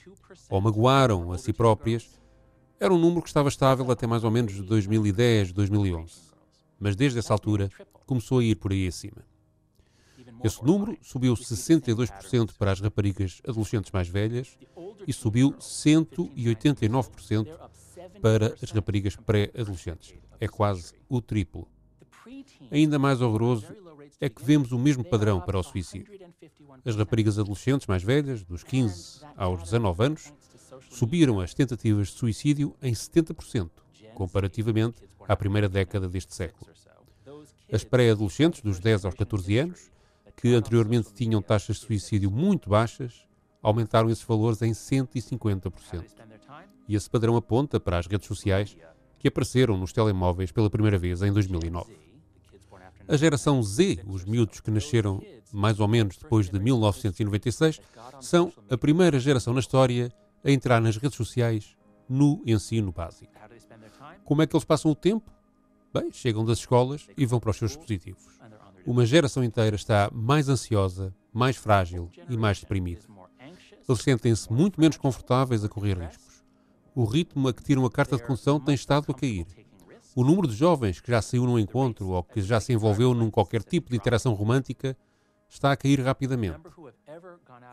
ou 0.49 0.61
magoaram 0.61 1.33
a 1.33 1.39
si 1.39 1.53
próprias, 1.53 2.09
era 2.81 2.95
um 2.95 2.99
número 2.99 3.23
que 3.23 3.29
estava 3.29 3.49
estável 3.49 3.91
até 3.91 4.07
mais 4.07 4.25
ou 4.25 4.31
menos 4.31 4.61
2010, 4.61 5.53
2011. 5.53 6.15
Mas 6.79 6.95
desde 6.95 7.19
essa 7.19 7.33
altura 7.33 7.69
começou 8.07 8.39
a 8.39 8.45
ir 8.45 8.55
por 8.55 8.73
aí 8.73 8.87
acima. 8.87 9.25
Esse 10.43 10.65
número 10.65 10.97
subiu 11.03 11.35
62% 11.35 12.53
para 12.59 12.73
as 12.73 12.81
raparigas 12.81 13.41
adolescentes 13.47 13.91
mais 13.91 14.09
velhas 14.09 14.57
e 15.07 15.13
subiu 15.13 15.53
189% 15.55 17.49
para 18.21 18.55
as 18.63 18.71
raparigas 18.71 19.17
pré-adolescentes. 19.17 20.15
É 20.41 20.47
quase 20.47 20.93
o 21.09 21.21
triplo. 21.21 21.69
Ainda 22.71 22.99
mais 22.99 23.21
horroroso 23.21 23.67
é 24.21 24.29
que 24.29 24.45
vemos 24.45 24.73
o 24.73 24.79
mesmo 24.79 25.05
padrão 25.05 25.41
para 25.41 25.59
o 25.59 25.63
suicídio. 25.63 26.19
As 26.85 26.97
raparigas 26.97 27.39
adolescentes 27.39 27.87
mais 27.87 28.03
velhas, 28.03 28.45
dos 28.45 28.63
15 28.63 29.21
aos 29.37 29.63
19 29.63 30.05
anos, 30.05 30.33
subiram 30.91 31.41
as 31.41 31.55
tentativas 31.55 32.09
de 32.09 32.15
suicídio 32.15 32.75
em 32.83 32.93
70%, 32.93 33.71
comparativamente 34.15 35.03
à 35.27 35.37
primeira 35.37 35.69
década 35.69 36.09
deste 36.09 36.35
século. 36.35 36.71
As 37.71 37.85
pré-adolescentes, 37.85 38.63
dos 38.63 38.81
10 38.81 39.05
aos 39.05 39.15
14 39.15 39.59
anos, 39.59 39.91
que 40.39 40.55
anteriormente 40.55 41.13
tinham 41.13 41.43
taxas 41.43 41.77
de 41.77 41.83
suicídio 41.83 42.31
muito 42.31 42.71
baixas, 42.71 43.27
aumentaram 43.61 44.09
esses 44.09 44.23
valores 44.23 44.63
em 44.63 44.71
150%. 44.71 46.05
E 46.87 46.95
esse 46.95 47.11
padrão 47.11 47.35
aponta 47.37 47.81
para 47.81 47.99
as 47.99 48.07
redes 48.07 48.29
sociais 48.29 48.77
que 49.19 49.27
apareceram 49.27 49.77
nos 49.77 49.93
telemóveis 49.93 50.53
pela 50.53 50.71
primeira 50.71 50.97
vez 50.97 51.23
em 51.23 51.33
2009. 51.33 51.99
A 53.09 53.17
geração 53.17 53.61
Z, 53.63 54.05
os 54.07 54.25
miúdos 54.25 54.61
que 54.61 54.71
nasceram 54.71 55.21
mais 55.53 55.81
ou 55.81 55.89
menos 55.89 56.17
depois 56.17 56.49
de 56.49 56.61
1996, 56.61 57.81
são 58.21 58.53
a 58.71 58.79
primeira 58.79 59.19
geração 59.19 59.53
na 59.53 59.61
história 59.61 60.13
a 60.45 60.51
entrar 60.53 60.81
nas 60.81 60.97
redes 60.97 61.17
sociais 61.17 61.77
no 62.09 62.41
ensino 62.47 62.93
básico. 62.93 63.33
Como 64.25 64.41
é 64.41 64.47
que 64.47 64.55
eles 64.55 64.65
passam 64.65 64.93
o 64.93 64.95
tempo? 64.95 65.33
Bem, 65.93 66.13
chegam 66.13 66.45
das 66.45 66.59
escolas 66.59 67.09
e 67.17 67.27
vão 67.27 67.41
para 67.41 67.51
os 67.51 67.57
seus 67.57 67.73
dispositivos. 67.73 68.39
Uma 68.89 69.05
geração 69.05 69.45
inteira 69.45 69.77
está 69.77 70.11
mais 70.11 70.49
ansiosa, 70.49 71.15
mais 71.31 71.57
frágil 71.57 72.11
e 72.27 72.39
mais 72.39 72.59
deprimida. 72.59 73.03
Eles 73.87 74.01
sentem-se 74.01 74.51
muito 74.51 74.81
menos 74.81 74.97
confortáveis 74.97 75.63
a 75.63 75.69
correr 75.69 75.99
riscos. 75.99 76.43
O 76.95 77.05
ritmo 77.05 77.49
a 77.49 77.53
que 77.53 77.63
tiram 77.63 77.85
a 77.85 77.91
carta 77.91 78.17
de 78.17 78.23
condução 78.23 78.59
tem 78.59 78.75
estado 78.75 79.05
a 79.13 79.15
cair. 79.15 79.47
O 80.17 80.25
número 80.25 80.49
de 80.49 80.55
jovens 80.55 81.03
que 81.03 81.11
já 81.11 81.21
saiu 81.21 81.45
num 81.45 81.59
encontro 81.59 82.09
ou 82.09 82.23
que 82.23 82.41
já 82.41 82.61
se 82.61 82.73
envolveu 82.73 83.13
num 83.13 83.31
qualquer 83.31 83.63
tipo 83.63 83.91
de 83.91 83.97
interação 83.97 84.33
romântica 84.33 84.97
está 85.51 85.71
a 85.71 85.77
cair 85.77 86.01
rapidamente. 86.01 86.59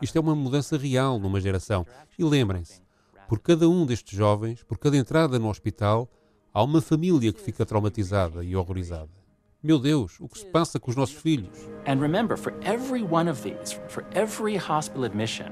Isto 0.02 0.18
é 0.18 0.20
uma 0.20 0.36
mudança 0.36 0.76
real 0.76 1.18
numa 1.18 1.40
geração. 1.40 1.86
E 2.18 2.24
lembrem-se, 2.24 2.82
por 3.26 3.40
cada 3.40 3.66
um 3.66 3.86
destes 3.86 4.14
jovens, 4.14 4.62
por 4.64 4.76
cada 4.76 4.98
entrada 4.98 5.38
no 5.38 5.48
hospital, 5.48 6.10
há 6.52 6.62
uma 6.62 6.82
família 6.82 7.32
que 7.32 7.40
fica 7.40 7.64
traumatizada 7.64 8.44
e 8.44 8.54
horrorizada. 8.54 9.25
Meu 9.66 9.80
Deus, 9.80 10.20
o 10.20 10.28
que 10.28 10.38
se 10.38 10.46
passa 10.46 10.78
com 10.78 10.92
os 10.92 10.96
nossos 10.96 11.16
filhos? 11.16 11.58
And 11.88 12.00
remember, 12.00 12.36
for 12.38 12.54
every 12.62 13.02
one 13.02 13.28
of 13.28 13.42
these, 13.42 13.74
for 13.88 14.04
every 14.14 14.56
hospital 14.56 15.04
admission, 15.04 15.50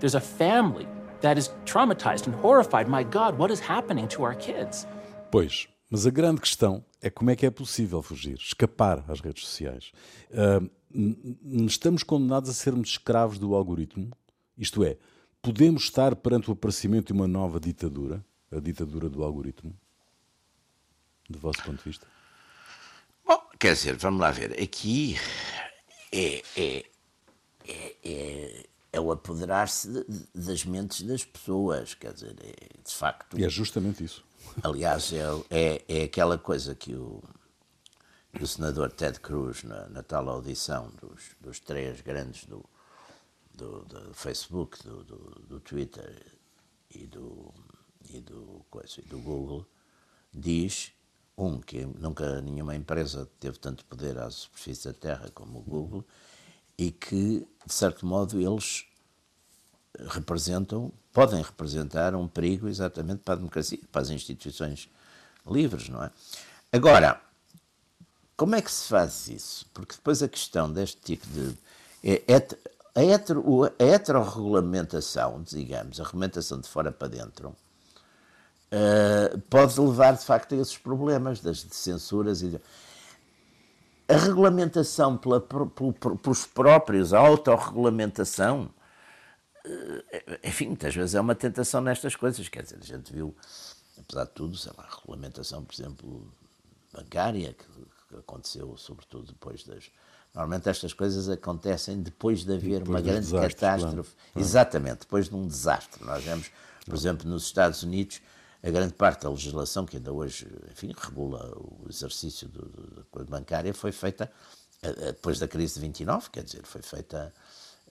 there's 0.00 0.16
a 0.16 0.20
family 0.20 0.88
that 1.20 1.38
is 1.38 1.48
traumatized 1.64 2.26
and 2.26 2.34
horrified. 2.44 2.88
My 2.90 3.04
God, 3.04 3.38
what 3.38 3.52
is 3.52 3.60
happening 3.60 4.08
to 4.08 4.24
our 4.24 4.34
kids? 4.36 4.88
Pois, 5.30 5.68
mas 5.88 6.04
a 6.04 6.10
grande 6.10 6.40
questão 6.40 6.84
é 7.00 7.08
como 7.08 7.30
é 7.30 7.36
que 7.36 7.46
é 7.46 7.50
possível 7.50 8.02
fugir, 8.02 8.34
escapar 8.38 9.04
às 9.06 9.20
redes 9.20 9.46
sociais. 9.46 9.92
N- 10.92 11.64
estamos 11.64 12.02
condenados 12.02 12.50
a 12.50 12.52
sermos 12.52 12.88
escravos 12.88 13.38
do 13.38 13.54
algoritmo? 13.54 14.10
Isto 14.58 14.82
é, 14.82 14.96
podemos 15.40 15.84
estar 15.84 16.16
perante 16.16 16.50
o 16.50 16.54
aparecimento 16.54 17.06
de 17.06 17.12
uma 17.12 17.28
nova 17.28 17.60
ditadura, 17.60 18.24
a 18.50 18.58
ditadura 18.58 19.08
do 19.08 19.22
algoritmo? 19.22 19.72
Do 21.30 21.38
vosso 21.38 21.62
ponto 21.62 21.78
de 21.78 21.84
vista? 21.84 22.04
Bom, 23.26 23.40
quer 23.58 23.74
dizer, 23.74 23.96
vamos 23.96 24.20
lá 24.20 24.30
ver. 24.30 24.52
Aqui 24.60 25.16
é, 26.12 26.42
é, 26.56 26.84
é, 27.66 27.96
é, 28.04 28.66
é 28.92 29.00
o 29.00 29.10
apoderar-se 29.10 29.88
de- 29.90 30.04
de- 30.04 30.26
das 30.34 30.64
mentes 30.64 31.02
das 31.02 31.24
pessoas. 31.24 31.94
Quer 31.94 32.12
dizer, 32.12 32.36
é, 32.40 32.82
de 32.86 32.94
facto. 32.94 33.38
E 33.38 33.44
é 33.44 33.48
justamente 33.48 34.04
isso. 34.04 34.24
Aliás, 34.62 35.12
é, 35.12 35.22
é, 35.50 35.84
é 35.88 36.02
aquela 36.04 36.36
coisa 36.38 36.74
que 36.74 36.94
o, 36.94 37.22
que 38.34 38.42
o 38.42 38.46
senador 38.46 38.92
Ted 38.92 39.18
Cruz, 39.20 39.62
na, 39.64 39.88
na 39.88 40.02
tal 40.02 40.28
audição 40.28 40.92
dos, 41.00 41.30
dos 41.40 41.58
três 41.60 42.00
grandes 42.02 42.44
do, 42.44 42.64
do, 43.54 43.84
do 43.84 44.14
Facebook, 44.14 44.82
do, 44.82 45.02
do, 45.02 45.16
do 45.48 45.60
Twitter 45.60 46.22
e 46.90 47.06
do, 47.06 47.52
e, 48.10 48.20
do, 48.20 48.64
coisa, 48.70 49.00
e 49.00 49.04
do 49.06 49.18
Google, 49.18 49.66
diz, 50.32 50.92
um, 51.36 51.60
que 51.60 51.84
nunca 51.98 52.40
nenhuma 52.40 52.74
empresa 52.76 53.28
teve 53.40 53.58
tanto 53.58 53.84
poder 53.84 54.18
à 54.18 54.30
superfície 54.30 54.86
da 54.88 54.94
Terra 54.94 55.30
como 55.34 55.58
o 55.58 55.62
Google, 55.62 56.04
e 56.78 56.90
que, 56.90 57.46
de 57.66 57.72
certo 57.72 58.04
modo, 58.06 58.40
eles 58.40 58.84
representam, 60.08 60.92
podem 61.12 61.40
representar 61.42 62.14
um 62.14 62.26
perigo 62.26 62.68
exatamente 62.68 63.20
para 63.22 63.34
a 63.34 63.36
democracia, 63.36 63.78
para 63.92 64.02
as 64.02 64.10
instituições 64.10 64.88
livres, 65.46 65.88
não 65.88 66.02
é? 66.02 66.10
Agora, 66.72 67.20
como 68.36 68.56
é 68.56 68.62
que 68.62 68.72
se 68.72 68.88
faz 68.88 69.28
isso? 69.28 69.66
Porque 69.72 69.94
depois 69.94 70.22
a 70.22 70.28
questão 70.28 70.72
deste 70.72 71.00
tipo 71.00 71.26
de. 71.28 71.56
É, 72.02 72.22
het- 72.26 72.58
a, 72.96 73.00
a 73.00 73.86
heterorregulamentação, 73.86 75.42
digamos, 75.42 76.00
a 76.00 76.04
regulamentação 76.04 76.60
de 76.60 76.68
fora 76.68 76.90
para 76.92 77.08
dentro, 77.08 77.54
eh, 78.76 79.36
pode 79.48 79.78
levar 79.80 80.14
de 80.16 80.24
facto 80.24 80.52
a 80.54 80.58
esses 80.58 80.76
problemas 80.76 81.40
das 81.40 81.58
de 81.58 81.74
censuras 81.74 82.42
e. 82.42 82.48
de- 82.48 82.60
a 84.08 84.16
regulamentação 84.16 85.16
pela, 85.16 85.40
pelos 85.40 86.44
próprios, 86.44 87.14
a 87.14 87.18
autorregulamentação, 87.20 88.68
eh, 89.64 90.40
enfim, 90.44 90.66
muitas 90.66 90.94
vezes 90.94 91.14
é 91.14 91.20
uma 91.20 91.34
tentação 91.36 91.80
nestas 91.80 92.16
coisas. 92.16 92.48
Quer 92.48 92.64
dizer, 92.64 92.78
a 92.82 92.84
gente 92.84 93.12
viu, 93.12 93.34
apesar 93.98 94.24
de 94.24 94.30
tudo, 94.32 94.56
sei 94.56 94.72
lá, 94.76 94.84
a 94.90 94.96
regulamentação, 94.96 95.64
por 95.64 95.72
exemplo, 95.72 96.32
bancária, 96.92 97.54
que, 97.54 97.64
que 98.08 98.16
aconteceu 98.18 98.76
sobretudo 98.76 99.28
depois 99.28 99.64
das, 99.64 99.90
Normalmente 100.34 100.68
estas 100.68 100.92
coisas 100.92 101.28
acontecem 101.28 102.02
depois 102.02 102.44
de 102.44 102.52
haver 102.54 102.80
depois 102.80 102.88
uma 102.88 103.00
grande 103.00 103.30
catástrofe. 103.30 104.16
Exatamente, 104.34 104.98
depois 105.02 105.28
de 105.28 105.36
um 105.36 105.46
desastre. 105.46 106.04
Nós 106.04 106.24
vemos, 106.24 106.50
por 106.84 106.92
exemplo, 106.92 107.28
nos 107.30 107.44
Estados 107.44 107.84
Unidos, 107.84 108.20
a 108.64 108.70
grande 108.70 108.94
parte 108.94 109.22
da 109.22 109.30
legislação 109.30 109.84
que 109.84 109.98
ainda 109.98 110.10
hoje, 110.10 110.48
enfim, 110.72 110.94
regula 110.96 111.52
o 111.54 111.86
exercício 111.88 112.48
do, 112.48 112.62
do, 112.62 112.94
da 112.94 113.02
coisa 113.10 113.28
bancária 113.28 113.74
foi 113.74 113.92
feita 113.92 114.32
eh, 114.82 114.88
eh, 114.88 115.12
depois 115.12 115.38
da 115.38 115.46
crise 115.46 115.74
de 115.74 115.80
29, 115.80 116.30
quer 116.30 116.42
dizer, 116.42 116.62
foi 116.64 116.80
feita 116.80 117.32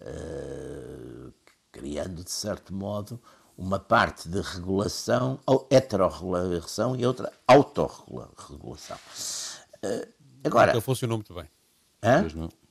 uh, 0.01 1.31
criando, 1.71 2.23
de 2.23 2.31
certo 2.31 2.73
modo, 2.73 3.21
uma 3.55 3.77
parte 3.77 4.27
de 4.27 4.41
regulação, 4.41 5.39
ou 5.45 5.67
heterorregulação 5.69 6.95
e 6.95 7.05
outra 7.05 7.31
autorregulação. 7.47 8.97
Uh, 9.83 10.07
agora... 10.43 10.73
Nunca 10.73 10.81
funcionou 10.81 11.17
muito 11.19 11.35
bem. 11.35 11.47
Hã? 12.01 12.23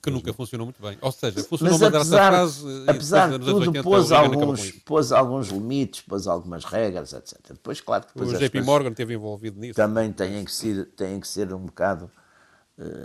Que 0.03 0.11
nunca 0.11 0.33
funcionou 0.33 0.67
muito 0.67 0.83
bem. 0.83 0.99
Ou 1.01 1.13
seja, 1.13 1.45
funcionou 1.45 1.79
Mas 1.79 1.95
apesar, 1.95 2.33
frase 2.33 2.85
apesar 2.89 3.39
de 3.39 3.45
tudo, 3.45 3.83
pôs 3.85 4.11
alguns, 4.11 4.71
pôs 4.85 5.13
alguns 5.13 5.49
limites, 5.49 6.01
pôs 6.01 6.27
algumas 6.27 6.65
regras, 6.65 7.13
etc. 7.13 7.39
Depois, 7.51 7.81
claro 7.81 8.05
que 8.05 8.13
depois 8.13 8.33
O 8.33 8.39
JP 8.39 8.63
Morgan 8.63 8.91
esteve 8.91 9.15
envolvido 9.15 9.61
nisso. 9.61 9.75
Também 9.75 10.11
têm 10.13 10.45
que 10.45 10.53
ser, 10.53 10.87
têm 10.97 11.21
que 11.21 11.29
ser 11.29 11.55
um 11.55 11.67
bocado, 11.67 12.11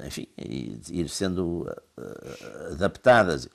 enfim, 0.08 0.28
ir 0.36 1.08
sendo 1.10 1.72
adaptadas. 2.72 3.48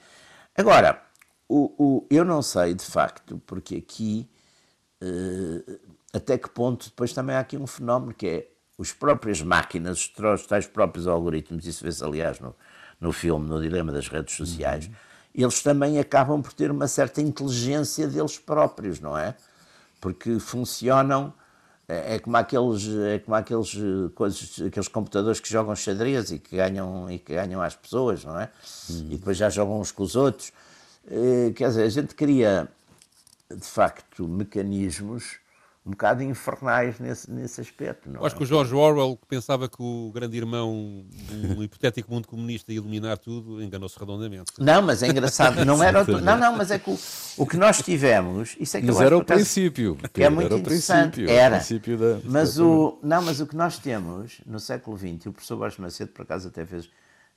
Agora, 0.56 1.02
o, 1.48 1.74
o, 1.76 2.06
eu 2.08 2.24
não 2.24 2.42
sei 2.42 2.74
de 2.74 2.84
facto, 2.84 3.42
porque 3.44 3.74
aqui 3.74 4.28
até 6.12 6.38
que 6.38 6.48
ponto 6.48 6.86
depois 6.90 7.12
também 7.12 7.34
há 7.34 7.40
aqui 7.40 7.56
um 7.56 7.66
fenómeno 7.66 8.14
que 8.14 8.26
é 8.28 8.48
os 8.78 8.92
próprias 8.92 9.42
máquinas, 9.42 10.10
os 10.16 10.46
tais 10.46 10.66
próprios 10.66 11.06
algoritmos, 11.06 11.66
isso 11.66 11.84
vê-se 11.84 12.04
aliás 12.04 12.40
no, 12.40 12.54
no 13.02 13.12
filme, 13.12 13.48
no 13.48 13.60
Dilema 13.60 13.90
das 13.90 14.06
Redes 14.08 14.36
Sociais, 14.36 14.86
uhum. 14.86 14.92
eles 15.34 15.60
também 15.60 15.98
acabam 15.98 16.40
por 16.40 16.52
ter 16.52 16.70
uma 16.70 16.86
certa 16.86 17.20
inteligência 17.20 18.06
deles 18.06 18.38
próprios, 18.38 19.00
não 19.00 19.18
é? 19.18 19.34
Porque 20.00 20.38
funcionam, 20.38 21.34
é, 21.88 22.14
é 22.14 22.18
como 22.20 22.36
aqueles, 22.36 22.88
é 22.88 23.18
como 23.18 23.34
aqueles, 23.34 23.76
coisas, 24.14 24.60
aqueles 24.64 24.88
computadores 24.88 25.40
que 25.40 25.50
jogam 25.50 25.74
xadrez 25.74 26.30
e 26.30 26.38
que 26.38 26.56
ganham, 26.56 27.10
e 27.10 27.18
que 27.18 27.34
ganham 27.34 27.60
às 27.60 27.74
pessoas, 27.74 28.24
não 28.24 28.38
é? 28.38 28.48
Uhum. 28.88 29.08
E 29.10 29.16
depois 29.16 29.36
já 29.36 29.50
jogam 29.50 29.80
uns 29.80 29.90
com 29.90 30.04
os 30.04 30.14
outros. 30.14 30.52
Quer 31.56 31.68
dizer, 31.68 31.82
a 31.82 31.88
gente 31.88 32.14
cria, 32.14 32.68
de 33.50 33.66
facto, 33.66 34.28
mecanismos 34.28 35.41
um 35.84 35.90
bocado 35.90 36.22
infernais 36.22 37.00
nesse, 37.00 37.28
nesse 37.28 37.60
aspecto. 37.60 38.08
Não 38.08 38.24
Acho 38.24 38.36
é? 38.36 38.38
que 38.38 38.44
o 38.44 38.46
George 38.46 38.72
Orwell, 38.72 39.16
que 39.16 39.26
pensava 39.26 39.68
que 39.68 39.82
o 39.82 40.12
grande 40.14 40.36
irmão 40.36 41.04
do 41.28 41.62
hipotético 41.64 42.12
mundo 42.12 42.28
comunista 42.28 42.72
ia 42.72 42.80
dominar 42.80 43.18
tudo, 43.18 43.60
enganou-se 43.60 43.98
redondamente. 43.98 44.52
Não, 44.58 44.80
mas 44.80 45.02
é 45.02 45.08
engraçado, 45.08 45.64
não 45.64 45.82
era. 45.82 46.02
O, 46.02 46.20
não, 46.20 46.38
não, 46.38 46.56
mas 46.56 46.70
é 46.70 46.78
que 46.78 46.88
o, 46.88 46.98
o 47.36 47.46
que 47.46 47.56
nós 47.56 47.82
tivemos. 47.82 48.56
Isso 48.60 48.76
é 48.76 48.80
que 48.80 48.86
mas 48.86 48.96
eu 48.96 49.02
era 49.02 49.14
acho, 49.16 49.22
o 49.22 49.26
princípio. 49.26 49.98
Que 50.12 50.22
é 50.22 50.30
muito 50.30 50.52
era 50.52 50.60
interessante. 50.60 51.08
O 51.08 51.26
princípio, 51.26 51.30
era. 51.30 51.56
O 51.56 51.58
princípio 51.58 51.98
da, 51.98 52.20
mas, 52.24 52.60
o, 52.60 52.98
não, 53.02 53.22
mas 53.22 53.40
o 53.40 53.46
que 53.46 53.56
nós 53.56 53.78
temos 53.78 54.40
no 54.46 54.60
século 54.60 54.96
XX, 54.96 55.26
o 55.26 55.32
professor 55.32 55.56
Borges 55.56 55.78
Macedo, 55.78 56.12
por 56.12 56.22
acaso, 56.22 56.46
até 56.46 56.64
fez 56.64 56.88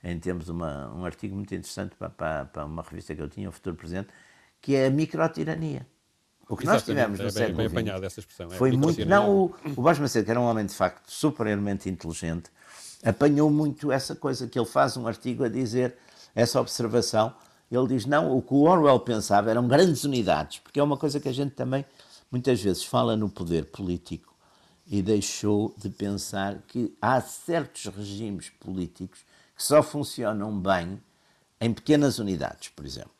em 0.04 0.18
termos 0.20 0.48
uma, 0.48 0.94
um 0.94 1.04
artigo 1.04 1.34
muito 1.34 1.52
interessante 1.52 1.96
para, 1.98 2.10
para, 2.10 2.44
para 2.44 2.64
uma 2.64 2.82
revista 2.82 3.12
que 3.12 3.20
eu 3.20 3.28
tinha, 3.28 3.48
o 3.48 3.52
Futuro 3.52 3.74
Presente, 3.74 4.08
que 4.60 4.76
é 4.76 4.86
a 4.86 4.90
microtirania. 4.90 5.84
O 6.48 6.56
que 6.56 6.64
nós 6.64 6.82
tivemos 6.84 7.18
no 7.18 7.26
é 7.26 7.30
século 7.30 7.56
bem, 7.56 7.68
XX 7.68 7.74
bem 7.74 8.04
essa 8.04 8.20
expressão. 8.20 8.50
foi 8.50 8.72
é 8.72 8.76
muito. 8.76 9.04
Não, 9.04 9.30
o, 9.30 9.54
o 9.76 9.82
Borges 9.82 10.00
Macedo, 10.00 10.24
que 10.24 10.30
era 10.30 10.40
um 10.40 10.44
homem 10.44 10.64
de 10.64 10.74
facto 10.74 11.10
superiormente 11.10 11.88
inteligente, 11.88 12.50
apanhou 13.04 13.50
muito 13.50 13.90
essa 13.90 14.14
coisa 14.14 14.46
que 14.46 14.58
ele 14.58 14.66
faz 14.66 14.96
um 14.96 15.08
artigo 15.08 15.44
a 15.44 15.48
dizer 15.48 15.96
essa 16.34 16.60
observação. 16.60 17.34
Ele 17.70 17.88
diz: 17.88 18.06
não, 18.06 18.36
o 18.36 18.40
que 18.40 18.54
o 18.54 18.62
Orwell 18.62 19.00
pensava 19.00 19.50
eram 19.50 19.66
grandes 19.66 20.04
unidades, 20.04 20.60
porque 20.60 20.78
é 20.78 20.82
uma 20.82 20.96
coisa 20.96 21.18
que 21.18 21.28
a 21.28 21.32
gente 21.32 21.52
também 21.54 21.84
muitas 22.30 22.60
vezes 22.60 22.84
fala 22.84 23.16
no 23.16 23.28
poder 23.28 23.66
político 23.66 24.34
e 24.86 25.02
deixou 25.02 25.74
de 25.76 25.90
pensar 25.90 26.62
que 26.68 26.96
há 27.02 27.20
certos 27.20 27.86
regimes 27.86 28.50
políticos 28.50 29.24
que 29.56 29.62
só 29.62 29.82
funcionam 29.82 30.56
bem 30.56 31.02
em 31.60 31.72
pequenas 31.72 32.18
unidades, 32.18 32.68
por 32.68 32.86
exemplo. 32.86 33.10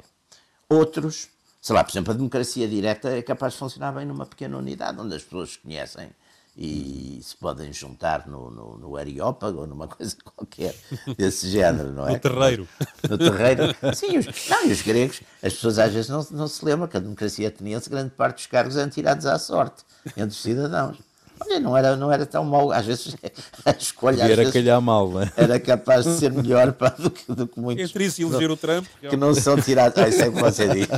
Outros 0.69 1.29
sei 1.67 1.75
lá, 1.75 1.83
por 1.83 1.91
exemplo, 1.91 2.13
a 2.13 2.17
democracia 2.17 2.69
direta 2.69 3.11
é 3.11 3.21
capaz 3.21 3.55
de 3.55 3.59
funcionar 3.59 3.91
bem 3.91 4.07
numa 4.07 4.25
pequena 4.25 4.57
unidade, 4.57 5.01
onde 5.01 5.17
as 5.17 5.25
pessoas 5.25 5.51
se 5.51 5.59
conhecem 5.59 6.11
e 6.57 7.19
se 7.21 7.37
podem 7.37 7.73
juntar 7.73 8.29
no, 8.29 8.53
no, 8.53 8.79
no 8.79 8.97
areópago 8.97 9.63
ou 9.63 9.67
numa 9.67 9.89
coisa 9.91 10.17
qualquer 10.25 10.77
desse 11.19 11.51
género, 11.51 11.91
não 11.91 12.07
é? 12.07 12.13
No 12.13 12.21
terreiro. 12.21 12.69
No 13.11 13.19
terreiro. 13.19 13.63
Sim, 13.97 14.17
os, 14.17 14.49
não, 14.49 14.65
e 14.65 14.71
os 14.71 14.83
gregos, 14.83 15.23
as 15.43 15.55
pessoas 15.55 15.81
às 15.81 15.93
vezes 15.93 16.09
não, 16.09 16.25
não 16.31 16.47
se 16.47 16.65
lembram 16.65 16.87
que 16.87 16.99
a 16.99 17.01
democracia 17.01 17.49
ateniense, 17.49 17.91
grande 17.91 18.11
parte 18.11 18.37
dos 18.37 18.47
cargos 18.47 18.77
eram 18.77 18.89
tirados 18.89 19.27
à 19.27 19.37
sorte 19.37 19.83
entre 20.17 20.29
os 20.29 20.41
cidadãos. 20.41 20.99
Olha, 21.41 21.61
não 21.61 21.77
era, 21.77 21.97
não 21.97 22.11
era 22.11 22.25
tão 22.25 22.45
mau, 22.45 22.73
às 22.73 22.87
vezes 22.87 23.15
a 23.65 23.71
escolha 23.73 24.23
era 24.23 24.37
vezes, 24.37 24.53
calhar 24.53 24.81
mal, 24.81 25.21
é? 25.21 25.33
era 25.37 25.61
capaz 25.61 26.05
de 26.05 26.19
ser 26.19 26.33
melhor 26.33 26.73
para, 26.73 26.91
do, 26.91 27.11
que, 27.11 27.33
do 27.33 27.47
que 27.47 27.61
muitos. 27.61 27.91
Entre 27.91 28.05
isso 28.05 28.21
e 28.21 28.25
eleger 28.25 28.51
o 28.51 28.57
Trump. 28.57 28.87
Que 29.01 29.17
não 29.17 29.35
são 29.35 29.61
tirados, 29.61 29.99
ah, 30.03 30.09
isso 30.09 30.23
é 30.23 30.29
o 30.29 30.33
que 30.33 30.41
você 30.41 30.69
diz, 30.69 30.89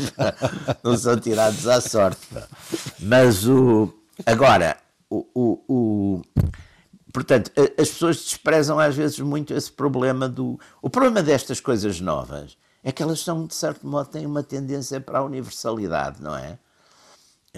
não 0.82 0.97
são 0.97 1.18
tirados 1.18 1.66
à 1.66 1.80
sorte. 1.80 2.20
Mas 3.01 3.47
o. 3.47 3.93
Agora, 4.26 4.76
o, 5.11 5.26
o, 5.34 5.62
o 5.68 6.22
portanto, 7.12 7.51
as 7.57 7.89
pessoas 7.89 8.16
desprezam 8.16 8.78
às 8.78 8.95
vezes 8.95 9.18
muito 9.20 9.53
esse 9.55 9.72
problema 9.72 10.28
do. 10.28 10.59
O 10.80 10.89
problema 10.89 11.22
destas 11.22 11.61
coisas 11.61 12.01
novas 12.01 12.57
é 12.82 12.93
que 12.93 13.03
elas 13.03 13.20
são, 13.20 13.47
de 13.47 13.55
certo 13.55 13.86
modo, 13.86 14.09
têm 14.09 14.24
uma 14.24 14.43
tendência 14.43 15.01
para 15.01 15.18
a 15.18 15.24
universalidade, 15.24 16.22
não 16.22 16.36
é? 16.36 16.59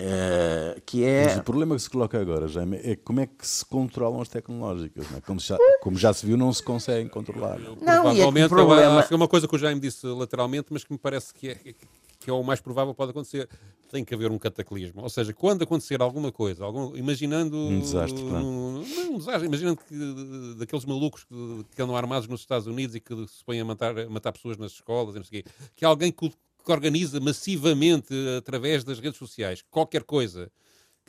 Uh, 0.00 0.80
que 0.86 1.04
é... 1.04 1.26
Mas 1.26 1.36
o 1.36 1.42
problema 1.42 1.76
que 1.76 1.82
se 1.82 1.90
coloca 1.90 2.18
agora, 2.18 2.48
Jaime, 2.48 2.78
é 2.82 2.96
como 2.96 3.20
é 3.20 3.26
que 3.26 3.46
se 3.46 3.64
controlam 3.64 4.20
as 4.22 4.28
tecnológicas. 4.28 5.10
Não 5.10 5.18
é? 5.18 5.20
como, 5.20 5.38
já, 5.38 5.58
como, 5.82 5.98
já, 5.98 6.12
se 6.14 6.24
viu, 6.24 6.38
não 6.38 6.52
se 6.52 6.62
conseguem 6.62 7.06
controlar. 7.06 7.58
Não, 7.58 7.76
Provavelmente, 7.76 8.46
é 8.46 8.48
problema... 8.48 8.98
acho 8.98 9.08
que 9.08 9.14
é 9.14 9.16
uma 9.16 9.28
coisa 9.28 9.46
que 9.46 9.54
o 9.54 9.58
Jaime 9.58 9.80
disse 9.80 10.06
lateralmente, 10.06 10.68
mas 10.70 10.84
que 10.84 10.92
me 10.92 10.98
parece 10.98 11.34
que 11.34 11.50
é, 11.50 11.54
que 11.54 12.30
é 12.30 12.32
o 12.32 12.42
mais 12.42 12.60
provável 12.60 12.94
que 12.94 12.98
pode 12.98 13.10
acontecer. 13.10 13.48
Tem 13.90 14.04
que 14.04 14.14
haver 14.14 14.30
um 14.30 14.38
cataclismo. 14.38 15.02
Ou 15.02 15.08
seja, 15.10 15.34
quando 15.34 15.62
acontecer 15.62 16.00
alguma 16.00 16.30
coisa, 16.30 16.64
algum, 16.64 16.96
imaginando. 16.96 17.56
Um 17.56 17.80
desastre, 17.80 18.22
claro. 18.22 18.44
um, 18.44 18.84
não, 18.84 19.14
um 19.14 19.18
desastre, 19.18 19.46
imaginando 19.46 19.78
que 19.78 20.54
daqueles 20.56 20.84
malucos 20.84 21.24
que, 21.24 21.66
que, 21.74 21.82
andam 21.82 21.96
armados 21.96 22.28
nos 22.28 22.40
Estados 22.40 22.68
Unidos 22.68 22.94
e 22.94 23.00
que 23.00 23.14
se 23.26 23.44
põem 23.44 23.60
a 23.60 23.64
matar, 23.64 23.98
a 23.98 24.08
matar 24.08 24.32
pessoas 24.32 24.56
nas 24.56 24.72
escolas, 24.72 25.14
não 25.16 25.24
sei 25.24 25.42
quê, 25.42 25.50
que 25.74 25.84
alguém 25.84 26.12
que 26.64 26.72
organiza 26.72 27.20
massivamente 27.20 28.14
através 28.38 28.84
das 28.84 28.98
redes 28.98 29.18
sociais 29.18 29.62
qualquer 29.70 30.02
coisa 30.04 30.50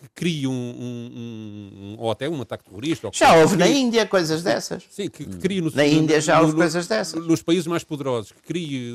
que 0.02 0.10
crie 0.16 0.48
um, 0.48 0.52
um, 0.52 1.72
um 1.76 1.96
ou 2.00 2.10
até 2.10 2.28
um 2.28 2.42
ataque 2.42 2.64
terrorista. 2.64 3.10
já 3.14 3.36
houve 3.36 3.56
na 3.56 3.68
Índia 3.68 4.06
coisas 4.08 4.42
dessas. 4.42 4.84
Sim, 4.90 5.10
que, 5.10 5.26
que 5.26 5.38
crie 5.38 5.62
no, 5.62 5.72
na 5.72 5.86
Índia 5.86 6.20
já 6.20 6.40
houve 6.40 6.54
no, 6.54 6.58
coisas 6.58 6.88
dessas. 6.88 7.26
Nos 7.26 7.44
países 7.44 7.68
mais 7.68 7.84
poderosos, 7.84 8.32
que 8.32 8.42
crie 8.42 8.92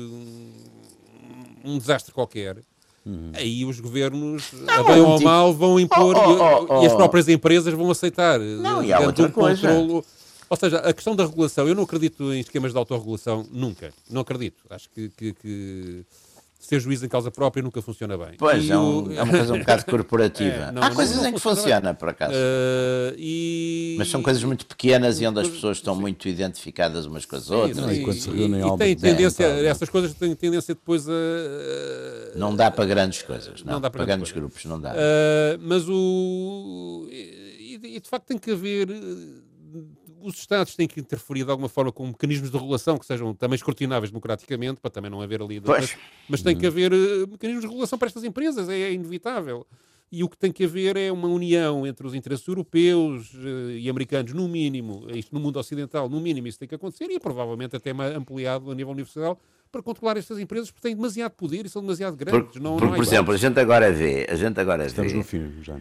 um, 1.63 1.77
desastre 1.77 2.13
qualquer. 2.13 2.57
Uhum. 3.05 3.31
Aí 3.35 3.63
os 3.63 3.79
governos, 3.79 4.51
não, 4.51 4.73
a 4.73 4.83
bem 4.83 5.01
ou 5.01 5.17
tipo... 5.17 5.29
mal, 5.29 5.53
vão 5.53 5.79
impor 5.79 6.17
oh, 6.17 6.19
oh, 6.19 6.65
oh, 6.69 6.83
e, 6.83 6.87
as 6.87 6.93
próprias 6.93 7.29
empresas 7.29 7.73
vão 7.73 7.89
aceitar. 7.89 8.37
Não, 8.37 8.83
e 8.83 8.91
há 8.91 8.99
outra 8.99 9.29
coisa. 9.29 9.61
Controlo. 9.61 10.03
Ou 10.49 10.57
seja, 10.57 10.77
a 10.77 10.93
questão 10.93 11.15
da 11.15 11.25
regulação, 11.25 11.67
eu 11.67 11.75
não 11.75 11.83
acredito 11.83 12.33
em 12.33 12.39
esquemas 12.39 12.71
de 12.71 12.77
autorregulação, 12.77 13.45
nunca. 13.51 13.93
Não 14.09 14.21
acredito. 14.21 14.63
Acho 14.69 14.89
que, 14.89 15.09
que, 15.09 15.33
que 15.33 16.05
ser 16.59 16.79
juiz 16.79 17.03
em 17.03 17.07
causa 17.07 17.31
própria 17.31 17.61
nunca 17.61 17.81
funciona 17.81 18.17
bem. 18.17 18.35
Pois, 18.37 18.69
é, 18.69 18.77
um, 18.77 19.11
é, 19.11 19.23
uma 19.23 19.31
coisa 19.31 19.53
um 19.53 19.59
bocado 19.59 19.85
corporativa. 19.85 20.55
É, 20.55 20.71
não, 20.71 20.83
Há 20.83 20.91
coisas 20.91 21.15
não, 21.15 21.23
não 21.23 21.29
em 21.29 21.33
que 21.33 21.39
funciona, 21.39 21.93
por 21.93 22.09
acaso. 22.09 22.33
Uh, 22.33 23.15
e... 23.17 23.95
Mas 23.97 24.09
são 24.09 24.21
coisas 24.21 24.43
muito 24.43 24.65
pequenas 24.65 25.21
e 25.21 25.27
onde 25.27 25.39
as 25.39 25.47
pessoas 25.47 25.77
estão 25.77 25.95
muito 25.95 26.27
identificadas 26.27 27.05
umas 27.05 27.25
com 27.25 27.35
as 27.35 27.43
sim, 27.43 27.53
outras. 27.53 27.77
Não, 27.77 27.91
e, 27.91 28.01
quando 28.01 28.17
se 28.17 28.29
reúnem 28.29 28.61
e, 28.61 28.73
e 28.73 28.77
tem 28.77 28.95
tendência, 28.95 29.45
essas 29.45 29.89
coisas 29.89 30.13
têm 30.13 30.35
tendência 30.35 30.73
depois 30.73 31.07
a... 31.07 31.13
Não 32.35 32.55
dá 32.55 32.69
para 32.71 32.85
grandes 32.85 33.21
coisas, 33.21 33.63
não, 33.63 33.73
não 33.73 33.81
dá 33.81 33.89
para, 33.89 33.99
para 33.99 34.15
grandes 34.15 34.31
grupos, 34.31 34.65
não 34.65 34.79
dá. 34.79 34.93
Uh, 34.93 35.59
mas 35.61 35.87
o... 35.87 37.07
E, 37.09 37.79
e 37.95 37.99
de 37.99 38.09
facto 38.09 38.27
tem 38.27 38.37
que 38.37 38.51
haver 38.51 38.89
os 40.21 40.35
Estados 40.35 40.75
têm 40.75 40.87
que 40.87 40.99
interferir 40.99 41.43
de 41.43 41.51
alguma 41.51 41.69
forma 41.69 41.91
com 41.91 42.07
mecanismos 42.07 42.49
de 42.49 42.57
regulação 42.57 42.97
que 42.97 43.05
sejam 43.05 43.33
também 43.33 43.55
escrutináveis 43.55 44.11
democraticamente, 44.11 44.79
para 44.81 44.91
também 44.91 45.11
não 45.11 45.21
haver 45.21 45.41
ali. 45.41 45.61
Mas, 45.65 45.97
mas 46.27 46.41
tem 46.41 46.57
que 46.57 46.65
haver 46.65 46.93
uh, 46.93 47.27
mecanismos 47.29 47.63
de 47.63 47.67
regulação 47.67 47.97
para 47.97 48.07
estas 48.07 48.23
empresas, 48.23 48.69
é, 48.69 48.79
é, 48.79 48.93
inevitável. 48.93 49.65
E 50.09 50.23
o 50.23 50.29
que 50.29 50.37
tem 50.37 50.53
que 50.53 50.63
haver 50.63 50.95
é 50.95 51.11
uma 51.11 51.27
união 51.27 51.85
entre 51.85 52.07
os 52.07 52.15
interesses 52.15 52.47
europeus 52.47 53.33
uh, 53.33 53.71
e 53.71 53.89
americanos, 53.89 54.33
no 54.33 54.47
mínimo, 54.47 55.05
isto 55.13 55.33
no 55.33 55.39
mundo 55.39 55.59
ocidental, 55.59 56.07
no 56.09 56.19
mínimo 56.19 56.47
isso 56.47 56.59
tem 56.59 56.67
que 56.67 56.75
acontecer, 56.75 57.05
e 57.05 57.19
provavelmente 57.19 57.75
até 57.75 57.91
ampliado 57.91 58.71
a 58.71 58.75
nível 58.75 58.91
universal, 58.91 59.39
para 59.69 59.81
controlar 59.81 60.17
estas 60.17 60.39
empresas 60.39 60.71
porque 60.71 60.87
têm 60.87 60.95
demasiado 60.95 61.33
poder 61.33 61.65
e 61.65 61.69
são 61.69 61.81
demasiado 61.81 62.15
grandes. 62.15 62.53
Por, 62.53 62.61
não, 62.61 62.77
por, 62.77 62.87
não 62.87 62.93
por 62.95 63.03
exemplo, 63.03 63.33
a 63.33 63.37
gente 63.37 63.59
agora 63.59 63.91
vê, 63.91 64.25
a 64.29 64.35
gente 64.35 64.57
agora 64.59 64.85
Estamos 64.85 65.11
vê, 65.11 65.17
no 65.17 65.23
fim, 65.25 65.53
já. 65.61 65.77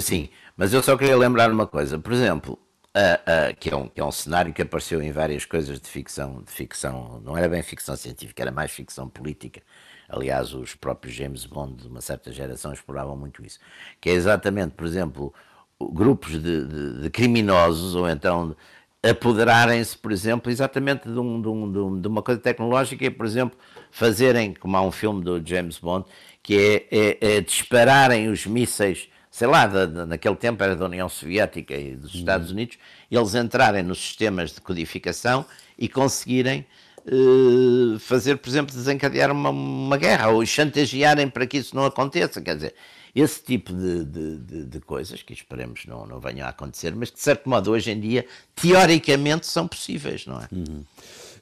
Sim, 0.00 0.28
mas 0.56 0.72
eu 0.72 0.80
só 0.80 0.96
queria 0.96 1.16
lembrar 1.16 1.50
uma 1.50 1.66
coisa. 1.66 1.98
Por 1.98 2.12
exemplo, 2.12 2.56
uh, 2.96 3.52
uh, 3.52 3.56
que, 3.58 3.70
é 3.70 3.76
um, 3.76 3.88
que 3.88 4.00
é 4.00 4.04
um 4.04 4.10
cenário 4.10 4.52
que 4.52 4.62
apareceu 4.62 5.02
em 5.02 5.12
várias 5.12 5.44
coisas 5.44 5.78
de 5.78 5.88
ficção, 5.88 6.42
de 6.42 6.50
ficção, 6.50 7.20
não 7.22 7.36
era 7.36 7.48
bem 7.48 7.62
ficção 7.62 7.94
científica, 7.94 8.42
era 8.42 8.50
mais 8.50 8.72
ficção 8.72 9.08
política. 9.08 9.60
Aliás, 10.08 10.54
os 10.54 10.74
próprios 10.74 11.14
James 11.14 11.44
Bond 11.44 11.82
de 11.82 11.88
uma 11.88 12.00
certa 12.00 12.32
geração 12.32 12.72
exploravam 12.72 13.16
muito 13.16 13.44
isso. 13.44 13.58
Que 14.00 14.10
é 14.10 14.12
exatamente, 14.12 14.74
por 14.74 14.86
exemplo, 14.86 15.34
grupos 15.80 16.40
de, 16.42 16.64
de, 16.66 17.02
de 17.02 17.10
criminosos 17.10 17.94
ou 17.94 18.08
então 18.08 18.56
apoderarem-se, 19.02 19.96
por 19.96 20.10
exemplo, 20.10 20.50
exatamente 20.50 21.08
de, 21.08 21.18
um, 21.18 21.36
um, 21.36 22.00
de, 22.00 22.08
uma 22.08 22.22
coisa 22.22 22.40
tecnológica 22.40 23.04
e, 23.04 23.10
por 23.10 23.26
exemplo, 23.26 23.56
fazerem, 23.90 24.54
como 24.54 24.76
há 24.76 24.82
um 24.82 24.90
filme 24.90 25.22
do 25.22 25.40
James 25.44 25.78
Bond, 25.78 26.06
que 26.42 26.86
é, 26.90 27.16
é, 27.30 27.36
é 27.36 27.40
dispararem 27.40 28.28
os 28.28 28.46
mísseis 28.46 29.08
sei 29.36 29.46
lá, 29.46 29.66
da, 29.66 29.84
da, 29.84 30.06
naquele 30.06 30.34
tempo 30.34 30.62
era 30.62 30.74
da 30.74 30.86
União 30.86 31.10
Soviética 31.10 31.76
e 31.76 31.94
dos 31.94 32.14
Estados 32.14 32.48
uhum. 32.48 32.54
Unidos, 32.54 32.78
eles 33.10 33.34
entrarem 33.34 33.82
nos 33.82 33.98
sistemas 33.98 34.54
de 34.54 34.62
codificação 34.62 35.44
e 35.78 35.90
conseguirem 35.90 36.64
uh, 37.04 37.98
fazer, 37.98 38.38
por 38.38 38.48
exemplo, 38.48 38.74
desencadear 38.74 39.30
uma, 39.30 39.50
uma, 39.50 39.98
guerra 39.98 40.30
ou 40.30 40.46
chantagearem 40.46 41.28
para 41.28 41.46
que 41.46 41.58
isso 41.58 41.76
não 41.76 41.84
aconteça. 41.84 42.40
Quer 42.40 42.54
dizer, 42.54 42.74
esse 43.14 43.42
tipo 43.42 43.74
de, 43.74 44.06
de, 44.06 44.38
de, 44.38 44.64
de 44.64 44.80
coisas, 44.80 45.22
que 45.22 45.34
esperemos 45.34 45.84
não, 45.84 46.06
não 46.06 46.18
venham 46.18 46.46
a 46.46 46.48
acontecer, 46.48 46.94
mas 46.94 47.12
de 47.12 47.20
certo 47.20 47.46
modo 47.46 47.72
hoje 47.72 47.90
em 47.90 48.00
dia, 48.00 48.24
teoricamente, 48.54 49.46
são 49.46 49.68
possíveis, 49.68 50.24
não 50.24 50.40
é? 50.40 50.48
Uhum. 50.50 50.82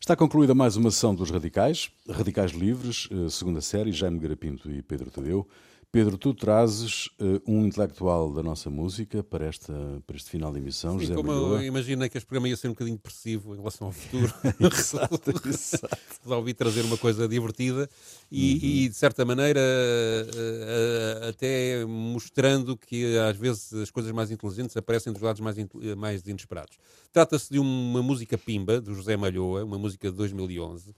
Está 0.01 0.17
concluída 0.17 0.53
mais 0.53 0.75
uma 0.75 0.91
sessão 0.91 1.15
dos 1.15 1.31
Radicais, 1.31 1.93
Radicais 2.11 2.51
Livres, 2.51 3.09
eh, 3.13 3.31
segunda 3.31 3.61
série, 3.61 3.93
Jaime 3.93 4.19
Garapinto 4.19 4.69
e 4.69 4.83
Pedro 4.83 5.13
Tadeu. 5.13 5.47
Pedro, 5.95 6.19
tu 6.19 6.35
trazes 6.35 7.07
uh, 7.21 7.41
um 7.47 7.65
intelectual 7.65 8.33
da 8.33 8.43
nossa 8.43 8.69
música 8.69 9.23
para, 9.23 9.47
esta, 9.47 9.73
para 10.05 10.17
este 10.17 10.29
final 10.29 10.53
de 10.53 10.59
emissão, 10.59 10.95
Sim, 10.95 11.03
José 11.03 11.15
como 11.15 11.31
Malhoa. 11.31 11.63
eu 11.63 11.67
imaginei 11.69 12.09
que 12.09 12.19
este 12.19 12.27
programa 12.27 12.49
ia 12.49 12.57
ser 12.57 12.67
um 12.67 12.73
bocadinho 12.73 12.97
depressivo 12.97 13.55
em 13.55 13.59
relação 13.59 13.87
ao 13.87 13.93
futuro, 13.93 14.35
exato, 14.59 15.49
exato. 15.49 15.97
resolvi 16.21 16.53
trazer 16.53 16.81
uma 16.81 16.99
coisa 16.99 17.29
divertida 17.29 17.89
e, 18.29 18.55
uhum. 18.55 18.59
e 18.61 18.89
de 18.89 18.95
certa 18.97 19.25
maneira, 19.25 19.61
uh, 19.61 21.27
uh, 21.27 21.29
até 21.29 21.85
mostrando 21.85 22.77
que 22.77 23.17
às 23.17 23.37
vezes 23.37 23.73
as 23.75 23.91
coisas 23.93 24.11
mais 24.11 24.33
inteligentes 24.33 24.77
aparecem 24.77 25.13
dos 25.13 25.23
lados 25.23 25.41
mais, 25.41 25.57
mais 25.97 26.27
inesperados. 26.27 26.77
Trata-se 27.13 27.53
de 27.53 27.61
uma 27.61 28.03
música 28.03 28.37
pimba, 28.37 28.81
do 28.81 28.97
José 28.97 29.17
Malhoa, 29.17 29.63
uma 29.63 29.79
música 29.79 30.11
de 30.11 30.17
2011 30.17 30.93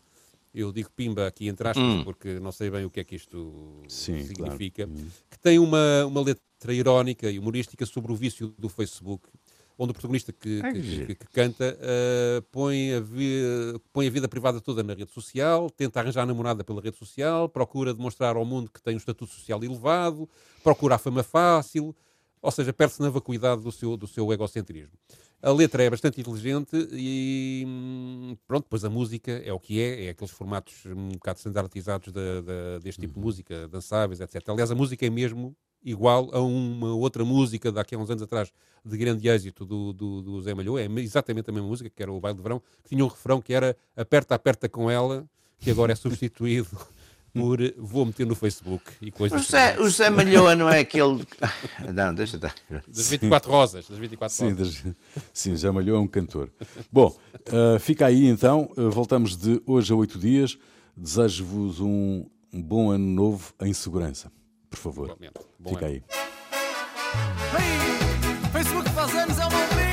eu 0.57 0.73
digo 0.73 0.91
pimba 0.97 1.27
aqui 1.27 1.49
entre 1.49 1.69
aspas, 1.69 1.85
hum. 1.85 2.03
porque 2.03 2.41
não 2.41 2.51
sei 2.51 2.71
bem 2.71 2.85
o 2.87 2.91
que 2.91 3.01
é 3.01 3.05
que 3.05 3.15
isto 3.15 3.83
Sim, 3.89 4.25
significa, 4.25 4.87
claro. 4.87 5.01
Hum. 5.01 5.09
que 5.31 5.39
tem 5.39 5.59
uma, 5.59 6.07
uma 6.07 6.23
letra 6.23 6.73
irónica 6.73 7.31
e 7.31 7.39
humorística 7.39 7.85
sobre 7.85 8.11
o 8.11 8.17
vício 8.17 8.55
do 8.59 8.69
Facebook, 8.71 9.29
onde 9.79 9.91
o 9.91 9.93
protagonista 9.93 10.33
que, 10.33 10.63
que, 10.63 11.07
que, 11.07 11.15
que 11.15 11.27
canta 11.27 11.77
uh, 11.77 12.43
põe, 12.51 12.95
a 12.95 13.01
vi, 13.01 13.43
põe 13.93 14.07
a 14.07 14.11
vida 14.11 14.27
privada 14.27 14.59
toda 14.59 14.83
na 14.83 14.95
rede 14.95 15.13
social, 15.13 15.69
tenta 15.69 16.01
arranjar 16.01 16.23
a 16.23 16.27
namorada 16.27 16.65
pela 16.65 16.81
rede 16.81 16.97
social, 16.97 17.49
procura 17.49 17.93
demonstrar 17.93 18.37
ao 18.37 18.45
mundo 18.45 18.71
que 18.73 18.83
tem 18.83 18.95
um 18.95 18.99
estatuto 18.99 19.33
social 19.33 19.63
elevado, 19.63 20.27
procura 20.65 20.95
a 20.95 20.99
fama 20.99 21.23
fácil, 21.23 21.95
ou 22.47 22.53
seja, 22.53 22.73
perde-se 22.73 23.03
na 23.03 23.11
vacuidade 23.11 23.61
do 23.61 23.73
seu, 23.73 23.97
do 23.97 24.07
seu 24.07 24.33
egocentrismo. 24.33 24.93
A 25.43 25.51
letra 25.51 25.83
é 25.83 25.91
bastante 25.91 26.21
inteligente 26.21 26.77
e 26.93 27.65
hum, 27.67 28.37
pronto, 28.47 28.65
depois 28.65 28.85
a 28.85 28.89
música 28.89 29.33
é 29.45 29.53
o 29.53 29.59
que 29.59 29.81
é, 29.81 30.07
é 30.07 30.09
aqueles 30.11 30.31
formatos 30.31 30.87
um 30.87 31.09
bocado 31.09 31.39
standardizados 31.41 32.13
de, 32.13 32.43
de, 32.43 32.81
deste 32.85 33.01
tipo 33.01 33.15
de 33.15 33.19
uhum. 33.19 33.25
música, 33.25 33.67
dançáveis, 33.67 34.21
etc. 34.21 34.49
Aliás, 34.49 34.71
a 34.71 34.77
música 34.77 35.05
é 35.05 35.11
mesmo 35.11 35.57
igual 35.85 36.31
a 36.33 36.41
uma 36.41 36.95
outra 36.95 37.25
música 37.25 37.73
daqui 37.73 37.97
a 37.97 37.99
uns 37.99 38.11
anos 38.11 38.23
atrás 38.23 38.53
de 38.85 38.97
grande 38.97 39.29
êxito 39.29 39.65
do, 39.65 39.93
do, 39.93 40.23
do 40.23 40.43
Zé 40.43 40.55
Malhou, 40.55 40.79
é 40.79 40.87
exatamente 41.01 41.51
a 41.51 41.53
mesma 41.53 41.69
música, 41.69 41.91
que 41.91 42.01
era 42.01 42.13
o 42.13 42.21
Baile 42.21 42.37
de 42.37 42.43
Verão, 42.45 42.63
que 42.85 42.91
tinha 42.91 43.05
um 43.05 43.09
refrão 43.09 43.41
que 43.41 43.53
era 43.53 43.77
aperta, 43.97 44.37
aperta 44.37 44.69
com 44.69 44.89
ela, 44.89 45.29
que 45.59 45.71
agora 45.71 45.93
é 45.93 45.97
substituído 45.97 46.69
por 47.41 47.59
vou 47.79 48.07
meter 48.07 48.27
no 48.27 48.35
Facebook 48.35 48.85
e 49.01 49.11
coisas 49.11 49.41
o 49.41 49.45
José, 49.45 49.77
o 49.79 49.85
José 49.85 50.11
Malhoa 50.11 50.55
não 50.55 50.69
é 50.69 50.81
aquele. 50.81 51.27
Não, 51.95 52.15
deixa 52.15 52.37
estar. 52.37 52.55
Das 52.89 53.09
24 53.09 53.51
rosas. 53.51 53.89
Das 53.89 53.99
24 53.99 54.37
sim, 54.37 54.51
rosas. 54.51 54.83
Das... 54.83 54.95
sim, 55.33 55.51
José 55.51 55.71
Malhoa 55.71 55.99
é 55.99 56.01
um 56.01 56.07
cantor. 56.07 56.51
Bom, 56.91 57.17
uh, 57.49 57.79
fica 57.79 58.07
aí 58.07 58.27
então. 58.27 58.71
Uh, 58.77 58.91
voltamos 58.91 59.37
de 59.37 59.61
hoje 59.67 59.93
a 59.93 59.97
oito 59.97 60.19
dias. 60.19 60.59
Desejo-vos 60.97 61.81
um, 61.81 62.25
um, 62.53 62.63
bom 62.63 62.91
ano 62.91 63.07
novo 63.07 63.53
em 63.61 63.73
segurança. 63.73 64.33
Por 64.71 64.79
favor. 64.79 65.17
Bom 65.59 65.71
fica 65.71 65.87
ano. 65.87 65.95
aí. 65.95 66.03
Hey, 67.53 68.51
Facebook 68.53 68.91
faz 68.91 69.15
anos 69.15 69.39
é 69.39 69.45
uma 69.45 69.59
alegria. 69.59 69.87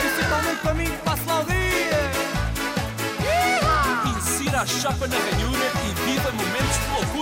Principalmente 0.00 0.60
para 0.62 0.74
mim 0.74 0.84
que 0.84 0.96
passo 1.04 1.26
lá 1.26 1.40
o 1.40 1.44
dia. 1.44 1.56
Insira 4.18 4.60
a 4.62 4.66
chapa 4.66 5.06
na 5.06 5.16
ranhura 5.16 5.55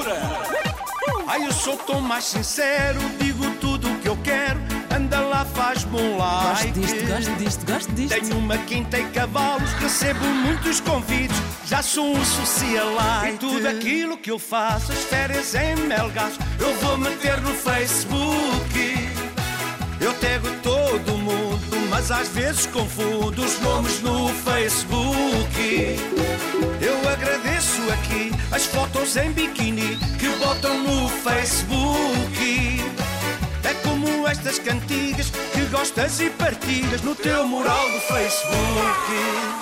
loucura. 0.05 0.85
Ai, 1.27 1.47
eu 1.47 1.53
sou 1.53 1.77
tão 1.77 2.01
mais 2.01 2.25
sincero, 2.25 3.01
digo 3.19 3.51
tudo 3.61 3.91
o 3.91 3.99
que 3.99 4.09
eu 4.09 4.17
quero. 4.23 4.61
Anda 4.95 5.21
lá, 5.21 5.45
faz-me 5.45 6.01
um 6.01 6.17
like. 6.17 6.71
Gosto 6.71 6.81
disto, 6.81 7.07
gosto 7.07 7.37
disto, 7.37 7.67
gosto 7.67 7.93
disto. 7.93 8.21
Tenho 8.21 8.39
uma 8.39 8.59
quinta 8.59 8.99
e 8.99 9.05
cavalos, 9.11 9.73
recebo 9.75 10.25
muitos 10.25 10.81
convites. 10.81 11.37
Já 11.67 11.83
sou 11.83 12.15
um 12.15 12.25
socialite. 12.25 13.35
E 13.35 13.39
tudo 13.39 13.67
aquilo 13.67 14.19
que 14.19 14.31
eu 14.31 14.39
faço, 14.39 14.93
as 14.93 14.99
férias 15.05 15.55
em 15.55 15.77
Melgaço, 15.77 16.39
eu 16.61 16.75
vou 16.77 16.99
meter 16.99 17.41
no 17.41 17.55
Facebook. 17.55 19.09
Eu 20.01 20.13
tego 20.15 20.49
todo 20.63 21.17
mundo, 21.17 21.89
mas 21.89 22.11
às 22.11 22.29
vezes 22.29 22.67
confundo 22.67 23.43
os 23.43 23.59
nomes 23.61 24.03
no 24.03 24.29
Facebook. 24.29 25.97
Eu 26.81 27.09
agradeço 27.09 27.54
aqui 27.93 28.33
as 28.53 28.67
fotos 28.67 29.17
em 29.17 29.33
biquíni 29.33 29.97
que 30.19 30.29
botam 30.37 30.79
no 30.83 31.09
Facebook. 31.09 32.85
É 33.65 33.75
como 33.83 34.27
estas 34.29 34.59
cantigas 34.59 35.31
que 35.53 35.65
gostas 35.67 36.21
e 36.21 36.31
partilhas 36.31 37.03
no 37.03 37.15
teu 37.15 37.47
mural 37.47 37.91
do 37.91 38.01
Facebook. 38.01 39.55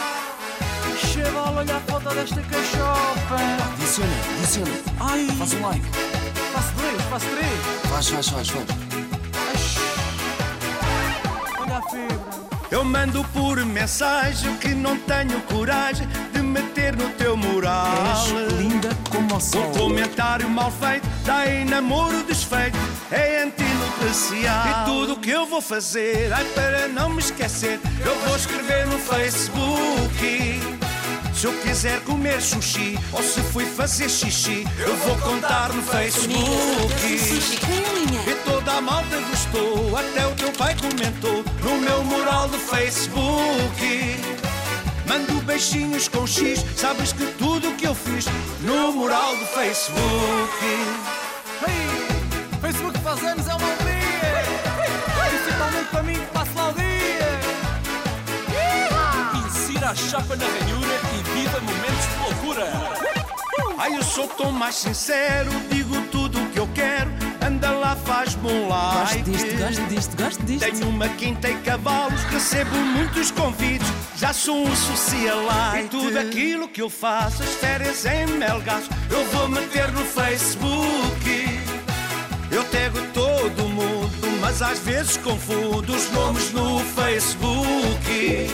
Cheval, 1.13 1.55
olha 1.57 1.77
a 1.77 1.81
foto 1.81 2.15
desta 2.15 2.41
cachopa. 2.43 3.37
Adiciona, 3.75 4.13
adiciona. 4.39 4.73
Ai, 5.01 5.27
faz 5.39 5.53
um 5.55 5.63
like. 5.63 5.87
Faço 6.53 6.73
três, 6.75 7.03
faço 7.11 7.27
três. 7.27 7.91
Faz, 7.91 8.09
faz, 8.09 8.29
faz, 8.29 8.49
faz. 8.49 8.83
Eu 12.71 12.85
mando 12.85 13.23
por 13.35 13.63
mensagem 13.67 14.57
que 14.57 14.69
não 14.69 14.97
tenho 14.97 15.41
coragem 15.43 16.09
meter 16.53 16.95
no 16.97 17.09
teu 17.11 17.37
mural. 17.37 17.87
És 18.13 18.53
linda 18.59 18.91
como 19.11 19.37
o 19.37 19.41
sol. 19.41 19.63
Um 19.63 19.73
comentário 19.73 20.49
mal 20.49 20.71
feito 20.71 21.09
dá 21.25 21.47
em 21.51 21.65
namoro 21.65 22.23
desfeito. 22.25 22.79
É 23.11 23.43
antinoticial. 23.43 24.67
E 24.69 24.85
tudo 24.85 25.15
o 25.15 25.17
que 25.19 25.31
eu 25.31 25.47
vou 25.47 25.61
fazer, 25.61 26.33
ai 26.33 26.45
para 26.55 26.89
não 26.89 27.09
me 27.09 27.21
esquecer, 27.21 27.81
eu 28.05 28.15
vou 28.27 28.37
escrever 28.37 28.87
no 28.87 28.99
Facebook. 28.99 30.61
Se 31.35 31.47
eu 31.47 31.53
quiser 31.61 31.99
comer 32.03 32.41
sushi 32.41 32.97
ou 33.13 33.23
se 33.23 33.41
fui 33.41 33.65
fazer 33.65 34.09
xixi, 34.09 34.65
eu 34.79 34.95
vou 34.99 35.17
contar 35.19 35.73
no 35.73 35.83
Facebook. 35.83 36.39
E 38.29 38.35
toda 38.45 38.75
a 38.75 38.81
malta 38.81 39.17
gostou, 39.29 39.97
até 39.97 40.27
o 40.27 40.33
teu 40.33 40.53
pai 40.53 40.77
comentou 40.77 41.43
no 41.65 41.79
meu 41.79 42.05
mural 42.05 42.49
do 42.49 42.59
Facebook. 42.59 44.32
Mando 45.13 45.43
beijinhos 45.43 46.09
com 46.09 46.27
X, 46.27 46.65
sabes 46.75 47.13
que 47.13 47.27
tudo 47.35 47.77
que 47.77 47.87
eu 47.87 47.95
fiz 47.95 48.25
no 48.63 48.93
mural 48.93 49.37
do 49.37 49.45
Facebook. 49.45 50.65
Hey, 51.69 52.57
Facebook 52.63 52.99
faz 53.01 53.23
anos 53.23 53.47
é 53.47 53.55
uma 53.55 53.67
alegria, 53.67 54.43
principalmente 55.29 55.89
para 55.91 56.03
mim 56.03 56.15
que 56.15 56.27
passo 56.33 56.51
lá 56.57 56.71
o 56.71 56.73
dia. 56.73 57.41
Insira 59.47 59.91
a 59.91 59.95
chapa 59.95 60.35
na 60.35 60.47
ranhura 60.47 60.99
viva 61.35 61.61
momentos 61.61 62.07
de 62.09 62.17
loucura. 62.23 62.73
Ai, 63.77 63.95
eu 63.95 64.03
sou 64.03 64.27
tão 64.29 64.51
mais 64.51 64.77
sincero, 64.77 65.51
digo 65.69 66.01
tudo 66.11 66.43
o 66.43 66.49
que 66.49 66.59
eu 66.59 66.69
quero. 66.75 67.22
Anda 67.45 67.71
lá, 67.73 67.97
faz-me 67.97 68.51
um 68.51 68.69
like. 68.69 68.99
Gosto 68.99 69.31
disto, 69.31 69.59
gosto 69.59 69.87
disto, 69.89 70.17
gosto 70.17 70.43
disto. 70.45 70.71
Tenho 70.71 70.89
uma 70.89 71.09
quinta 71.09 71.51
e 71.51 71.57
cavalos, 71.59 72.23
recebo 72.25 72.77
muitos 72.77 73.31
convites. 73.33 73.89
Já 74.17 74.33
sou 74.33 74.65
um 74.65 74.77
socialite. 74.77 75.87
E 75.87 75.89
tudo 75.89 76.19
aquilo 76.19 76.69
que 76.69 76.81
eu 76.81 76.89
faço, 76.89 77.43
as 77.43 77.49
férias 77.55 78.07
em 78.07 78.27
Melgaço, 78.27 78.89
eu 79.11 79.25
vou 79.27 79.49
meter 79.49 79.91
no 79.91 80.05
Facebook. 80.05 81.63
Eu 82.53 82.63
tego 82.65 83.01
todo 83.13 83.69
mundo, 83.69 84.39
mas 84.41 84.63
às 84.63 84.79
vezes 84.79 85.17
confundo 85.17 85.93
os 85.93 86.13
nomes 86.13 86.53
no 86.53 86.79
Facebook. 86.81 88.47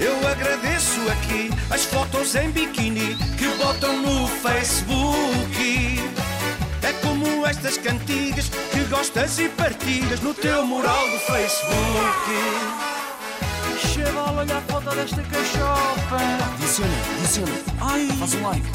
Eu 0.00 0.28
agradeço 0.28 1.00
aqui 1.12 1.50
as 1.70 1.84
fotos 1.84 2.34
em 2.34 2.50
biquíni 2.50 3.14
que 3.38 3.46
botam 3.62 4.02
no 4.02 4.26
Facebook. 4.26 5.89
Estas 7.46 7.78
cantigas 7.78 8.48
que 8.48 8.84
gostas 8.84 9.38
e 9.38 9.48
partilhas 9.48 10.20
no 10.20 10.32
teu 10.32 10.64
mural 10.66 11.10
do 11.10 11.18
Facebook. 11.18 12.70
olha 14.36 14.56
a 14.56 14.60
foto 14.62 14.94
desta 14.94 15.22
cachopa. 15.22 16.16
Adiciona, 16.54 16.92
adiciona. 17.18 17.52
Ai, 17.80 18.08
Faz 18.18 18.34
um 18.34 18.42
like. 18.42 18.66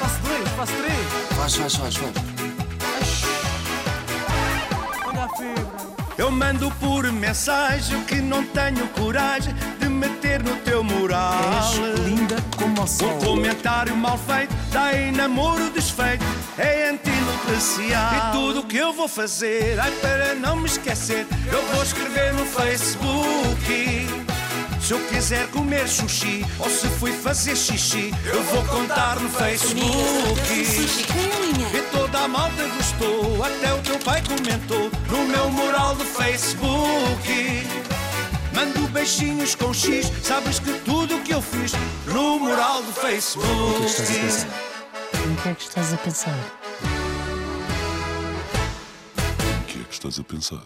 faço 0.00 0.20
três, 0.22 0.48
faço 0.56 0.72
três. 0.72 1.38
Faz, 1.38 1.54
faz, 1.56 1.74
faz, 1.76 1.96
faz. 1.96 2.12
Olha 5.06 5.24
a 5.24 5.28
febre. 5.28 5.86
Eu 6.18 6.30
mando 6.30 6.70
por 6.80 7.10
mensagem 7.12 8.02
que 8.04 8.16
não 8.16 8.42
tenho 8.46 8.88
coragem 8.88 9.54
meter 9.96 10.42
no 10.42 10.56
teu 10.56 10.84
mural. 10.84 11.34
És 11.58 11.76
linda 12.04 12.36
como 12.56 12.82
o 12.82 12.86
sol. 12.86 13.08
Um 13.08 13.18
comentário 13.18 13.96
mal 13.96 14.18
feito, 14.18 14.54
dá 14.70 14.94
em 14.94 15.12
namoro 15.12 15.70
desfeito, 15.70 16.24
é 16.58 16.90
antinuclear. 16.90 18.28
E 18.28 18.32
tudo 18.32 18.60
o 18.60 18.66
que 18.66 18.76
eu 18.76 18.92
vou 18.92 19.08
fazer, 19.08 19.78
ai 19.80 19.90
para 20.02 20.34
não 20.34 20.56
me 20.56 20.66
esquecer, 20.66 21.26
eu 21.50 21.62
vou 21.72 21.82
escrever 21.82 22.32
no 22.34 22.44
Facebook. 22.44 24.06
Se 24.80 24.92
eu 24.92 25.00
quiser 25.08 25.48
comer 25.48 25.88
sushi 25.88 26.46
ou 26.60 26.70
se 26.70 26.86
fui 26.86 27.10
fazer 27.10 27.56
xixi, 27.56 28.14
eu 28.24 28.40
vou 28.44 28.64
contar 28.66 29.18
no 29.18 29.28
Facebook. 29.28 29.82
E 31.74 31.82
toda 31.90 32.20
a 32.20 32.28
malta 32.28 32.62
gostou, 32.76 33.42
até 33.42 33.74
o 33.74 33.78
teu 33.78 33.98
pai 33.98 34.22
comentou 34.22 34.88
no 35.10 35.26
meu 35.26 35.50
mural 35.50 35.96
do 35.96 36.04
Facebook. 36.04 37.85
Mando 38.56 38.88
beijinhos 38.88 39.54
com 39.54 39.74
X, 39.74 40.10
sabes 40.22 40.58
que 40.58 40.72
tudo 40.80 41.18
o 41.18 41.22
que 41.22 41.34
eu 41.34 41.42
fiz 41.42 41.72
no 42.06 42.38
mural 42.38 42.82
do 42.82 42.90
Facebook. 42.90 43.44
O 43.44 45.42
que 45.42 45.48
é 45.50 45.54
que 45.54 45.62
estás 45.62 45.92
a 45.92 45.96
pensar? 45.98 46.38
O 49.60 49.64
que 49.66 49.78
é 49.78 49.84
que 49.84 49.92
estás 49.92 50.18
a 50.18 50.24
pensar? 50.24 50.64